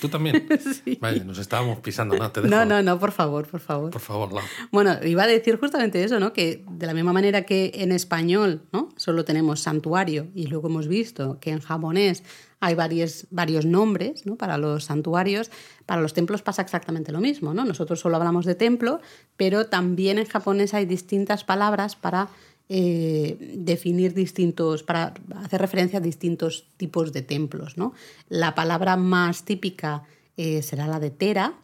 ¿Tú 0.01 0.09
también? 0.09 0.49
Sí. 0.61 0.99
Nos 1.25 1.39
estábamos 1.39 1.81
pisando. 1.81 2.17
No, 2.17 2.31
te 2.31 2.43
dejo. 2.43 2.55
No, 2.55 2.65
no, 2.65 2.83
no, 2.83 2.99
por 2.99 3.13
favor, 3.13 3.47
por 3.47 3.61
favor. 3.61 3.91
Por 3.91 4.01
favor, 4.01 4.33
Lau. 4.33 4.43
Bueno, 4.71 4.97
iba 5.05 5.25
a 5.25 5.27
decir 5.27 5.59
justamente 5.59 6.03
eso, 6.05 6.21
¿no? 6.21 6.33
Que 6.33 6.65
de 6.71 6.87
la 6.87 6.95
misma 6.95 7.13
manera 7.13 7.43
que 7.43 7.73
en 7.75 7.93
español, 7.93 8.63
¿no? 8.73 8.91
Solo 8.97 9.25
tenemos 9.25 9.61
santuario 9.61 10.29
y 10.35 10.47
luego 10.47 10.69
hemos 10.69 10.87
visto 10.87 11.39
que 11.41 11.51
en 11.51 11.61
japonés 11.61 12.23
hay 12.61 12.75
varios, 12.75 13.27
varios 13.31 13.65
nombres, 13.65 14.27
¿no? 14.27 14.37
Para 14.37 14.59
los 14.59 14.85
santuarios, 14.85 15.51
para 15.87 16.03
los 16.03 16.13
templos 16.13 16.43
pasa 16.43 16.63
exactamente 16.63 17.11
lo 17.11 17.21
mismo, 17.21 17.55
¿no? 17.55 17.65
Nosotros 17.65 18.01
solo 18.01 18.17
hablamos 18.17 18.45
de 18.45 18.55
templo, 18.55 19.01
pero 19.37 19.67
también 19.67 20.19
en 20.19 20.27
japonés 20.27 20.75
hay 20.75 20.85
distintas 20.85 21.43
palabras 21.43 21.97
para 21.97 22.29
eh, 22.73 23.55
definir 23.59 24.15
distintos, 24.15 24.85
para 24.85 25.13
hacer 25.37 25.61
referencia 25.61 25.99
a 25.99 26.03
distintos 26.03 26.69
tipos 26.77 27.13
de 27.13 27.23
templos, 27.23 27.77
¿no? 27.77 27.93
La 28.29 28.55
palabra 28.55 28.97
más 28.97 29.45
típica 29.45 30.05
eh, 30.37 30.63
será 30.63 30.87
la 30.87 31.01
de 31.01 31.11
tera, 31.11 31.55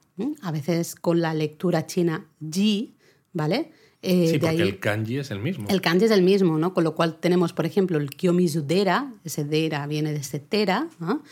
a 0.42 0.50
veces 0.50 0.96
con 0.96 1.20
la 1.20 1.32
lectura 1.32 1.86
china 1.86 2.26
ji, 2.52 2.96
¿vale? 3.32 3.70
Eh, 4.02 4.28
Sí, 4.32 4.38
porque 4.38 4.62
ahí- 4.62 4.68
el 4.68 4.78
kanji 4.80 5.18
es 5.18 5.30
el 5.30 5.38
mismo. 5.38 5.66
el 5.68 5.80
kanji 5.80 6.06
es 6.06 6.10
el 6.10 6.22
mismo, 6.22 6.58
¿no? 6.58 6.74
Con 6.74 6.82
lo 6.84 6.94
cual 6.96 7.18
tenemos, 7.20 7.52
por 7.52 7.66
ejemplo, 7.66 7.98
el 7.98 8.10
Kiyomizu-dera, 8.10 9.12
ese 9.24 9.44
dera 9.44 9.86
viene 9.86 10.12
de 10.12 10.18
ese 10.18 10.40
tera, 10.40 10.88
¿no? 10.98 11.22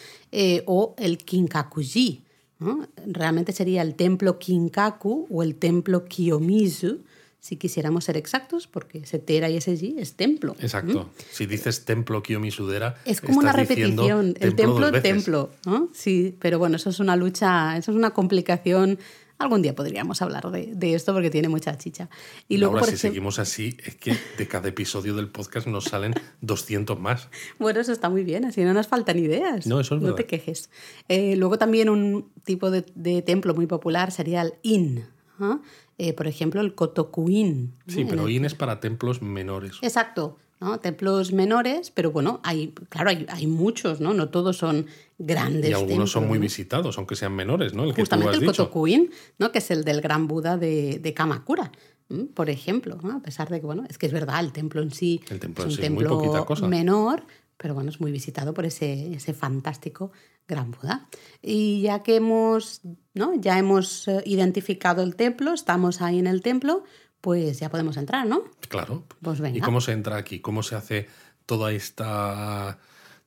O 0.67 0.95
el 0.99 1.19
Kinkaku-ji. 1.19 2.23
¿no? 2.61 2.87
Realmente 3.07 3.51
sería 3.53 3.83
el 3.83 3.97
templo 3.97 4.39
Kinkaku 4.39 5.27
o 5.29 5.43
el 5.43 5.57
templo 5.57 6.05
Kiyomizu, 6.05 7.01
si 7.45 7.59
quisiéramos 7.59 8.05
ser 8.07 8.17
exactos, 8.17 8.67
porque 8.67 9.01
ese 9.01 9.19
tera 9.19 9.51
y 9.51 9.59
ese 9.59 9.75
es 9.99 10.15
templo. 10.15 10.57
Exacto. 10.61 11.11
Si 11.31 11.45
dices 11.45 11.85
templo 11.85 12.23
Kiyomizudera, 12.23 12.95
Es 13.05 13.21
como 13.21 13.41
una 13.41 13.51
estás 13.51 13.69
diciendo 13.69 14.03
repetición, 14.09 14.35
el 14.41 14.57
templo, 14.57 14.81
dos 14.81 14.93
veces. 14.93 15.03
templo, 15.03 15.51
¿no? 15.67 15.91
Sí, 15.93 16.35
pero 16.41 16.59
bueno, 16.59 16.77
eso 16.77 16.89
es 16.89 17.01
una 17.01 17.17
lucha, 17.17 17.77
eso 17.77 17.91
es 17.91 17.97
una 17.99 18.13
complicación. 18.13 18.99
Algún 19.37 19.61
día 19.61 19.75
podríamos 19.75 20.23
hablar 20.23 20.51
de, 20.53 20.71
de 20.75 20.95
esto 20.95 21.13
porque 21.13 21.29
tiene 21.29 21.51
mucha 21.51 21.77
chicha. 21.77 22.09
Y 22.49 22.57
luego, 22.57 22.79
por 22.79 22.85
si 22.85 22.95
ejemplo, 22.95 23.11
seguimos 23.11 23.39
así, 23.39 23.77
es 23.85 23.97
que 23.97 24.17
de 24.39 24.49
cada 24.49 24.71
episodio 24.71 25.15
del 25.15 25.29
podcast 25.29 25.67
nos 25.67 25.85
salen 25.85 26.15
200 26.41 26.99
más. 26.99 27.29
Bueno, 27.59 27.79
eso 27.81 27.93
está 27.93 28.09
muy 28.09 28.25
bien, 28.25 28.47
así 28.47 28.63
no 28.65 28.73
nos 28.73 28.87
faltan 28.87 29.19
ideas. 29.19 29.67
No, 29.67 29.81
eso 29.81 29.97
es 29.97 30.01
No 30.01 30.07
verdad. 30.07 30.17
te 30.17 30.25
quejes. 30.27 30.71
Eh, 31.09 31.37
luego 31.37 31.59
también 31.59 31.91
un 31.91 32.31
tipo 32.45 32.71
de, 32.71 32.87
de 32.95 33.21
templo 33.21 33.55
muy 33.55 33.67
popular 33.67 34.13
sería 34.13 34.41
el 34.41 34.55
in. 34.63 35.05
¿ah? 35.41 35.59
Eh, 35.99 36.13
por 36.13 36.27
ejemplo, 36.27 36.61
el 36.61 36.75
Kotokuin. 36.75 37.73
Sí, 37.87 38.05
pero 38.09 38.27
el- 38.27 38.33
IN 38.33 38.45
es 38.45 38.55
para 38.55 38.81
templos 38.81 39.23
menores. 39.23 39.77
Exacto. 39.83 40.39
¿no? 40.61 40.79
Templos 40.79 41.33
menores, 41.33 41.91
pero 41.91 42.11
bueno, 42.11 42.41
hay, 42.43 42.69
claro, 42.89 43.11
hay, 43.11 43.27
hay 43.29 43.47
muchos, 43.47 44.01
¿no? 44.01 44.15
No 44.15 44.31
todos 44.31 44.57
son 44.57 44.87
grandes. 45.19 45.69
Y 45.71 45.75
algunos 45.75 46.11
son 46.13 46.27
muy 46.27 46.39
¿no? 46.39 46.43
visitados, 46.43 46.97
aunque 46.97 47.17
sean 47.17 47.35
menores, 47.35 47.75
¿no? 47.75 47.85
El 47.85 47.93
que 47.95 48.01
Justamente 48.03 48.31
tú 48.33 48.37
has 48.37 48.43
el 48.43 48.49
dicho. 48.49 48.63
Kotokuin, 48.65 49.11
¿no? 49.39 49.53
que 49.53 49.59
es 49.59 49.71
el 49.71 49.85
del 49.85 50.01
gran 50.01 50.27
Buda 50.27 50.57
de, 50.57 51.01
de 51.01 51.13
Kamakura, 51.13 51.71
¿m? 52.09 52.27
por 52.33 52.49
ejemplo. 52.49 52.99
¿no? 53.03 53.17
A 53.17 53.21
pesar 53.21 53.51
de 53.51 53.61
que, 53.61 53.67
bueno, 53.67 53.85
es 53.91 53.99
que 53.99 54.07
es 54.07 54.13
verdad, 54.13 54.41
el 54.41 54.53
templo 54.53 54.81
en 54.81 54.91
sí 54.91 55.21
El 55.29 55.39
templo 55.39 55.65
es 55.65 55.71
un 55.71 55.83
sí 55.85 55.91
muy 55.91 55.99
templo 56.05 56.19
poquita 56.19 56.45
cosa. 56.47 56.67
menor, 56.67 57.25
pero 57.65 57.73
bueno, 57.73 57.89
es 57.89 57.99
muy 57.99 58.13
visitado 58.13 58.53
por 58.53 58.67
ese, 58.67 59.15
ese 59.15 59.33
fantástico 59.33 60.13
gran 60.47 60.71
Buda. 60.71 61.09
Y 61.41 61.81
ya 61.81 62.03
que 62.03 62.17
hemos, 62.17 62.83
¿no? 63.15 63.33
ya 63.41 63.59
hemos 63.59 64.07
eh, 64.07 64.23
identificado 64.27 65.03
el 65.03 65.17
templo, 65.17 65.55
estamos 65.55 66.03
ahí 66.03 66.19
en 66.19 66.27
el 66.27 66.43
templo, 66.43 66.85
pues 67.23 67.61
ya 67.61 67.71
podemos 67.71 67.97
entrar, 67.97 68.27
¿no? 68.27 68.45
Claro. 68.69 69.05
Pues 69.23 69.41
venga. 69.41 69.57
¿Y 69.57 69.61
cómo 69.63 69.81
se 69.81 69.93
entra 69.93 70.19
aquí? 70.19 70.41
¿Cómo 70.41 70.63
se 70.63 70.75
hace 70.75 71.09
toda 71.47 71.73
esta 71.73 72.79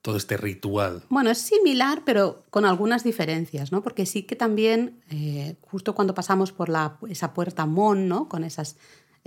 todo 0.04 0.18
este 0.18 0.38
ritual? 0.38 1.02
Bueno, 1.10 1.32
es 1.32 1.40
similar, 1.40 2.04
pero 2.06 2.44
con 2.52 2.66
algunas 2.66 3.04
diferencias, 3.04 3.72
¿no? 3.72 3.82
Porque 3.82 4.06
sí 4.06 4.22
que 4.22 4.36
también, 4.36 5.02
eh, 5.10 5.56
justo 5.62 5.96
cuando 5.96 6.14
pasamos 6.14 6.52
por 6.52 6.70
la, 6.70 7.00
esa 7.10 7.34
puerta 7.34 7.66
Mon, 7.66 8.08
¿no? 8.08 8.30
Con 8.30 8.44
esas 8.44 8.78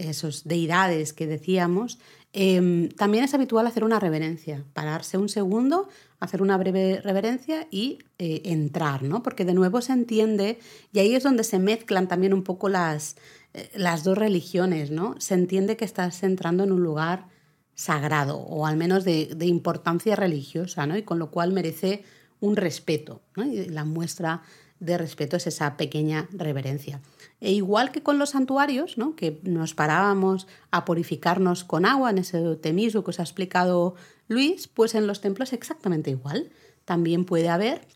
esos 0.08 0.44
deidades 0.44 1.12
que 1.12 1.26
decíamos, 1.26 1.98
eh, 2.32 2.88
también 2.96 3.24
es 3.24 3.34
habitual 3.34 3.66
hacer 3.66 3.82
una 3.82 3.98
reverencia, 3.98 4.64
pararse 4.72 5.18
un 5.18 5.28
segundo, 5.28 5.88
hacer 6.20 6.42
una 6.42 6.56
breve 6.56 7.00
reverencia 7.02 7.66
y 7.70 7.98
eh, 8.18 8.42
entrar, 8.44 9.02
¿no? 9.02 9.22
Porque 9.22 9.44
de 9.44 9.54
nuevo 9.54 9.80
se 9.80 9.92
entiende, 9.92 10.60
y 10.92 11.00
ahí 11.00 11.14
es 11.14 11.24
donde 11.24 11.42
se 11.42 11.58
mezclan 11.58 12.06
también 12.06 12.32
un 12.32 12.44
poco 12.44 12.68
las, 12.68 13.16
eh, 13.54 13.70
las 13.74 14.04
dos 14.04 14.16
religiones, 14.16 14.92
¿no? 14.92 15.16
Se 15.18 15.34
entiende 15.34 15.76
que 15.76 15.84
estás 15.84 16.22
entrando 16.22 16.62
en 16.62 16.72
un 16.72 16.82
lugar 16.82 17.26
sagrado 17.74 18.38
o 18.38 18.66
al 18.66 18.76
menos 18.76 19.04
de, 19.04 19.32
de 19.34 19.46
importancia 19.46 20.14
religiosa, 20.14 20.86
¿no? 20.86 20.96
Y 20.96 21.02
con 21.02 21.18
lo 21.18 21.30
cual 21.32 21.52
merece 21.52 22.04
un 22.38 22.54
respeto, 22.54 23.22
¿no? 23.34 23.44
Y 23.44 23.66
la 23.66 23.84
muestra 23.84 24.42
de 24.80 24.98
respeto 24.98 25.36
es 25.36 25.46
esa 25.46 25.76
pequeña 25.76 26.28
reverencia. 26.32 27.00
E 27.40 27.52
igual 27.52 27.92
que 27.92 28.02
con 28.02 28.18
los 28.18 28.30
santuarios, 28.30 28.98
¿no? 28.98 29.14
que 29.14 29.40
nos 29.44 29.74
parábamos 29.74 30.46
a 30.70 30.84
purificarnos 30.84 31.64
con 31.64 31.84
agua 31.84 32.10
en 32.10 32.18
ese 32.18 32.56
temisu 32.56 33.04
que 33.04 33.10
os 33.10 33.20
ha 33.20 33.22
explicado 33.22 33.94
Luis, 34.28 34.68
pues 34.68 34.94
en 34.94 35.06
los 35.06 35.20
templos 35.20 35.52
exactamente 35.52 36.10
igual. 36.10 36.50
También 36.84 37.24
puede 37.24 37.48
haber 37.48 37.86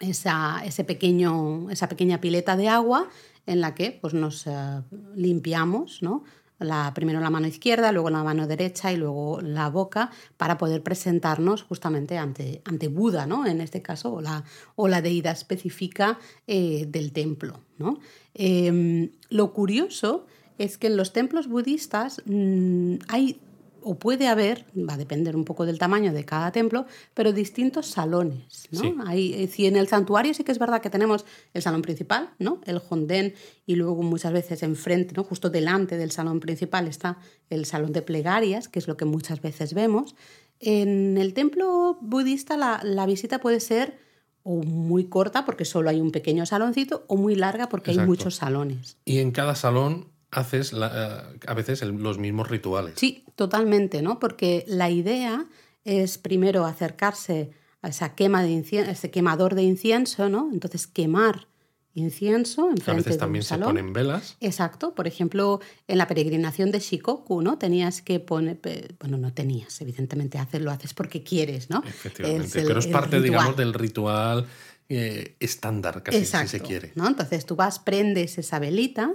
esa, 0.00 0.62
ese 0.64 0.84
pequeño, 0.84 1.70
esa 1.70 1.88
pequeña 1.88 2.20
pileta 2.20 2.56
de 2.56 2.68
agua 2.68 3.08
en 3.46 3.60
la 3.60 3.74
que 3.74 3.98
pues, 4.00 4.14
nos 4.14 4.46
eh, 4.46 4.82
limpiamos, 5.14 6.02
¿no? 6.02 6.24
La, 6.62 6.92
primero 6.94 7.20
la 7.20 7.30
mano 7.30 7.46
izquierda, 7.46 7.92
luego 7.92 8.10
la 8.10 8.22
mano 8.22 8.46
derecha 8.46 8.92
y 8.92 8.96
luego 8.96 9.40
la 9.40 9.68
boca 9.68 10.10
para 10.36 10.58
poder 10.58 10.82
presentarnos 10.82 11.62
justamente 11.62 12.18
ante, 12.18 12.62
ante 12.64 12.88
Buda, 12.88 13.26
¿no? 13.26 13.46
En 13.46 13.60
este 13.60 13.82
caso, 13.82 14.14
o 14.14 14.20
la, 14.20 14.44
o 14.76 14.88
la 14.88 15.02
deidad 15.02 15.32
específica 15.32 16.18
eh, 16.46 16.86
del 16.88 17.12
templo, 17.12 17.60
¿no? 17.78 17.98
Eh, 18.34 19.10
lo 19.28 19.52
curioso 19.52 20.26
es 20.58 20.78
que 20.78 20.86
en 20.86 20.96
los 20.96 21.12
templos 21.12 21.48
budistas 21.48 22.22
mmm, 22.26 22.96
hay 23.08 23.40
o 23.84 23.98
puede 23.98 24.28
haber, 24.28 24.64
va 24.76 24.94
a 24.94 24.96
depender 24.96 25.36
un 25.36 25.44
poco 25.44 25.66
del 25.66 25.78
tamaño 25.78 26.12
de 26.12 26.24
cada 26.24 26.52
templo, 26.52 26.86
pero 27.14 27.32
distintos 27.32 27.86
salones. 27.86 28.68
¿no? 28.70 28.80
Sí. 28.80 28.94
Hay, 29.06 29.48
si 29.48 29.66
en 29.66 29.76
el 29.76 29.88
santuario 29.88 30.34
sí 30.34 30.44
que 30.44 30.52
es 30.52 30.58
verdad 30.58 30.80
que 30.80 30.90
tenemos 30.90 31.24
el 31.54 31.62
salón 31.62 31.82
principal, 31.82 32.30
¿no? 32.38 32.60
el 32.64 32.80
honden, 32.88 33.34
y 33.66 33.76
luego 33.76 34.02
muchas 34.02 34.32
veces 34.32 34.62
enfrente, 34.62 35.14
¿no? 35.14 35.24
justo 35.24 35.50
delante 35.50 35.96
del 35.96 36.10
salón 36.10 36.40
principal 36.40 36.88
está 36.88 37.18
el 37.50 37.64
salón 37.66 37.92
de 37.92 38.02
plegarias, 38.02 38.68
que 38.68 38.78
es 38.78 38.88
lo 38.88 38.96
que 38.96 39.04
muchas 39.04 39.40
veces 39.40 39.74
vemos. 39.74 40.14
En 40.60 41.18
el 41.18 41.34
templo 41.34 41.98
budista 42.00 42.56
la, 42.56 42.80
la 42.84 43.06
visita 43.06 43.40
puede 43.40 43.60
ser 43.60 43.98
o 44.44 44.62
muy 44.62 45.04
corta 45.04 45.44
porque 45.44 45.64
solo 45.64 45.90
hay 45.90 46.00
un 46.00 46.10
pequeño 46.10 46.46
saloncito 46.46 47.04
o 47.08 47.16
muy 47.16 47.34
larga 47.34 47.68
porque 47.68 47.92
Exacto. 47.92 48.02
hay 48.02 48.08
muchos 48.08 48.34
salones. 48.36 48.96
Y 49.04 49.18
en 49.18 49.30
cada 49.30 49.54
salón 49.54 50.08
haces 50.32 50.72
la, 50.72 51.28
uh, 51.32 51.50
a 51.50 51.54
veces 51.54 51.82
el, 51.82 51.90
los 51.90 52.18
mismos 52.18 52.48
rituales. 52.48 52.94
Sí, 52.96 53.24
totalmente, 53.36 54.02
¿no? 54.02 54.18
Porque 54.18 54.64
la 54.66 54.90
idea 54.90 55.46
es 55.84 56.18
primero 56.18 56.64
acercarse 56.64 57.50
esa 57.82 58.14
quema 58.14 58.42
de 58.42 58.50
incienso, 58.50 58.90
ese 58.90 59.10
quemador 59.10 59.54
de 59.54 59.62
incienso, 59.62 60.28
¿no? 60.28 60.50
Entonces 60.52 60.86
quemar 60.86 61.48
incienso 61.94 62.70
en 62.70 62.76
A 62.86 62.94
veces 62.94 63.18
también 63.18 63.44
se 63.44 63.58
ponen 63.58 63.92
velas. 63.92 64.36
Exacto. 64.40 64.94
Por 64.94 65.06
ejemplo, 65.06 65.60
en 65.86 65.98
la 65.98 66.06
peregrinación 66.06 66.70
de 66.70 66.78
Shikoku, 66.78 67.42
¿no? 67.42 67.58
Tenías 67.58 68.00
que 68.00 68.18
poner. 68.18 68.58
Bueno, 68.98 69.18
no 69.18 69.34
tenías, 69.34 69.80
evidentemente, 69.80 70.38
haces, 70.38 70.62
lo 70.62 70.70
haces 70.70 70.94
porque 70.94 71.22
quieres, 71.22 71.68
¿no? 71.68 71.82
Efectivamente. 71.86 72.62
pero 72.66 72.78
es 72.78 72.86
parte, 72.86 73.20
digamos, 73.20 73.56
del 73.56 73.74
ritual 73.74 74.46
eh, 74.88 75.36
estándar, 75.40 76.02
casi 76.02 76.24
si 76.24 76.48
se 76.48 76.60
quiere. 76.60 76.92
¿no? 76.94 77.06
Entonces 77.06 77.44
tú 77.46 77.56
vas, 77.56 77.78
prendes 77.78 78.38
esa 78.38 78.58
velita 78.58 79.14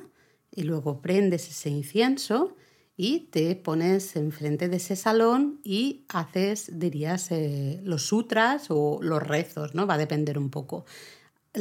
y 0.51 0.63
luego 0.63 1.01
prendes 1.01 1.49
ese 1.49 1.69
incienso 1.69 2.55
y 2.95 3.29
te 3.31 3.55
pones 3.55 4.15
enfrente 4.15 4.69
de 4.69 4.77
ese 4.77 4.95
salón 4.95 5.59
y 5.63 6.05
haces, 6.09 6.79
dirías, 6.79 7.31
eh, 7.31 7.79
los 7.83 8.07
sutras 8.07 8.67
o 8.69 8.99
los 9.01 9.21
rezos, 9.21 9.75
¿no? 9.75 9.85
Va 9.85 9.93
a 9.93 9.99
depender 9.99 10.39
un 10.39 10.49
poco. 10.49 10.85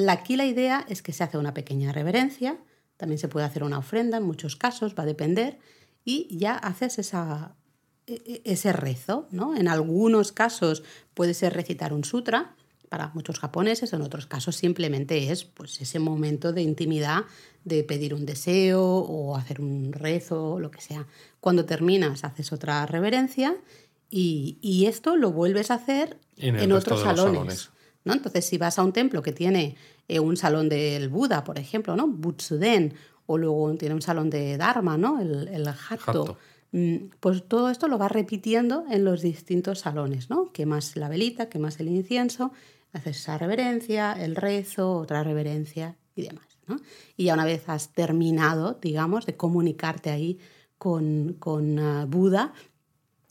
Aquí 0.08 0.36
la 0.36 0.46
idea 0.46 0.84
es 0.88 1.02
que 1.02 1.12
se 1.12 1.24
hace 1.24 1.36
una 1.36 1.52
pequeña 1.52 1.92
reverencia, 1.92 2.58
también 2.96 3.18
se 3.18 3.28
puede 3.28 3.44
hacer 3.44 3.64
una 3.64 3.78
ofrenda 3.78 4.16
en 4.16 4.24
muchos 4.24 4.56
casos, 4.56 4.94
va 4.98 5.02
a 5.02 5.06
depender, 5.06 5.58
y 6.04 6.34
ya 6.36 6.54
haces 6.54 6.98
esa, 6.98 7.54
e, 8.06 8.14
e, 8.24 8.52
ese 8.52 8.72
rezo. 8.72 9.28
¿no? 9.30 9.56
En 9.56 9.68
algunos 9.68 10.32
casos 10.32 10.82
puede 11.12 11.34
ser 11.34 11.52
recitar 11.52 11.92
un 11.92 12.04
sutra, 12.04 12.56
para 12.88 13.08
muchos 13.14 13.38
japoneses, 13.38 13.92
en 13.92 14.02
otros 14.02 14.26
casos 14.26 14.56
simplemente 14.56 15.30
es 15.30 15.44
pues, 15.44 15.80
ese 15.80 15.98
momento 15.98 16.52
de 16.52 16.62
intimidad 16.62 17.24
de 17.64 17.82
pedir 17.82 18.14
un 18.14 18.26
deseo 18.26 18.82
o 18.82 19.36
hacer 19.36 19.60
un 19.60 19.92
rezo, 19.92 20.60
lo 20.60 20.70
que 20.70 20.80
sea. 20.80 21.06
Cuando 21.40 21.64
terminas 21.64 22.24
haces 22.24 22.52
otra 22.52 22.86
reverencia 22.86 23.56
y, 24.08 24.84
esto 24.86 25.16
lo 25.16 25.32
vuelves 25.32 25.70
a 25.70 25.74
hacer 25.74 26.18
en, 26.36 26.70
otros 26.72 27.00
salones. 27.00 27.70
Entonces, 28.04 28.46
si 28.46 28.56
vas 28.56 28.78
a 28.78 28.84
un 28.84 28.92
templo 28.92 29.20
que 29.20 29.32
tiene 29.32 29.76
eh, 30.08 30.20
un 30.20 30.36
salón 30.36 30.68
del 30.68 31.08
Buda, 31.08 31.42
por 31.42 31.58
ejemplo, 31.58 31.96
¿no? 31.96 32.06
Butsuden, 32.06 32.94
o 33.26 33.36
luego 33.36 33.74
tiene 33.74 33.94
un 33.94 34.02
salón 34.02 34.30
de 34.30 34.56
Dharma, 34.56 34.96
¿no? 34.96 35.20
El, 35.20 35.48
el 35.48 35.66
Hatto, 35.68 36.38
mm, 36.70 36.96
pues 37.18 37.42
todo 37.48 37.70
esto 37.70 37.88
lo 37.88 37.98
vas 37.98 38.12
repitiendo 38.12 38.84
en 38.88 39.04
los 39.04 39.22
distintos 39.22 39.80
salones, 39.80 40.30
¿no? 40.30 40.52
Quemas 40.52 40.94
la 40.94 41.08
velita, 41.08 41.48
quemas 41.48 41.80
el 41.80 41.88
incienso, 41.88 42.52
haces 42.96 43.18
esa 43.18 43.38
reverencia, 43.38 44.12
el 44.12 44.36
rezo, 44.36 44.98
otra 44.98 45.22
reverencia 45.22 45.96
y 46.14 46.22
demás, 46.22 46.46
Y 47.16 47.24
ya 47.24 47.34
una 47.34 47.44
vez 47.44 47.68
has 47.68 47.92
terminado, 47.92 48.78
digamos, 48.80 49.26
de 49.26 49.36
comunicarte 49.36 50.10
ahí 50.10 50.38
con, 50.78 51.34
con 51.38 51.78
ah, 51.78 52.06
Buda, 52.06 52.52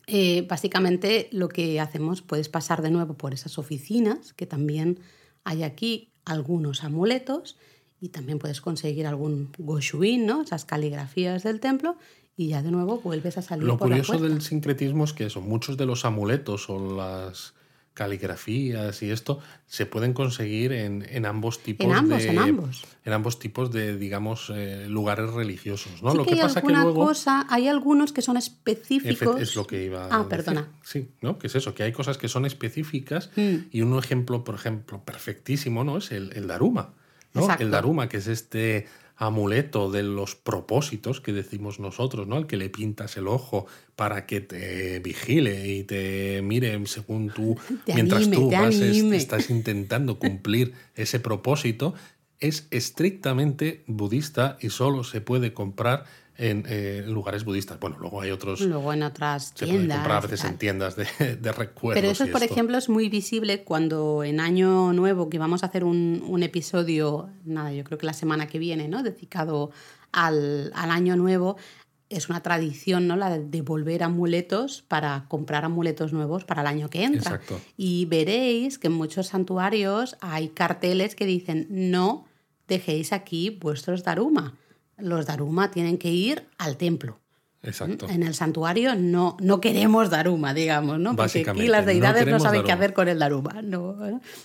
eh, 0.08 0.46
básicamente 0.48 1.30
lo 1.32 1.50
que 1.50 1.80
hacemos, 1.80 2.22
puedes 2.22 2.50
pasar 2.50 2.82
de 2.82 2.92
nuevo 2.92 3.16
por 3.16 3.34
esas 3.34 3.58
oficinas, 3.58 4.34
que 4.34 4.46
también 4.46 5.00
hay 5.44 5.64
aquí 5.64 6.12
algunos 6.26 6.84
amuletos, 6.84 7.58
y 8.00 8.10
también 8.10 8.40
puedes 8.40 8.62
conseguir 8.62 9.08
algún 9.08 9.52
goshuin, 9.58 10.26
¿no? 10.26 10.44
esas 10.44 10.66
caligrafías 10.66 11.44
del 11.44 11.60
templo, 11.60 11.98
y 12.38 12.50
ya 12.50 12.62
de 12.62 12.70
nuevo 12.70 13.00
vuelves 13.00 13.38
a 13.38 13.42
salir. 13.42 13.66
Lo 13.66 13.78
por 13.78 13.88
curioso 13.88 14.14
la 14.14 14.22
del 14.22 14.42
sincretismo 14.42 15.06
es 15.06 15.14
que 15.14 15.26
eso, 15.26 15.42
muchos 15.42 15.78
de 15.78 15.86
los 15.86 16.06
amuletos 16.06 16.70
o 16.70 16.96
las 16.96 17.54
caligrafías 17.96 19.02
y 19.02 19.10
esto 19.10 19.40
se 19.68 19.86
pueden 19.86 20.14
conseguir 20.14 20.74
en, 20.74 21.26
ambos 21.26 21.64
tipos 21.64 21.88
en 21.88 21.94
ambos, 21.94 22.24
de 22.24 22.30
en 22.30 22.38
ambos. 22.38 22.84
en 23.06 23.14
ambos 23.14 23.40
tipos 23.40 23.72
de 23.72 23.98
digamos 23.98 24.52
eh, 24.54 24.86
lugares 24.90 25.32
religiosos 25.32 26.04
no 26.04 26.12
sí 26.12 26.18
lo 26.18 26.26
que, 26.26 26.36
que, 26.36 26.42
pasa 26.42 26.62
que 26.62 26.74
luego 26.74 27.06
cosa, 27.06 27.48
hay 27.50 27.70
algunos 27.70 28.12
que 28.12 28.22
son 28.22 28.36
específicos 28.36 29.42
es 29.42 29.56
lo 29.56 29.66
que 29.66 29.86
iba 29.86 30.10
ah 30.12 30.20
a 30.20 30.30
perdona 30.30 30.68
sí 30.84 31.10
no 31.22 31.40
que 31.40 31.48
es 31.48 31.56
eso 31.56 31.74
que 31.74 31.84
hay 31.84 31.94
cosas 31.94 32.18
que 32.18 32.28
son 32.28 32.46
específicas 32.46 33.32
mm. 33.38 33.56
y 33.72 33.82
un 33.82 33.98
ejemplo 33.98 34.44
por 34.44 34.56
ejemplo 34.56 35.02
perfectísimo 35.04 35.86
no 35.86 35.98
es 35.98 36.12
el, 36.12 36.34
el 36.34 36.48
daruma 36.48 36.94
no 37.34 37.48
el 37.58 37.72
daruma 37.72 38.10
que 38.10 38.18
es 38.18 38.28
este 38.28 38.88
amuleto 39.18 39.92
de 39.92 40.04
los 40.04 40.36
propósitos 40.36 41.22
que 41.22 41.32
decimos 41.32 41.80
nosotros, 41.80 42.28
¿no? 42.28 42.36
Al 42.36 42.48
que 42.48 42.58
le 42.58 42.70
pintas 42.70 43.16
el 43.18 43.28
ojo 43.28 43.66
para 43.96 44.26
que 44.26 44.42
te 44.42 45.00
vigile 45.00 45.68
y 45.74 45.84
te 45.84 46.42
mire 46.44 46.86
según 46.86 47.30
tú, 47.30 47.58
mientras 47.88 48.30
tú 48.30 48.52
estás 49.14 49.50
intentando 49.50 50.20
cumplir 50.20 50.74
ese 50.96 51.20
propósito, 51.20 51.94
es 52.40 52.68
estrictamente 52.72 53.84
budista 53.88 54.58
y 54.60 54.70
solo 54.70 55.04
se 55.04 55.22
puede 55.22 55.54
comprar 55.54 56.06
en 56.38 56.66
eh, 56.68 57.04
lugares 57.06 57.46
budistas. 57.46 57.80
Bueno, 57.80 57.98
luego 58.00 58.22
hay 58.22 58.32
otros. 58.32 58.62
Luego 58.62 58.94
en 58.94 59.04
otras 59.04 59.54
tiendas. 59.54 59.98
comprar 59.98 60.18
a 60.18 60.22
veces 60.22 60.44
en 60.44 60.58
tiendas 60.58 60.96
de, 60.96 61.06
de 61.42 61.52
recuerdos. 61.52 62.02
Pero 62.02 62.12
eso, 62.12 62.28
por 62.28 62.44
ejemplo, 62.44 62.78
es 62.78 62.90
muy 62.90 63.10
visible 63.10 63.64
cuando 63.64 64.24
en 64.24 64.40
Año 64.40 64.94
Nuevo, 64.94 65.30
que 65.30 65.40
vamos 65.40 65.64
a 65.64 65.68
hacer 65.68 65.84
un, 65.84 66.24
un, 66.28 66.44
episodio, 66.44 67.30
nada, 67.46 67.72
yo 67.72 67.84
creo 67.84 67.98
que 67.98 68.06
la 68.06 68.14
semana 68.14 68.48
que 68.48 68.60
viene, 68.60 68.88
¿no? 68.88 69.04
Dedicado 69.04 69.72
al, 70.12 70.72
al 70.76 70.92
Año 70.92 71.16
Nuevo. 71.16 71.58
Es 72.08 72.30
una 72.30 72.42
tradición, 72.44 73.08
¿no? 73.08 73.16
La 73.16 73.32
de 73.32 73.44
devolver 73.44 74.04
amuletos 74.04 74.84
para 74.84 75.26
comprar 75.28 75.66
amuletos 75.66 76.14
nuevos 76.14 76.46
para 76.46 76.62
el 76.62 76.68
año 76.68 76.88
que 76.88 77.04
entra. 77.04 77.32
Exacto. 77.32 77.60
Y 77.78 78.06
veréis 78.06 78.78
que 78.78 78.88
en 78.88 78.94
muchos 78.94 79.28
santuarios 79.28 80.16
hay 80.22 80.50
carteles 80.50 81.16
que 81.16 81.26
dicen 81.26 81.66
no 81.72 82.26
dejéis 82.68 83.12
aquí 83.12 83.50
vuestros 83.50 84.04
daruma 84.04 84.56
los 84.98 85.26
Daruma 85.26 85.72
tienen 85.72 85.98
que 85.98 86.12
ir 86.12 86.48
al 86.58 86.78
templo. 86.78 87.20
Exacto. 87.66 88.08
En 88.08 88.22
el 88.22 88.36
santuario 88.36 88.96
no, 88.96 89.38
no 89.40 89.60
queremos 89.60 90.12
Daruma, 90.12 90.54
digamos, 90.54 91.00
¿no? 91.00 91.16
Porque 91.16 91.44
aquí 91.48 91.68
las 91.68 91.86
deidades 91.86 92.28
no, 92.28 92.40
saben 92.40 92.64
qué 92.64 92.72
hacer 92.72 92.94
con 92.94 93.08
el 93.08 93.18
Daruma. 93.18 93.62
No, 93.64 93.98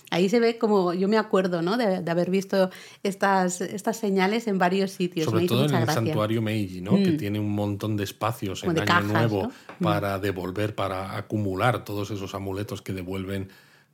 ahí 0.09 0.27
se 0.27 0.39
ve 0.39 0.57
como, 0.57 0.93
yo 0.93 1.07
me 1.07 1.17
acuerdo, 1.17 1.61
¿no? 1.61 1.77
De, 1.77 2.09
haber 2.09 2.31
visto 2.31 2.71
estas, 3.03 3.61
estas 3.61 3.97
señales 3.97 4.47
en 4.47 4.57
varios 4.57 4.91
sitios. 4.91 5.25
Sobre 5.25 5.45
todo 5.45 5.65
en 5.65 5.75
el 5.75 5.87
santuario 5.87 6.41
Meiji, 6.41 6.81
¿no? 6.81 6.95
Que 6.95 7.11
mm. 7.11 7.17
tiene 7.17 7.39
un 7.39 7.51
montón 7.51 7.95
de 7.95 8.03
espacios 8.03 8.63
en 8.63 8.77
Año 8.77 9.07
Nuevo 9.07 9.51
mm. 9.79 9.83
para 9.83 10.17
devolver, 10.17 10.73
para 10.73 11.15
acumular 11.15 11.85
todos 11.85 12.09
esos 12.09 12.33
amuletos 12.33 12.81
que 12.81 12.93
devuelven 12.93 13.49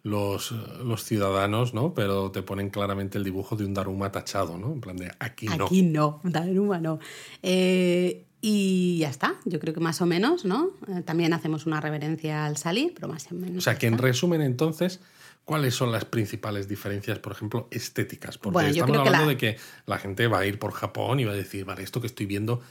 los, 0.08 0.52
los 0.52 1.04
ciudadanos, 1.04 1.74
¿no? 1.74 1.94
Pero 1.94 2.32
te 2.32 2.42
ponen 2.42 2.70
claramente 2.70 3.18
el 3.18 3.24
dibujo 3.24 3.56
de 3.56 3.66
un 3.66 3.74
Daruma 3.74 4.12
tachado, 4.12 4.58
¿no? 4.58 4.72
En 4.72 4.82
plan 4.82 4.96
de 4.96 5.12
aquí 5.20 5.48
no. 5.48 5.66
Aquí 5.66 5.82
no, 5.82 6.22
Daruma 6.24 6.80
no. 6.80 7.00
Eh, 7.44 8.26
y 8.40 9.00
ya 9.00 9.10
está, 9.10 9.36
yo 9.46 9.60
creo 9.60 9.74
que 9.74 9.80
más 9.80 10.02
o 10.02 10.06
menos, 10.06 10.46
¿no? 10.46 10.72
Eh, 10.88 11.02
también 11.02 11.34
hacemos 11.34 11.66
una 11.66 11.82
reverencia 11.82 12.46
al 12.46 12.56
salir, 12.56 12.94
pero 12.96 13.08
más 13.08 13.30
o 13.32 13.36
menos. 13.36 13.58
O 13.58 13.62
sea, 13.62 13.78
que 13.78 13.88
en 13.88 13.98
resumen, 13.98 14.42
entonces, 14.42 15.02
¿cuáles 15.44 15.76
son 15.76 15.92
las 15.92 16.06
principales 16.06 16.70
diferencias, 16.70 17.20
por 17.20 17.34
ejemplo, 17.34 17.68
estéticas? 17.72 18.38
Porque 18.38 18.70
estamos 18.70 18.98
hablando 18.98 19.28
de 19.28 19.38
que 19.38 19.58
la 19.86 19.98
gente 19.98 20.28
va 20.28 20.40
a 20.40 20.46
ir 20.46 20.58
por 20.58 20.72
Japón 20.72 21.20
y 21.20 21.26
va 21.26 21.34
a 21.34 21.36
decir, 21.36 21.66
vale, 21.66 21.84
esto 21.84 22.00
que 22.00 22.08
estoy 22.08 22.28
viendo, 22.28 22.62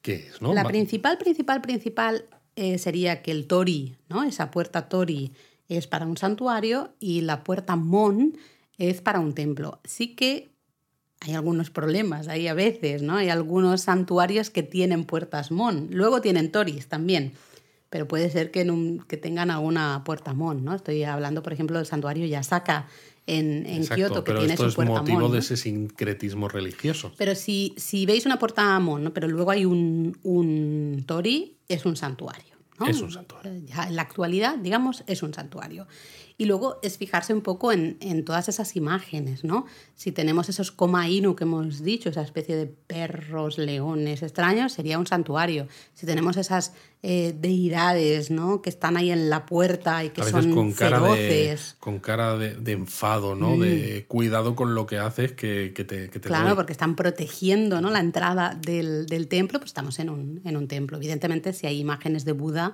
¿qué 0.00 0.28
es? 0.28 0.40
¿no? 0.40 0.54
La 0.54 0.64
principal, 0.64 1.18
principal, 1.18 1.60
principal 1.60 2.24
eh, 2.54 2.78
sería 2.78 3.20
que 3.20 3.32
el 3.32 3.46
tori, 3.46 3.96
¿no? 4.08 4.22
Esa 4.22 4.50
puerta 4.50 4.88
tori 4.88 5.32
es 5.68 5.86
para 5.86 6.06
un 6.06 6.16
santuario 6.16 6.94
y 7.00 7.22
la 7.22 7.44
puerta 7.44 7.76
Mon 7.76 8.36
es 8.78 9.00
para 9.00 9.20
un 9.20 9.34
templo. 9.34 9.80
Sí 9.84 10.14
que 10.14 10.50
hay 11.20 11.34
algunos 11.34 11.70
problemas 11.70 12.28
ahí 12.28 12.46
a 12.46 12.54
veces, 12.54 13.02
¿no? 13.02 13.16
Hay 13.16 13.30
algunos 13.30 13.82
santuarios 13.82 14.50
que 14.50 14.62
tienen 14.62 15.04
puertas 15.04 15.50
Mon. 15.50 15.88
Luego 15.90 16.20
tienen 16.20 16.52
Toris 16.52 16.88
también, 16.88 17.32
pero 17.90 18.06
puede 18.06 18.30
ser 18.30 18.50
que, 18.50 18.66
que 19.08 19.16
tengan 19.16 19.50
alguna 19.50 20.02
puerta 20.04 20.34
Mon, 20.34 20.64
¿no? 20.64 20.74
Estoy 20.74 21.04
hablando, 21.04 21.42
por 21.42 21.52
ejemplo, 21.52 21.78
del 21.78 21.86
santuario 21.86 22.26
Yasaka 22.26 22.86
en, 23.26 23.66
en 23.66 23.86
Kioto, 23.86 24.22
que 24.22 24.34
tiene 24.34 24.56
su 24.56 24.72
puerta 24.72 24.94
es 24.94 25.00
motivo 25.00 25.28
de 25.28 25.40
ese 25.40 25.56
sincretismo 25.56 26.48
religioso. 26.48 27.12
Pero 27.16 27.34
si, 27.34 27.74
si 27.76 28.06
veis 28.06 28.26
una 28.26 28.38
puerta 28.38 28.78
Mon, 28.78 29.02
¿no? 29.02 29.12
pero 29.12 29.26
luego 29.26 29.50
hay 29.50 29.64
un, 29.64 30.16
un 30.22 31.04
Tori, 31.06 31.56
es 31.68 31.86
un 31.86 31.96
santuario. 31.96 32.55
Es 32.86 33.00
un 33.00 33.10
santuario. 33.10 33.52
Ya 33.64 33.84
en 33.84 33.96
la 33.96 34.02
actualidad, 34.02 34.58
digamos, 34.58 35.04
es 35.06 35.22
un 35.22 35.32
santuario. 35.32 35.86
Y 36.38 36.44
luego 36.44 36.78
es 36.82 36.98
fijarse 36.98 37.32
un 37.32 37.40
poco 37.40 37.72
en, 37.72 38.24
todas 38.24 38.50
esas 38.50 38.76
imágenes, 38.76 39.42
¿no? 39.42 39.64
Si 39.94 40.12
tenemos 40.12 40.50
esos 40.50 40.70
Koma 40.70 41.08
Inu 41.08 41.34
que 41.34 41.44
hemos 41.44 41.82
dicho, 41.82 42.10
esa 42.10 42.20
especie 42.20 42.56
de 42.56 42.66
perros, 42.66 43.56
leones 43.56 44.22
extraños, 44.22 44.74
sería 44.74 44.98
un 44.98 45.06
santuario. 45.06 45.66
Si 45.94 46.04
tenemos 46.04 46.36
esas 46.36 46.74
eh, 47.02 47.34
deidades, 47.38 48.30
¿no? 48.30 48.60
Que 48.60 48.68
están 48.68 48.98
ahí 48.98 49.10
en 49.10 49.30
la 49.30 49.46
puerta 49.46 50.04
y 50.04 50.10
que 50.10 50.24
son 50.24 50.52
con 50.52 50.72
cara 50.72 51.00
De, 51.00 51.58
con 51.80 52.00
cara 52.00 52.36
de, 52.36 52.72
enfado, 52.72 53.34
¿no? 53.34 53.56
De 53.56 54.04
mm. 54.04 54.08
cuidado 54.08 54.54
con 54.54 54.74
lo 54.74 54.84
que 54.84 54.98
haces 54.98 55.32
que, 55.32 55.70
te, 55.70 56.10
que 56.10 56.20
Claro, 56.20 56.54
porque 56.54 56.72
están 56.72 56.96
protegiendo 56.96 57.80
¿no? 57.80 57.90
la 57.90 58.00
entrada 58.00 58.58
del, 58.60 59.06
del 59.06 59.28
templo, 59.28 59.58
pues 59.58 59.70
estamos 59.70 59.98
en 60.00 60.10
un, 60.10 60.42
en 60.44 60.56
un 60.58 60.68
templo. 60.68 60.98
Evidentemente, 60.98 61.54
si 61.54 61.66
hay 61.66 61.78
imágenes 61.78 62.26
de 62.26 62.32
Buda 62.32 62.65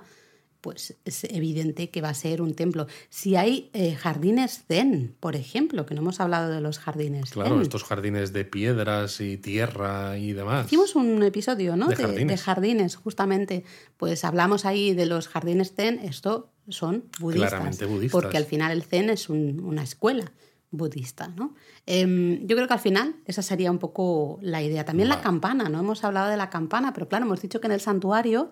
pues 0.63 0.95
es 1.03 1.25
evidente 1.25 1.89
que 1.89 2.01
va 2.01 2.07
a 2.07 2.13
ser 2.13 2.41
un 2.41 2.53
templo. 2.55 2.87
Si 3.09 3.35
hay 3.35 3.69
eh, 3.73 3.95
jardines 3.95 4.63
zen, 4.65 5.13
por 5.19 5.35
ejemplo, 5.35 5.85
que 5.85 5.93
no 5.93 5.99
hemos 5.99 6.21
hablado 6.21 6.49
de 6.49 6.61
los 6.61 6.79
jardines 6.79 7.31
Claro, 7.31 7.61
estos 7.61 7.83
jardines 7.83 8.31
de 8.31 8.45
piedras 8.45 9.19
y 9.19 9.37
tierra 9.37 10.17
y 10.17 10.31
demás. 10.31 10.65
Hicimos 10.67 10.95
un 10.95 11.21
episodio, 11.21 11.75
¿no? 11.75 11.87
De, 11.89 11.97
jardines. 12.37 12.95
justamente. 12.95 13.65
Pues 13.97 14.23
hablamos 14.23 14.63
ahí 14.65 14.93
de 14.93 15.05
los 15.05 15.27
jardines 15.27 15.73
zen. 15.75 15.99
Esto 15.99 16.53
son 16.69 17.03
budistas. 17.19 17.49
Claramente 17.49 17.85
budistas. 17.85 18.21
Porque 18.21 18.37
al 18.37 18.45
final 18.45 18.71
el 18.71 18.83
Zen 18.83 19.09
es 19.09 19.27
un- 19.27 19.59
una 19.59 19.83
escuela 19.83 20.31
budista, 20.71 21.27
¿no? 21.35 21.55
Em, 21.85 22.47
yo 22.47 22.55
creo 22.55 22.67
que 22.69 22.73
al 22.73 22.79
final 22.79 23.17
esa 23.25 23.41
sería 23.41 23.69
un 23.69 23.79
poco 23.79 24.39
la 24.41 24.63
idea. 24.63 24.85
También 24.85 25.09
la 25.09 25.19
campana, 25.21 25.67
no 25.67 25.79
hemos 25.79 26.05
hablado 26.05 26.29
de 26.31 26.37
la 26.37 26.49
campana, 26.49 26.93
pero 26.93 27.09
claro, 27.09 27.25
hemos 27.25 27.41
dicho 27.41 27.59
que 27.59 27.67
en 27.67 27.73
el 27.73 27.81
santuario 27.81 28.49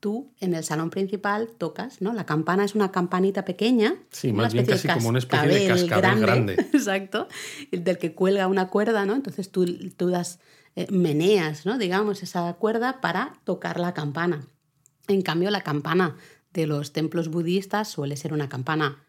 tú 0.00 0.32
en 0.40 0.54
el 0.54 0.62
salón 0.64 0.90
principal 0.90 1.48
tocas, 1.58 2.00
¿no? 2.02 2.12
La 2.12 2.26
campana 2.26 2.64
es 2.64 2.74
una 2.74 2.92
campanita 2.92 3.44
pequeña. 3.44 3.94
Sí, 4.10 4.32
más 4.32 4.52
bien 4.52 4.66
de 4.66 4.72
casi 4.72 4.88
como 4.88 5.08
una 5.08 5.18
especie 5.18 5.48
de 5.48 5.66
cascabel 5.68 6.20
grande. 6.20 6.54
Exacto, 6.72 7.28
del 7.72 7.98
que 7.98 8.14
cuelga 8.14 8.46
una 8.46 8.68
cuerda, 8.68 9.04
¿no? 9.06 9.14
Entonces 9.14 9.50
tú, 9.50 9.64
tú 9.96 10.08
das, 10.10 10.38
eh, 10.76 10.86
meneas, 10.90 11.64
¿no? 11.66 11.78
Digamos, 11.78 12.22
esa 12.22 12.52
cuerda 12.54 13.00
para 13.00 13.34
tocar 13.44 13.80
la 13.80 13.94
campana. 13.94 14.46
En 15.08 15.22
cambio, 15.22 15.50
la 15.50 15.62
campana 15.62 16.16
de 16.52 16.66
los 16.66 16.92
templos 16.92 17.28
budistas 17.28 17.88
suele 17.88 18.16
ser 18.16 18.32
una 18.32 18.48
campana 18.48 19.02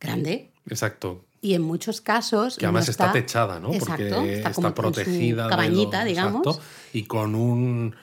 grande 0.00 0.52
Exacto. 0.66 1.24
y 1.40 1.54
en 1.54 1.62
muchos 1.62 2.00
casos... 2.00 2.56
Que 2.56 2.66
además 2.66 2.86
no 2.86 2.90
está, 2.90 3.12
techada, 3.12 3.60
¿no? 3.60 3.72
Exacto, 3.72 4.16
Porque 4.16 4.34
está, 4.34 4.52
su 4.54 4.74
protegida. 4.74 5.44
de 5.44 5.50
cabañita, 5.50 6.00
lo- 6.00 6.08
digamos. 6.08 6.46
exacto, 6.46 6.62
y 6.92 7.04
con 7.04 7.34
un, 7.34 7.94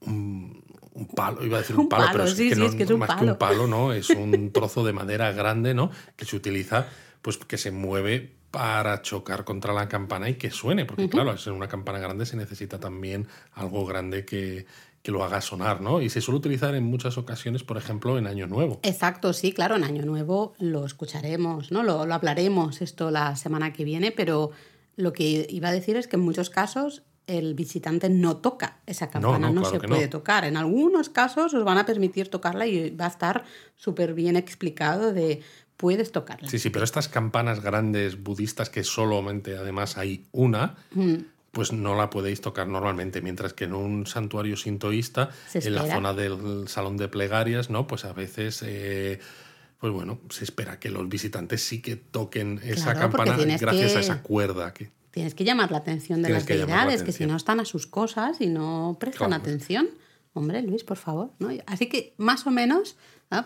un, 0.00 0.61
un 0.94 1.06
palo, 1.06 1.44
iba 1.44 1.58
a 1.58 1.60
decir 1.60 1.76
un, 1.76 1.82
Un 1.82 1.88
palo, 1.88 2.04
palo, 2.04 2.12
pero 2.12 2.24
es 2.24 2.34
que 2.34 2.54
sí, 2.54 2.60
no 2.60 2.66
es 2.66 2.74
que 2.74 2.82
es 2.82 2.90
un 2.90 2.98
más 2.98 3.16
que 3.18 3.24
un 3.24 3.36
palo, 3.36 3.66
¿no? 3.66 3.92
Es 3.92 4.10
un 4.10 4.50
trozo 4.52 4.84
de 4.84 4.92
madera 4.92 5.32
grande, 5.32 5.74
¿no? 5.74 5.90
Que 6.16 6.24
se 6.24 6.36
utiliza, 6.36 6.86
pues 7.22 7.38
que 7.38 7.58
se 7.58 7.70
mueve 7.70 8.32
para 8.50 9.00
chocar 9.00 9.44
contra 9.44 9.72
la 9.72 9.88
campana 9.88 10.28
y 10.28 10.34
que 10.34 10.50
suene, 10.50 10.84
porque 10.84 11.08
claro, 11.08 11.30
al 11.30 11.38
ser 11.38 11.54
una 11.54 11.68
campana 11.68 11.98
grande 11.98 12.26
se 12.26 12.36
necesita 12.36 12.78
también 12.78 13.26
algo 13.54 13.86
grande 13.86 14.26
que, 14.26 14.66
que 15.02 15.10
lo 15.10 15.24
haga 15.24 15.40
sonar, 15.40 15.80
¿no? 15.80 16.02
Y 16.02 16.10
se 16.10 16.20
suele 16.20 16.38
utilizar 16.38 16.74
en 16.74 16.84
muchas 16.84 17.16
ocasiones, 17.16 17.64
por 17.64 17.78
ejemplo, 17.78 18.18
en 18.18 18.26
Año 18.26 18.46
Nuevo. 18.46 18.78
Exacto, 18.82 19.32
sí, 19.32 19.52
claro, 19.52 19.76
en 19.76 19.84
Año 19.84 20.04
Nuevo 20.04 20.52
lo 20.58 20.84
escucharemos, 20.84 21.72
¿no? 21.72 21.82
Lo, 21.82 22.04
lo 22.04 22.14
hablaremos 22.14 22.82
esto 22.82 23.10
la 23.10 23.36
semana 23.36 23.72
que 23.72 23.84
viene, 23.84 24.12
pero 24.12 24.50
lo 24.96 25.14
que 25.14 25.46
iba 25.48 25.70
a 25.70 25.72
decir 25.72 25.96
es 25.96 26.06
que 26.06 26.16
en 26.16 26.22
muchos 26.22 26.50
casos 26.50 27.02
el 27.26 27.54
visitante 27.54 28.08
no 28.10 28.36
toca 28.38 28.78
esa 28.86 29.08
campana, 29.10 29.48
no, 29.48 29.52
no, 29.54 29.60
claro 29.62 29.80
se 29.80 29.86
puede 29.88 30.04
no. 30.04 30.10
tocar. 30.10 30.44
En 30.44 30.56
algunos 30.56 31.08
casos 31.08 31.54
os 31.54 31.64
van 31.64 31.78
a 31.78 31.86
permitir 31.86 32.28
tocarla 32.28 32.66
y 32.66 32.90
va 32.90 33.04
a 33.06 33.08
estar 33.08 33.44
súper 33.76 34.12
bien 34.14 34.36
explicado 34.36 35.12
de 35.12 35.40
puedes 35.76 36.12
tocarla. 36.12 36.48
Sí, 36.48 36.58
sí, 36.58 36.70
pero 36.70 36.84
estas 36.84 37.08
campanas 37.08 37.60
grandes 37.60 38.22
budistas 38.22 38.70
que 38.70 38.84
solamente 38.84 39.56
además 39.56 39.98
hay 39.98 40.26
una, 40.32 40.76
Mm. 40.94 41.14
pues 41.52 41.72
no 41.72 41.94
la 41.96 42.08
podéis 42.10 42.40
tocar 42.40 42.66
normalmente, 42.68 43.20
mientras 43.20 43.52
que 43.52 43.64
en 43.64 43.74
un 43.74 44.06
santuario 44.06 44.56
sintoísta, 44.56 45.30
en 45.54 45.74
la 45.74 45.86
zona 45.86 46.14
del 46.14 46.66
salón 46.68 46.96
de 46.96 47.08
plegarias, 47.08 47.68
¿no? 47.70 47.86
Pues 47.86 48.04
a 48.04 48.12
veces, 48.12 48.62
eh, 48.66 49.18
pues 49.78 49.92
bueno, 49.92 50.20
se 50.30 50.44
espera 50.44 50.78
que 50.80 50.90
los 50.90 51.08
visitantes 51.08 51.62
sí 51.62 51.82
que 51.82 51.96
toquen 51.96 52.60
esa 52.62 52.94
Claro, 52.94 53.10
campana 53.10 53.36
gracias 53.36 53.92
que- 53.92 53.98
a 53.98 54.00
esa 54.00 54.22
cuerda 54.22 54.72
que 54.72 54.90
Tienes 55.12 55.34
que 55.34 55.44
llamar 55.44 55.70
la 55.70 55.78
atención 55.78 56.22
de 56.22 56.26
Tienes 56.28 56.42
las 56.42 56.46
que 56.46 56.54
llamar 56.58 56.68
la 56.68 56.82
deidades, 56.86 57.02
que 57.04 57.12
si 57.12 57.26
no 57.26 57.36
están 57.36 57.60
a 57.60 57.64
sus 57.64 57.86
cosas 57.86 58.40
y 58.40 58.46
no 58.48 58.96
prestan 58.98 59.28
Claro. 59.28 59.42
atención. 59.42 59.88
Hombre, 60.34 60.62
Luis, 60.62 60.82
por 60.82 60.96
favor. 60.96 61.32
¿no? 61.38 61.50
Así 61.66 61.86
que 61.88 62.14
más 62.16 62.46
o 62.46 62.50
menos 62.50 62.96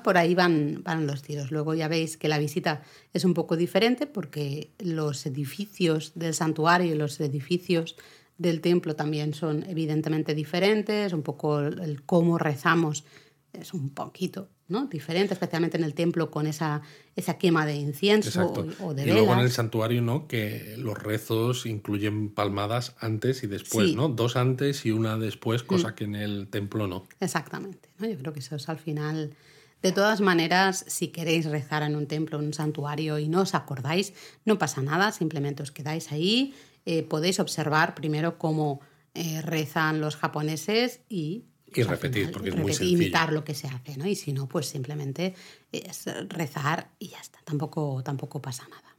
por 0.04 0.16
ahí 0.16 0.34
van, 0.34 0.82
van 0.84 1.06
los 1.06 1.22
tiros. 1.22 1.50
Luego 1.50 1.74
ya 1.74 1.88
veis 1.88 2.16
que 2.16 2.28
la 2.28 2.38
visita 2.38 2.82
es 3.12 3.24
un 3.24 3.34
poco 3.34 3.56
diferente 3.56 4.06
porque 4.06 4.70
los 4.78 5.26
edificios 5.26 6.12
del 6.14 6.34
santuario 6.34 6.94
y 6.94 6.98
los 6.98 7.20
edificios 7.20 7.96
del 8.38 8.60
templo 8.60 8.94
también 8.96 9.34
son 9.34 9.64
evidentemente 9.68 10.34
diferentes, 10.34 11.12
un 11.12 11.22
poco 11.22 11.60
el, 11.60 11.80
el 11.80 12.02
cómo 12.04 12.38
rezamos 12.38 13.04
es 13.52 13.72
un 13.74 13.90
poquito 13.90 14.48
¿no? 14.68 14.86
diferente, 14.86 15.34
especialmente 15.34 15.76
en 15.76 15.84
el 15.84 15.94
templo 15.94 16.30
con 16.30 16.46
esa, 16.46 16.82
esa 17.14 17.38
quema 17.38 17.66
de 17.66 17.76
incienso 17.76 18.46
o, 18.46 18.86
o 18.86 18.94
de 18.94 19.04
y 19.04 19.12
luego 19.12 19.32
en 19.32 19.38
el 19.40 19.50
santuario, 19.52 20.02
¿no? 20.02 20.26
Que 20.26 20.74
los 20.76 20.98
rezos 20.98 21.66
incluyen 21.66 22.30
palmadas 22.30 22.94
antes 22.98 23.42
y 23.42 23.46
después, 23.46 23.88
Sí. 23.88 23.94
Mm. 23.94 23.96
¿no? 23.96 24.08
Dos 24.08 24.36
antes 24.36 24.84
y 24.84 24.90
una 24.90 25.18
después, 25.18 25.62
cosa 25.62 25.94
que 25.94 26.04
en 26.04 26.16
el 26.16 26.48
templo 26.48 26.86
no. 26.88 27.06
Exactamente. 27.20 27.88
¿no? 27.98 28.08
Yo 28.08 28.18
creo 28.18 28.32
que 28.32 28.40
eso 28.40 28.56
es 28.56 28.68
al 28.68 28.78
final. 28.78 29.34
De 29.82 29.92
todas 29.92 30.20
maneras, 30.20 30.84
si 30.88 31.08
queréis 31.08 31.46
rezar 31.46 31.82
en 31.82 31.94
un 31.94 32.06
templo, 32.06 32.38
en 32.40 32.46
un 32.46 32.52
santuario 32.54 33.18
y 33.18 33.28
no 33.28 33.42
os 33.42 33.54
acordáis, 33.54 34.14
no 34.44 34.58
pasa 34.58 34.82
nada, 34.82 35.12
simplemente 35.12 35.62
os 35.62 35.70
quedáis 35.70 36.10
ahí, 36.10 36.54
eh, 36.86 37.02
podéis 37.02 37.38
observar 37.40 37.94
primero 37.94 38.38
cómo 38.38 38.80
eh, 39.14 39.42
rezan 39.42 40.00
los 40.00 40.16
japoneses 40.16 41.00
y... 41.08 41.44
Y 41.66 41.72
pues, 41.72 41.86
repetir, 41.88 42.30
porque 42.30 42.50
es 42.50 42.54
muy 42.54 42.64
repetir, 42.64 42.78
sencillo. 42.78 43.02
imitar 43.02 43.32
lo 43.32 43.44
que 43.44 43.54
se 43.54 43.68
hace, 43.68 43.96
¿no? 43.96 44.06
Y 44.06 44.14
si 44.14 44.32
no, 44.32 44.48
pues 44.48 44.66
simplemente 44.66 45.34
es 45.72 46.04
rezar 46.28 46.90
y 46.98 47.08
ya 47.08 47.20
está, 47.20 47.40
tampoco, 47.44 48.02
tampoco 48.04 48.40
pasa 48.40 48.66
nada. 48.68 48.96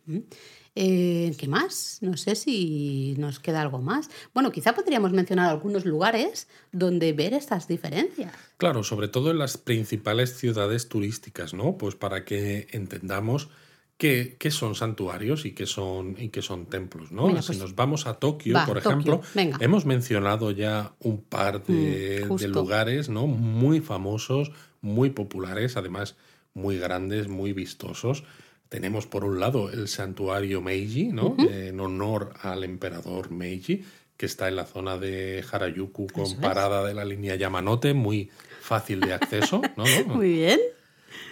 Eh, 0.75 1.33
¿Qué 1.37 1.47
más? 1.47 1.97
No 2.01 2.15
sé 2.17 2.35
si 2.35 3.15
nos 3.17 3.39
queda 3.39 3.61
algo 3.61 3.81
más. 3.81 4.09
Bueno, 4.33 4.51
quizá 4.51 4.75
podríamos 4.75 5.11
mencionar 5.11 5.49
algunos 5.49 5.85
lugares 5.85 6.47
donde 6.71 7.13
ver 7.13 7.33
estas 7.33 7.67
diferencias. 7.67 8.31
Claro, 8.57 8.83
sobre 8.83 9.07
todo 9.07 9.31
en 9.31 9.39
las 9.39 9.57
principales 9.57 10.37
ciudades 10.37 10.87
turísticas, 10.87 11.53
¿no? 11.53 11.77
Pues 11.77 11.95
para 11.95 12.25
que 12.25 12.67
entendamos 12.71 13.49
qué, 13.97 14.35
qué 14.39 14.51
son 14.51 14.75
santuarios 14.75 15.45
y 15.45 15.53
qué 15.53 15.65
son, 15.65 16.15
y 16.19 16.29
qué 16.29 16.41
son 16.41 16.67
templos, 16.67 17.11
¿no? 17.11 17.29
Si 17.41 17.47
pues, 17.47 17.59
nos 17.59 17.75
vamos 17.75 18.05
a 18.07 18.15
Tokio, 18.15 18.55
va, 18.55 18.65
por 18.65 18.77
ejemplo, 18.77 19.21
hemos 19.59 19.85
mencionado 19.85 20.51
ya 20.51 20.93
un 20.99 21.21
par 21.21 21.63
de, 21.63 22.07
Mm, 22.25 22.35
de 22.35 22.47
lugares, 22.47 23.09
¿no? 23.09 23.27
Muy 23.27 23.81
famosos, 23.81 24.51
muy 24.81 25.09
populares, 25.09 25.77
además 25.77 26.15
muy 26.53 26.77
grandes, 26.77 27.27
muy 27.27 27.53
vistosos. 27.53 28.23
Tenemos 28.69 29.05
por 29.05 29.23
un 29.23 29.39
lado 29.39 29.69
el 29.69 29.87
santuario 29.87 30.61
Meiji, 30.61 31.07
¿no? 31.07 31.35
En 31.39 31.79
honor 31.79 32.33
al 32.41 32.63
emperador 32.63 33.31
Meiji, 33.31 33.85
que 34.17 34.25
está 34.25 34.47
en 34.47 34.55
la 34.55 34.65
zona 34.65 34.97
de 34.97 35.43
Harajuku 35.49 36.07
con 36.07 36.35
parada 36.37 36.85
de 36.85 36.93
la 36.93 37.05
línea 37.05 37.35
Yamanote, 37.35 37.93
muy 37.93 38.29
fácil 38.61 38.99
de 38.99 39.13
acceso, 39.13 39.61
¿no? 39.77 39.85
¿No? 39.85 40.05
Muy 40.15 40.33
bien. 40.33 40.59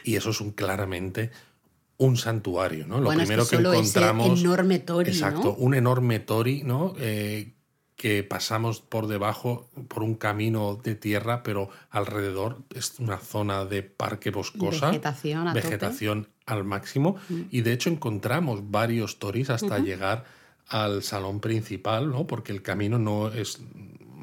Y 0.03 0.15
eso 0.15 0.29
es 0.29 0.39
un 0.39 0.51
claramente 0.51 1.31
un 1.97 2.17
santuario, 2.17 2.87
¿no? 2.87 2.99
Lo 2.99 3.05
bueno, 3.05 3.21
es 3.21 3.27
primero 3.27 3.47
que 3.47 3.57
que, 3.57 3.63
encontramos. 3.63 4.39
enorme 4.39 4.79
tori, 4.79 5.09
exacto, 5.09 5.55
¿no? 5.57 5.65
un 5.65 5.75
enorme 5.75 6.19
tori, 6.19 6.63
¿no? 6.63 6.93
Eh, 6.97 7.53
que 7.95 8.23
pasamos 8.23 8.81
por 8.81 9.07
debajo, 9.07 9.69
por 9.87 10.03
un 10.03 10.15
camino 10.15 10.79
de 10.83 10.95
tierra, 10.95 11.43
pero 11.43 11.69
alrededor 11.89 12.59
es 12.75 12.99
una 12.99 13.17
zona 13.17 13.65
de 13.65 13.83
parque 13.83 14.31
boscosa. 14.31 14.87
Vegetación 14.87 15.47
a 15.47 15.53
tope. 15.53 15.61
Mm. 15.61 15.63
vegetación 15.63 16.29
al 16.45 16.63
máximo. 16.65 17.15
Y 17.51 17.61
de 17.61 17.71
hecho 17.71 17.89
encontramos 17.89 18.69
varios 18.69 19.17
toris 19.17 19.49
hasta 19.49 19.79
llegar 19.79 20.25
al 20.67 21.03
salón 21.03 21.39
principal, 21.39 22.09
¿no? 22.09 22.27
Porque 22.27 22.51
el 22.51 22.61
camino 22.61 22.99
no 22.99 23.29
es 23.29 23.59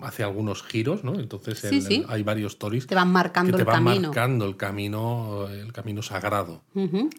hace 0.02 0.22
algunos 0.22 0.62
giros, 0.62 1.04
¿no? 1.04 1.14
Entonces 1.18 1.58
Sí, 1.60 1.76
el- 1.76 1.82
sí. 1.82 1.94
el- 1.96 2.06
hay 2.08 2.22
varios 2.22 2.58
toris 2.58 2.86
Te 2.86 2.94
van 2.94 3.10
marcando 3.12 3.52
que 3.52 3.56
te 3.56 3.62
el 3.62 3.66
van 3.66 3.84
camino. 3.84 4.08
marcando 4.08 4.44
el 4.46 4.56
camino, 4.56 5.48
el 5.48 5.72
camino 5.72 6.02
sagrado. 6.02 6.62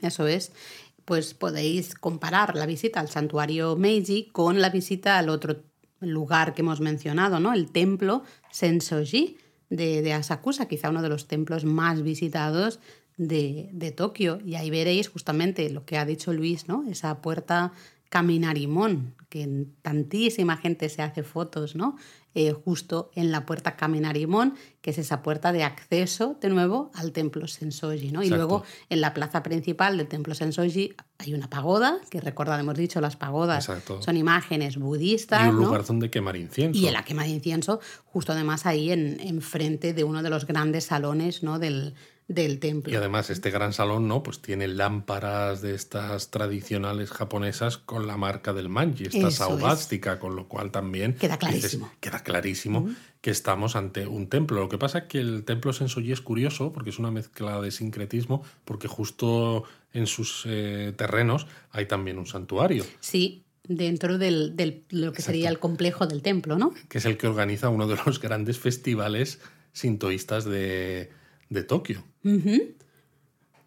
Eso 0.01 0.27
es. 0.27 0.51
Pues 1.05 1.33
podéis 1.33 1.95
comparar 1.95 2.55
la 2.55 2.65
visita 2.65 2.99
al 2.99 3.09
santuario 3.09 3.75
Meiji 3.75 4.29
con 4.31 4.61
la 4.61 4.69
visita 4.69 5.17
al 5.17 5.29
otro 5.29 5.57
lugar 5.99 6.53
que 6.53 6.61
hemos 6.61 6.79
mencionado, 6.79 7.39
¿no? 7.39 7.53
El 7.53 7.71
templo 7.71 8.23
Sensoji 8.51 9.37
de, 9.69 10.01
de 10.01 10.13
Asakusa, 10.13 10.67
quizá 10.67 10.89
uno 10.89 11.01
de 11.01 11.09
los 11.09 11.27
templos 11.27 11.65
más 11.65 12.01
visitados 12.03 12.79
de, 13.17 13.69
de 13.73 13.91
Tokio. 13.91 14.39
Y 14.45 14.55
ahí 14.55 14.69
veréis 14.69 15.09
justamente 15.09 15.69
lo 15.69 15.85
que 15.85 15.97
ha 15.97 16.05
dicho 16.05 16.31
Luis, 16.33 16.67
¿no? 16.67 16.85
Esa 16.89 17.21
puerta 17.21 17.73
Caminarimón, 18.13 19.15
que 19.27 19.65
tantísima 19.81 20.55
gente 20.57 20.87
se 20.87 21.01
hace 21.01 21.23
fotos, 21.23 21.75
¿no? 21.75 21.95
Eh, 22.35 22.51
justo 22.53 23.09
en 23.15 23.31
la 23.31 23.47
puerta 23.47 23.75
Caminarimón, 23.75 24.53
que 24.81 24.91
es 24.91 24.99
esa 24.99 25.23
puerta 25.23 25.51
de 25.51 25.63
acceso 25.63 26.37
de 26.39 26.49
nuevo 26.49 26.91
al 26.93 27.11
templo 27.11 27.47
Sensoji, 27.47 28.11
¿no? 28.11 28.21
Y 28.21 28.29
luego 28.29 28.63
en 28.89 29.01
la 29.01 29.15
plaza 29.15 29.41
principal 29.41 29.97
del 29.97 30.07
templo 30.07 30.35
Sensoji 30.35 30.93
hay 31.17 31.33
una 31.33 31.49
pagoda, 31.49 31.99
que 32.11 32.21
recordad, 32.21 32.59
hemos 32.59 32.75
dicho, 32.75 33.01
las 33.01 33.15
pagodas 33.15 33.67
Exacto. 33.67 33.99
son 33.99 34.15
imágenes 34.15 34.77
budistas, 34.77 35.47
Y 35.47 35.49
un 35.49 35.55
¿no? 35.55 35.65
lugar 35.65 35.83
donde 35.83 36.11
quemar 36.11 36.35
incienso. 36.35 36.79
Y 36.79 36.85
en 36.85 36.93
la 36.93 37.03
quema 37.03 37.23
de 37.23 37.29
incienso, 37.29 37.79
justo 38.05 38.33
además 38.33 38.67
ahí 38.67 38.91
en, 38.91 39.19
enfrente 39.21 39.95
de 39.95 40.03
uno 40.03 40.21
de 40.21 40.29
los 40.29 40.45
grandes 40.45 40.83
salones 40.83 41.41
¿no? 41.41 41.57
del, 41.57 41.95
del 42.33 42.59
templo. 42.59 42.91
Y 42.91 42.95
además 42.95 43.29
este 43.29 43.51
gran 43.51 43.73
salón, 43.73 44.07
¿no? 44.07 44.23
Pues 44.23 44.41
tiene 44.41 44.67
lámparas 44.67 45.61
de 45.61 45.75
estas 45.75 46.31
tradicionales 46.31 47.11
japonesas 47.11 47.77
con 47.77 48.07
la 48.07 48.17
marca 48.17 48.53
del 48.53 48.69
manji, 48.69 49.05
esta 49.05 49.27
es. 49.27 49.35
saobástica, 49.35 50.19
con 50.19 50.35
lo 50.35 50.47
cual 50.47 50.71
también 50.71 51.13
Queda 51.13 51.37
dices, 51.37 51.49
clarísimo. 51.49 51.91
queda 51.99 52.19
clarísimo 52.23 52.89
que 53.21 53.31
estamos 53.31 53.75
ante 53.75 54.05
un 54.07 54.27
templo. 54.27 54.59
Lo 54.61 54.69
que 54.69 54.77
pasa 54.77 54.99
es 54.99 55.03
que 55.05 55.19
el 55.19 55.43
templo 55.45 55.71
Sensoji 55.73 56.11
es 56.11 56.21
curioso 56.21 56.71
porque 56.73 56.89
es 56.89 56.99
una 56.99 57.11
mezcla 57.11 57.61
de 57.61 57.71
sincretismo, 57.71 58.43
porque 58.65 58.87
justo 58.87 59.63
en 59.93 60.07
sus 60.07 60.43
eh, 60.45 60.93
terrenos 60.97 61.47
hay 61.71 61.85
también 61.85 62.17
un 62.17 62.25
santuario, 62.25 62.83
Sí, 62.99 63.43
dentro 63.65 64.17
del, 64.17 64.57
del- 64.57 64.83
lo 64.89 65.13
que 65.13 65.21
sería 65.21 65.47
el 65.49 65.57
complejo 65.59 66.05
del 66.05 66.21
templo, 66.21 66.57
¿no? 66.57 66.73
que 66.89 66.97
es 66.97 67.05
el 67.05 67.15
que 67.17 67.27
organiza 67.27 67.69
uno 67.69 67.87
de 67.87 67.97
los 68.05 68.19
grandes 68.19 68.57
festivales 68.59 69.39
sintoístas 69.71 70.43
de, 70.45 71.09
de 71.53 71.63
Tokio. 71.63 72.03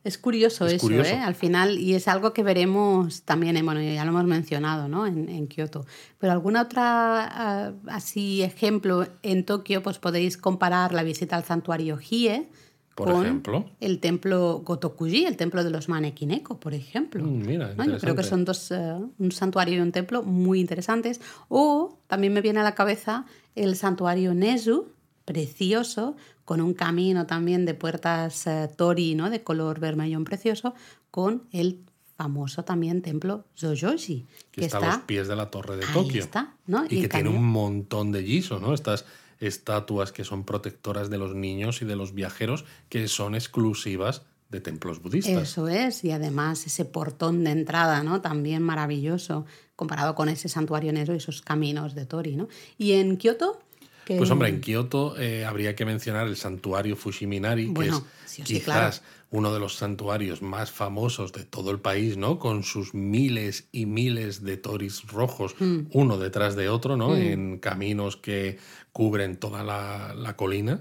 Es 0.05 0.18
curioso 0.18 0.66
Es 0.66 0.74
eso, 0.74 0.82
curioso. 0.82 1.11
¿eh? 1.11 1.18
Al 1.18 1.34
final, 1.34 1.78
y 1.78 1.95
es 1.95 2.07
algo 2.07 2.32
que 2.32 2.45
veremos 2.45 3.22
también, 3.22 3.64
bueno, 3.64 3.82
ya 3.82 4.05
lo 4.05 4.11
hemos 4.12 4.24
mencionado, 4.24 4.89
¿no? 4.89 5.05
En, 5.07 5.28
en 5.28 5.49
Kioto. 5.49 5.84
Pero 6.18 6.32
alguna 6.32 6.62
otra, 6.62 7.24
ah, 7.24 7.72
así, 7.89 8.43
ejemplo, 8.43 9.07
en 9.22 9.45
Tokio, 9.45 9.82
pues 9.82 9.99
podéis 9.99 10.37
comparar 10.37 10.93
la 10.95 11.03
visita 11.03 11.34
al 11.37 11.43
santuario 11.43 11.99
Hie 11.99 12.49
Por 12.95 13.11
con 13.11 13.24
ejemplo. 13.24 13.64
el 13.80 13.99
templo 13.99 14.62
Gotokuji, 14.64 15.24
el 15.24 15.37
templo 15.37 15.64
de 15.64 15.70
los 15.70 15.89
Manekineko, 15.89 16.61
por 16.61 16.72
ejemplo. 16.74 17.24
Mm, 17.24 17.47
mira, 17.47 17.74
¿no? 17.74 17.84
Yo 17.84 17.99
creo 17.99 18.14
que 18.14 18.22
son 18.22 18.45
dos, 18.45 18.70
eh, 18.70 18.95
un 19.18 19.32
santuario 19.32 19.74
y 19.78 19.80
un 19.80 19.91
templo 19.91 20.22
muy 20.22 20.61
interesantes. 20.61 21.20
O 21.49 21.99
también 22.07 22.32
me 22.32 22.43
viene 22.43 22.61
a 22.61 22.62
la 22.62 22.76
cabeza 22.76 23.26
el 23.57 23.74
santuario 23.74 24.34
Nezu, 24.34 24.87
precioso, 25.24 26.14
con 26.47 26.62
un 26.62 26.72
camino 26.72 27.26
también 27.26 27.66
de 27.66 27.74
puertas 27.74 28.47
eh, 28.47 28.70
tori, 28.74 29.14
¿no? 29.14 29.28
de 29.28 29.42
color 29.42 29.78
vermellón 29.80 30.24
precioso, 30.24 30.74
con 31.11 31.42
el 31.53 31.80
famoso 32.16 32.64
también 32.64 33.03
templo 33.03 33.44
Zojoji, 33.59 34.24
Que, 34.51 34.61
que 34.62 34.66
está, 34.66 34.78
está, 34.78 34.90
a 34.90 34.97
los 34.97 35.05
pies 35.05 35.28
de 35.28 35.36
la 35.36 35.51
torre 35.51 35.76
de 35.76 35.84
ahí 35.84 35.92
Tokio. 35.92 36.22
está, 36.22 36.55
¿no? 36.66 36.84
Y, 36.84 36.86
Y 36.86 36.88
que 36.88 36.94
en 36.94 37.01
tiene 37.11 37.11
cambio- 37.24 37.38
un 37.40 37.47
montón 37.47 38.11
de 38.12 38.22
giso, 38.24 38.59
¿no? 38.59 38.72
Estas 38.72 39.05
estatuas 39.38 40.12
que 40.12 40.24
son 40.24 40.44
protectoras 40.44 41.11
de 41.11 41.18
los 41.18 41.34
niños 41.34 41.82
y 41.82 41.84
de 41.84 41.94
los 41.97 42.14
viajeros, 42.14 42.64
que 42.88 43.07
son 43.09 43.34
exclusivas 43.34 44.22
de 44.49 44.61
templos 44.61 45.03
budistas. 45.03 45.42
Eso 45.42 45.68
es, 45.68 46.05
y 46.05 46.12
además 46.12 46.64
ese 46.66 46.84
portón 46.84 47.44
de 47.44 47.51
entrada, 47.51 48.03
¿no? 48.03 48.20
También 48.22 48.62
maravilloso, 48.62 49.44
comparado 49.74 50.14
con 50.14 50.28
ese 50.28 50.49
santuario 50.49 50.92
negro 50.92 51.12
y 51.14 51.16
esos 51.18 51.42
caminos 51.42 51.94
de 51.94 52.07
Tori, 52.07 52.36
¿no? 52.36 52.49
Y 52.78 52.92
en 52.92 53.16
Kioto, 53.16 53.59
que 54.07 54.16
Pues 54.16 54.30
hombre, 54.30 54.48
en 54.48 54.61
Kioto 54.62 55.18
eh, 55.18 55.44
habría 55.44 55.74
que 55.74 55.84
mencionar 55.84 56.26
el 56.28 56.36
santuario 56.36 56.96
Fushiminari, 56.96 57.66
Bueno, 57.66 58.00
que 58.00 58.07
es 58.24 58.30
sí 58.30 58.42
o 58.42 58.46
sí, 58.46 58.54
quizás 58.54 59.02
uno 59.30 59.52
de 59.52 59.59
los 59.59 59.74
santuarios 59.74 60.40
más 60.40 60.70
famosos 60.70 61.32
de 61.32 61.42
todo 61.44 61.72
el 61.72 61.80
país, 61.80 62.16
¿no? 62.16 62.38
Con 62.38 62.62
sus 62.62 62.94
miles 62.94 63.66
y 63.72 63.84
miles 63.84 64.44
de 64.44 64.57
toris 64.57 65.02
rojos, 65.09 65.57
Mm. 65.59 65.88
uno 65.92 66.16
detrás 66.18 66.54
de 66.54 66.68
otro, 66.68 66.96
¿no? 66.96 67.16
En 67.16 67.59
caminos 67.59 68.16
que 68.16 68.59
cubren 68.92 69.36
toda 69.36 69.64
la, 69.64 70.14
la 70.14 70.36
colina. 70.36 70.80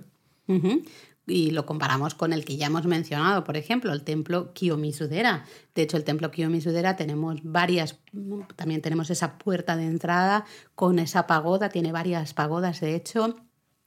Y 1.27 1.51
lo 1.51 1.65
comparamos 1.65 2.13
con 2.13 2.33
el 2.33 2.45
que 2.45 2.55
ya 2.55 2.67
hemos 2.67 2.85
mencionado, 2.85 3.43
por 3.43 3.57
ejemplo, 3.57 3.91
el 3.91 4.03
templo 4.03 4.53
Kiyomizu-dera. 4.53 5.45
De 5.73 5.81
hecho, 5.81 5.97
el 5.97 6.03
templo 6.03 6.31
Kiyomizu-dera 6.31 6.95
tenemos 6.95 7.39
varias, 7.43 7.97
también 8.55 8.81
tenemos 8.81 9.09
esa 9.09 9.37
puerta 9.39 9.75
de 9.75 9.85
entrada 9.85 10.45
con 10.75 10.99
esa 10.99 11.25
pagoda, 11.25 11.69
tiene 11.69 11.91
varias 11.91 12.33
pagodas, 12.33 12.79
de 12.79 12.95
hecho. 12.95 13.35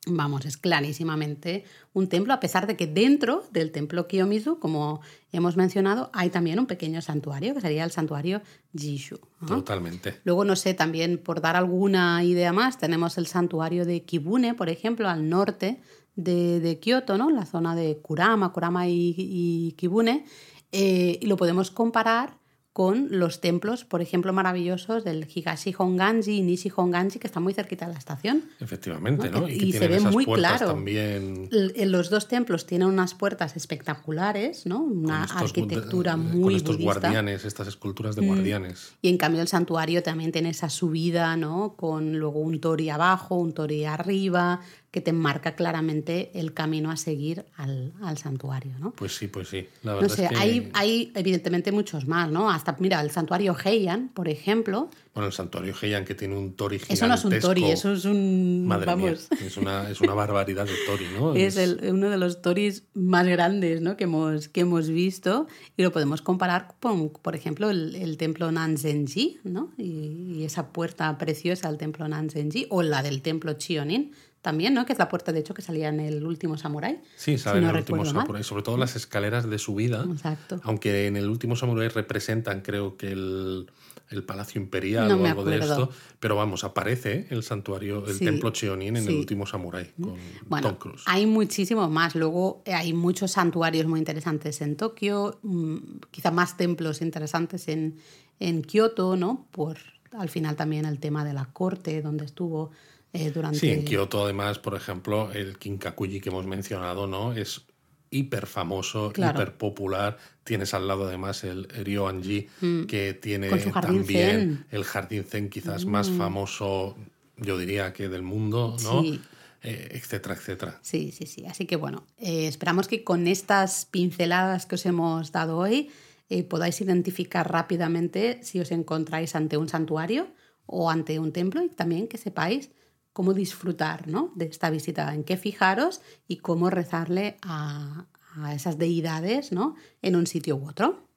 Vamos, 0.07 0.47
es 0.47 0.57
clarísimamente 0.57 1.65
un 1.93 2.09
templo, 2.09 2.33
a 2.33 2.41
pesar 2.41 2.67
de 2.67 2.77
que 2.77 2.87
dentro 2.87 3.45
del 3.53 3.73
templo 3.73 4.07
Kiyomizu, 4.07 4.59
como 4.59 5.01
hemos 5.33 5.57
mencionado, 5.57 6.11
hay 6.15 6.31
también 6.31 6.59
un 6.59 6.67
pequeño 6.67 7.03
santuario, 7.03 7.53
que 7.53 7.61
sería 7.61 7.85
el 7.85 7.91
santuario 7.91 8.41
Jishu. 8.75 9.19
¿no? 9.41 9.49
Totalmente. 9.49 10.21
Luego, 10.25 10.45
no 10.45 10.57
sé, 10.57 10.73
también 10.73 11.19
por 11.19 11.41
dar 11.41 11.57
alguna 11.57 12.23
idea 12.25 12.53
más, 12.53 12.79
tenemos 12.79 13.19
el 13.19 13.27
santuario 13.27 13.85
de 13.85 14.03
Kibune, 14.05 14.55
por 14.55 14.71
ejemplo, 14.71 15.09
al 15.09 15.29
norte 15.29 15.81
de, 16.19 16.59
de 16.61 16.79
Kioto, 16.81 17.17
¿no? 17.17 17.31
La 17.31 17.47
zona 17.47 17.75
de 17.75 17.97
Kurama, 18.03 18.53
Kurama 18.53 18.89
y, 18.89 19.15
y 19.17 19.73
Kibune. 19.79 20.25
eh, 20.73 21.19
y 21.23 21.27
lo 21.27 21.37
podemos 21.37 21.71
comparar 21.71 22.37
con 22.75 23.09
los 23.11 23.41
templos, 23.41 23.85
por 23.85 24.03
ejemplo, 24.03 24.33
maravillosos 24.33 25.03
del 25.03 25.27
Higashi 25.35 25.75
Honganji 25.77 26.37
y 26.37 26.43
Nishi 26.43 26.71
Honganji, 26.77 27.19
que 27.19 27.27
está 27.27 27.41
muy 27.41 27.53
cerquita 27.53 27.87
de 27.87 27.93
la 27.95 27.99
estación. 27.99 28.45
Efectivamente, 28.61 29.31
¿no? 29.31 29.49
Y 29.49 29.59
que 29.59 29.67
y 29.67 29.73
se 29.73 29.89
ve 29.89 29.97
esas 29.97 30.13
muy 30.13 30.25
claro. 30.25 30.67
también. 30.69 31.49
Los 31.51 32.09
dos 32.09 32.29
templos 32.29 32.67
tienen 32.67 32.87
unas 32.87 33.15
puertas 33.15 33.57
espectaculares, 33.57 34.65
¿no? 34.67 34.81
Una 34.81 35.25
arquitectura 35.25 36.15
gu- 36.15 36.19
muy 36.19 36.43
Con 36.43 36.55
estos 36.55 36.77
budista. 36.77 36.93
Mm. 36.93 37.01
guardianes, 37.03 37.45
estas 37.45 37.67
esculturas 37.67 38.15
de 38.15 38.27
guardianes. 38.27 38.93
Y 39.03 39.09
en 39.09 39.19
cambio 39.19 39.41
el 39.43 39.49
santuario 39.49 40.03
también 40.05 40.31
tiene 40.31 40.51
esa 40.51 40.69
subida, 40.71 41.37
¿no? 41.37 41.75
Con 41.77 42.19
luego 42.21 42.39
un 42.39 42.61
tori 42.61 42.91
abajo, 42.91 43.35
un 43.37 43.55
tori 43.55 43.87
arriba, 43.87 44.61
que 44.91 45.01
te 45.03 45.13
marca 45.13 45.55
claramente 45.55 46.31
el 46.35 46.55
camino 46.55 46.91
a 46.91 46.97
seguir 46.97 47.45
al, 47.57 47.93
al 48.03 48.17
santuario, 48.17 48.73
¿no? 48.79 48.93
Pues 48.93 49.15
sí, 49.17 49.29
pues 49.29 49.49
sí. 49.49 49.69
La 49.83 49.93
No 49.93 50.01
verdad 50.01 50.17
sé, 50.17 50.25
es 50.25 50.31
que... 50.31 50.37
hay, 50.37 50.71
hay 50.73 51.13
evidentemente 51.15 51.73
muchos 51.73 52.07
más, 52.07 52.31
¿no? 52.31 52.51
Hasta, 52.51 52.75
mira, 52.79 53.01
el 53.03 53.11
santuario 53.11 53.55
Heian, 53.63 54.09
por 54.09 54.29
ejemplo, 54.29 54.89
Bueno, 55.15 55.27
el 55.27 55.33
santuario 55.35 55.75
Heian 55.83 56.07
que 56.07 56.15
tiene 56.15 56.37
un 56.39 56.55
tori 56.55 56.81
eso 56.89 57.07
no 57.07 57.15
es 57.15 57.25
un 57.25 57.39
tori, 57.39 57.61
gigantesco. 57.61 57.89
eso 57.91 57.93
es 57.93 58.05
un... 58.07 58.67
Madre 58.67 58.87
vamos, 58.87 59.29
mía, 59.31 59.39
es 59.47 59.57
una, 59.59 59.91
es 59.91 60.01
una 60.01 60.15
barbaridad 60.15 60.65
de 60.65 60.73
tori, 60.87 61.05
¿no? 61.19 61.35
es 61.37 61.59
el- 61.59 61.81
uno 61.93 62.09
de 62.09 62.17
los 62.17 62.41
toris 62.41 62.85
más 62.95 63.27
grandes 63.27 63.83
¿no? 63.83 63.97
que, 63.99 64.05
hemos, 64.05 64.49
que 64.49 64.61
hemos 64.61 64.89
visto 64.89 65.49
y 65.77 65.83
lo 65.83 65.93
podemos 65.93 66.23
comparar 66.23 66.77
con, 66.81 67.11
por 67.11 67.37
ejemplo, 67.37 67.69
el, 67.69 67.95
el 67.95 68.17
templo 68.17 68.51
Nanzenji 68.51 69.41
¿no? 69.45 69.71
y, 69.77 70.37
y 70.39 70.45
esa 70.45 70.69
puerta 70.73 71.19
preciosa 71.19 71.69
del 71.69 71.77
templo 71.77 72.09
Nanzenji 72.09 72.67
o 72.71 72.83
la 72.83 73.03
del 73.03 73.21
templo 73.21 73.53
Chionin 73.53 74.13
también, 74.49 74.73
¿no? 74.73 74.87
que 74.87 74.95
es 74.95 74.99
la 74.99 75.11
puerta 75.11 75.31
de 75.31 75.41
hecho 75.41 75.53
que 75.53 75.61
salía 75.61 75.89
en 75.91 76.01
el 76.01 76.25
último 76.25 76.57
samurái. 76.57 77.03
Sí, 77.17 77.33
si 77.37 77.39
saben 77.45 77.65
no 77.65 77.71
el 77.71 77.77
último 77.77 78.03
samurái, 78.07 78.43
sobre 78.43 78.63
todo 78.63 78.79
las 78.79 78.97
escaleras 78.97 79.49
de 79.51 79.59
subida. 79.59 80.07
Exacto. 80.11 80.59
Aunque 80.65 81.07
en 81.07 81.17
el 81.19 81.29
último 81.29 81.55
samurái 81.55 81.89
representan, 81.89 82.63
creo 82.63 82.97
que 82.97 83.13
el, 83.13 83.71
el 84.09 84.23
Palacio 84.25 84.59
Imperial 84.59 85.07
No 85.09 85.17
o 85.23 85.27
algo 85.27 85.45
de 85.45 85.59
esto. 85.59 85.91
Pero 86.19 86.35
vamos, 86.37 86.65
aparece 86.65 87.27
el 87.29 87.43
santuario, 87.43 88.07
el 88.07 88.15
Sí, 88.15 88.25
templo 88.25 88.49
Cheonin 88.51 88.97
en 88.97 89.03
el 89.03 89.09
sí. 89.11 89.19
último 89.19 89.45
samurái 89.47 89.93
con 90.01 90.17
Bueno, 90.49 90.69
Tom 90.69 90.77
Cruise. 90.79 91.03
hay 91.05 91.27
muchísimos 91.27 91.91
más. 91.91 92.15
Luego 92.15 92.63
eh, 92.65 92.73
hay 92.73 92.95
muchos 92.95 93.33
santuarios 93.33 93.87
muy 93.87 93.99
interesantes 93.99 94.63
en 94.63 94.77
Tokio, 94.77 95.39
mm, 95.43 95.77
quizá 96.11 96.31
más 96.31 96.57
templos 96.57 97.03
interesantes 97.03 97.69
en, 97.69 97.97
en 98.41 98.63
Kioto, 98.63 99.15
¿no? 99.17 99.47
Por 99.51 99.77
al 100.13 100.31
final 100.31 100.57
también 100.57 100.87
el 100.87 100.99
tema 100.99 101.23
de 101.23 101.35
la 101.35 101.45
corte 101.53 102.01
donde 102.01 102.25
estuvo 102.25 102.71
eh, 103.13 103.31
durante... 103.31 103.59
Sí, 103.59 103.71
en 103.71 103.85
Kioto 103.85 104.25
además, 104.25 104.59
por 104.59 104.75
ejemplo, 104.75 105.31
el 105.33 105.59
Kinkakuji 105.59 106.21
que 106.21 106.29
hemos 106.31 106.47
mencionado, 106.47 107.07
¿no? 107.07 107.33
Es 107.33 107.63
hiper 108.11 108.47
famoso, 108.47 109.13
Claro. 109.13 109.39
hiper 109.41 109.57
popular. 109.57 110.17
Tienes 110.45 110.73
al 110.75 110.89
lado 110.89 111.07
además 111.09 111.45
el 111.45 111.69
Ryoanji, 111.69 112.49
que 112.87 113.15
tiene 113.15 113.51
Mm. 113.51 113.61
Su 113.61 113.71
jardín 113.73 113.97
también 113.99 114.31
zen. 114.31 114.51
Mm. 114.53 114.65
el 114.71 114.85
jardín 114.85 115.25
zen 115.25 115.49
quizás 115.51 115.85
más 115.85 116.11
famoso, 116.11 116.97
yo 117.37 117.59
diría 117.59 117.93
que 117.93 118.09
del 118.09 118.23
mundo, 118.23 118.77
¿no? 118.83 119.03
Sí. 119.03 119.21
Eh, 119.63 119.89
etcétera, 119.93 120.35
etcétera. 120.37 120.79
Sí, 120.83 121.11
sí, 121.13 121.27
sí. 121.27 121.45
Así 121.47 121.67
que 121.67 121.75
bueno, 121.77 122.07
eh, 122.19 122.47
esperamos 122.47 122.87
que 122.87 123.03
con 123.05 123.27
estas 123.27 123.87
pinceladas 123.87 124.67
que 124.67 124.77
os 124.77 124.87
hemos 124.87 125.33
dado 125.33 125.59
hoy 125.59 125.91
eh, 126.31 126.45
podáis 126.45 126.81
identificar 126.81 127.51
rápidamente 127.51 128.39
si 128.43 128.61
os 128.61 128.71
encontráis 128.71 129.35
ante 129.35 129.57
un 129.57 129.69
santuario 129.69 130.29
o 130.67 130.91
ante 130.91 131.19
un 131.19 131.33
templo 131.33 131.63
y 131.65 131.69
también 131.71 132.07
que 132.07 132.19
sepáis 132.19 132.71
cómo 133.19 133.35
disfrutar 133.35 134.07
¿no? 134.07 134.31
de 134.37 134.45
esta 134.45 134.71
visita, 134.71 135.13
en 135.13 135.25
qué 135.25 135.37
fijaros 135.37 136.03
y 136.29 136.37
cómo 136.37 136.71
rezarle 136.71 137.37
a, 137.43 138.07
a 138.37 138.55
esas 138.55 138.79
deidades 138.79 139.51
¿no? 139.51 139.75
en 140.03 140.15
un 140.15 140.29
sitio 140.29 140.55
u 140.55 140.69
otro. 140.69 141.09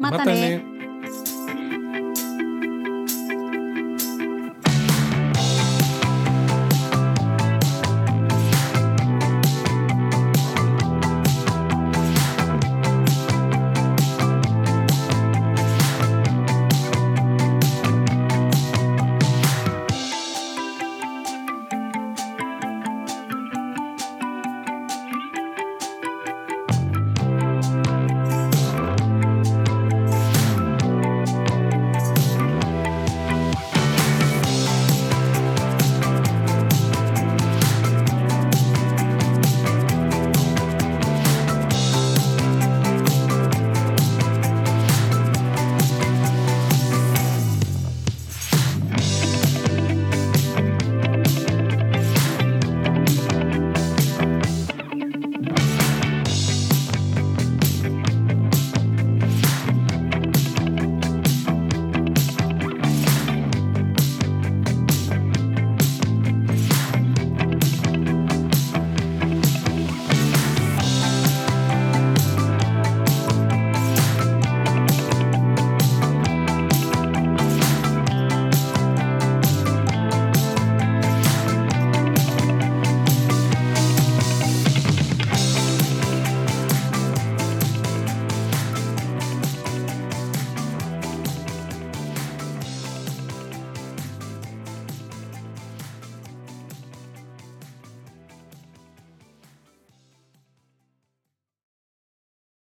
Mátane. 0.00 0.75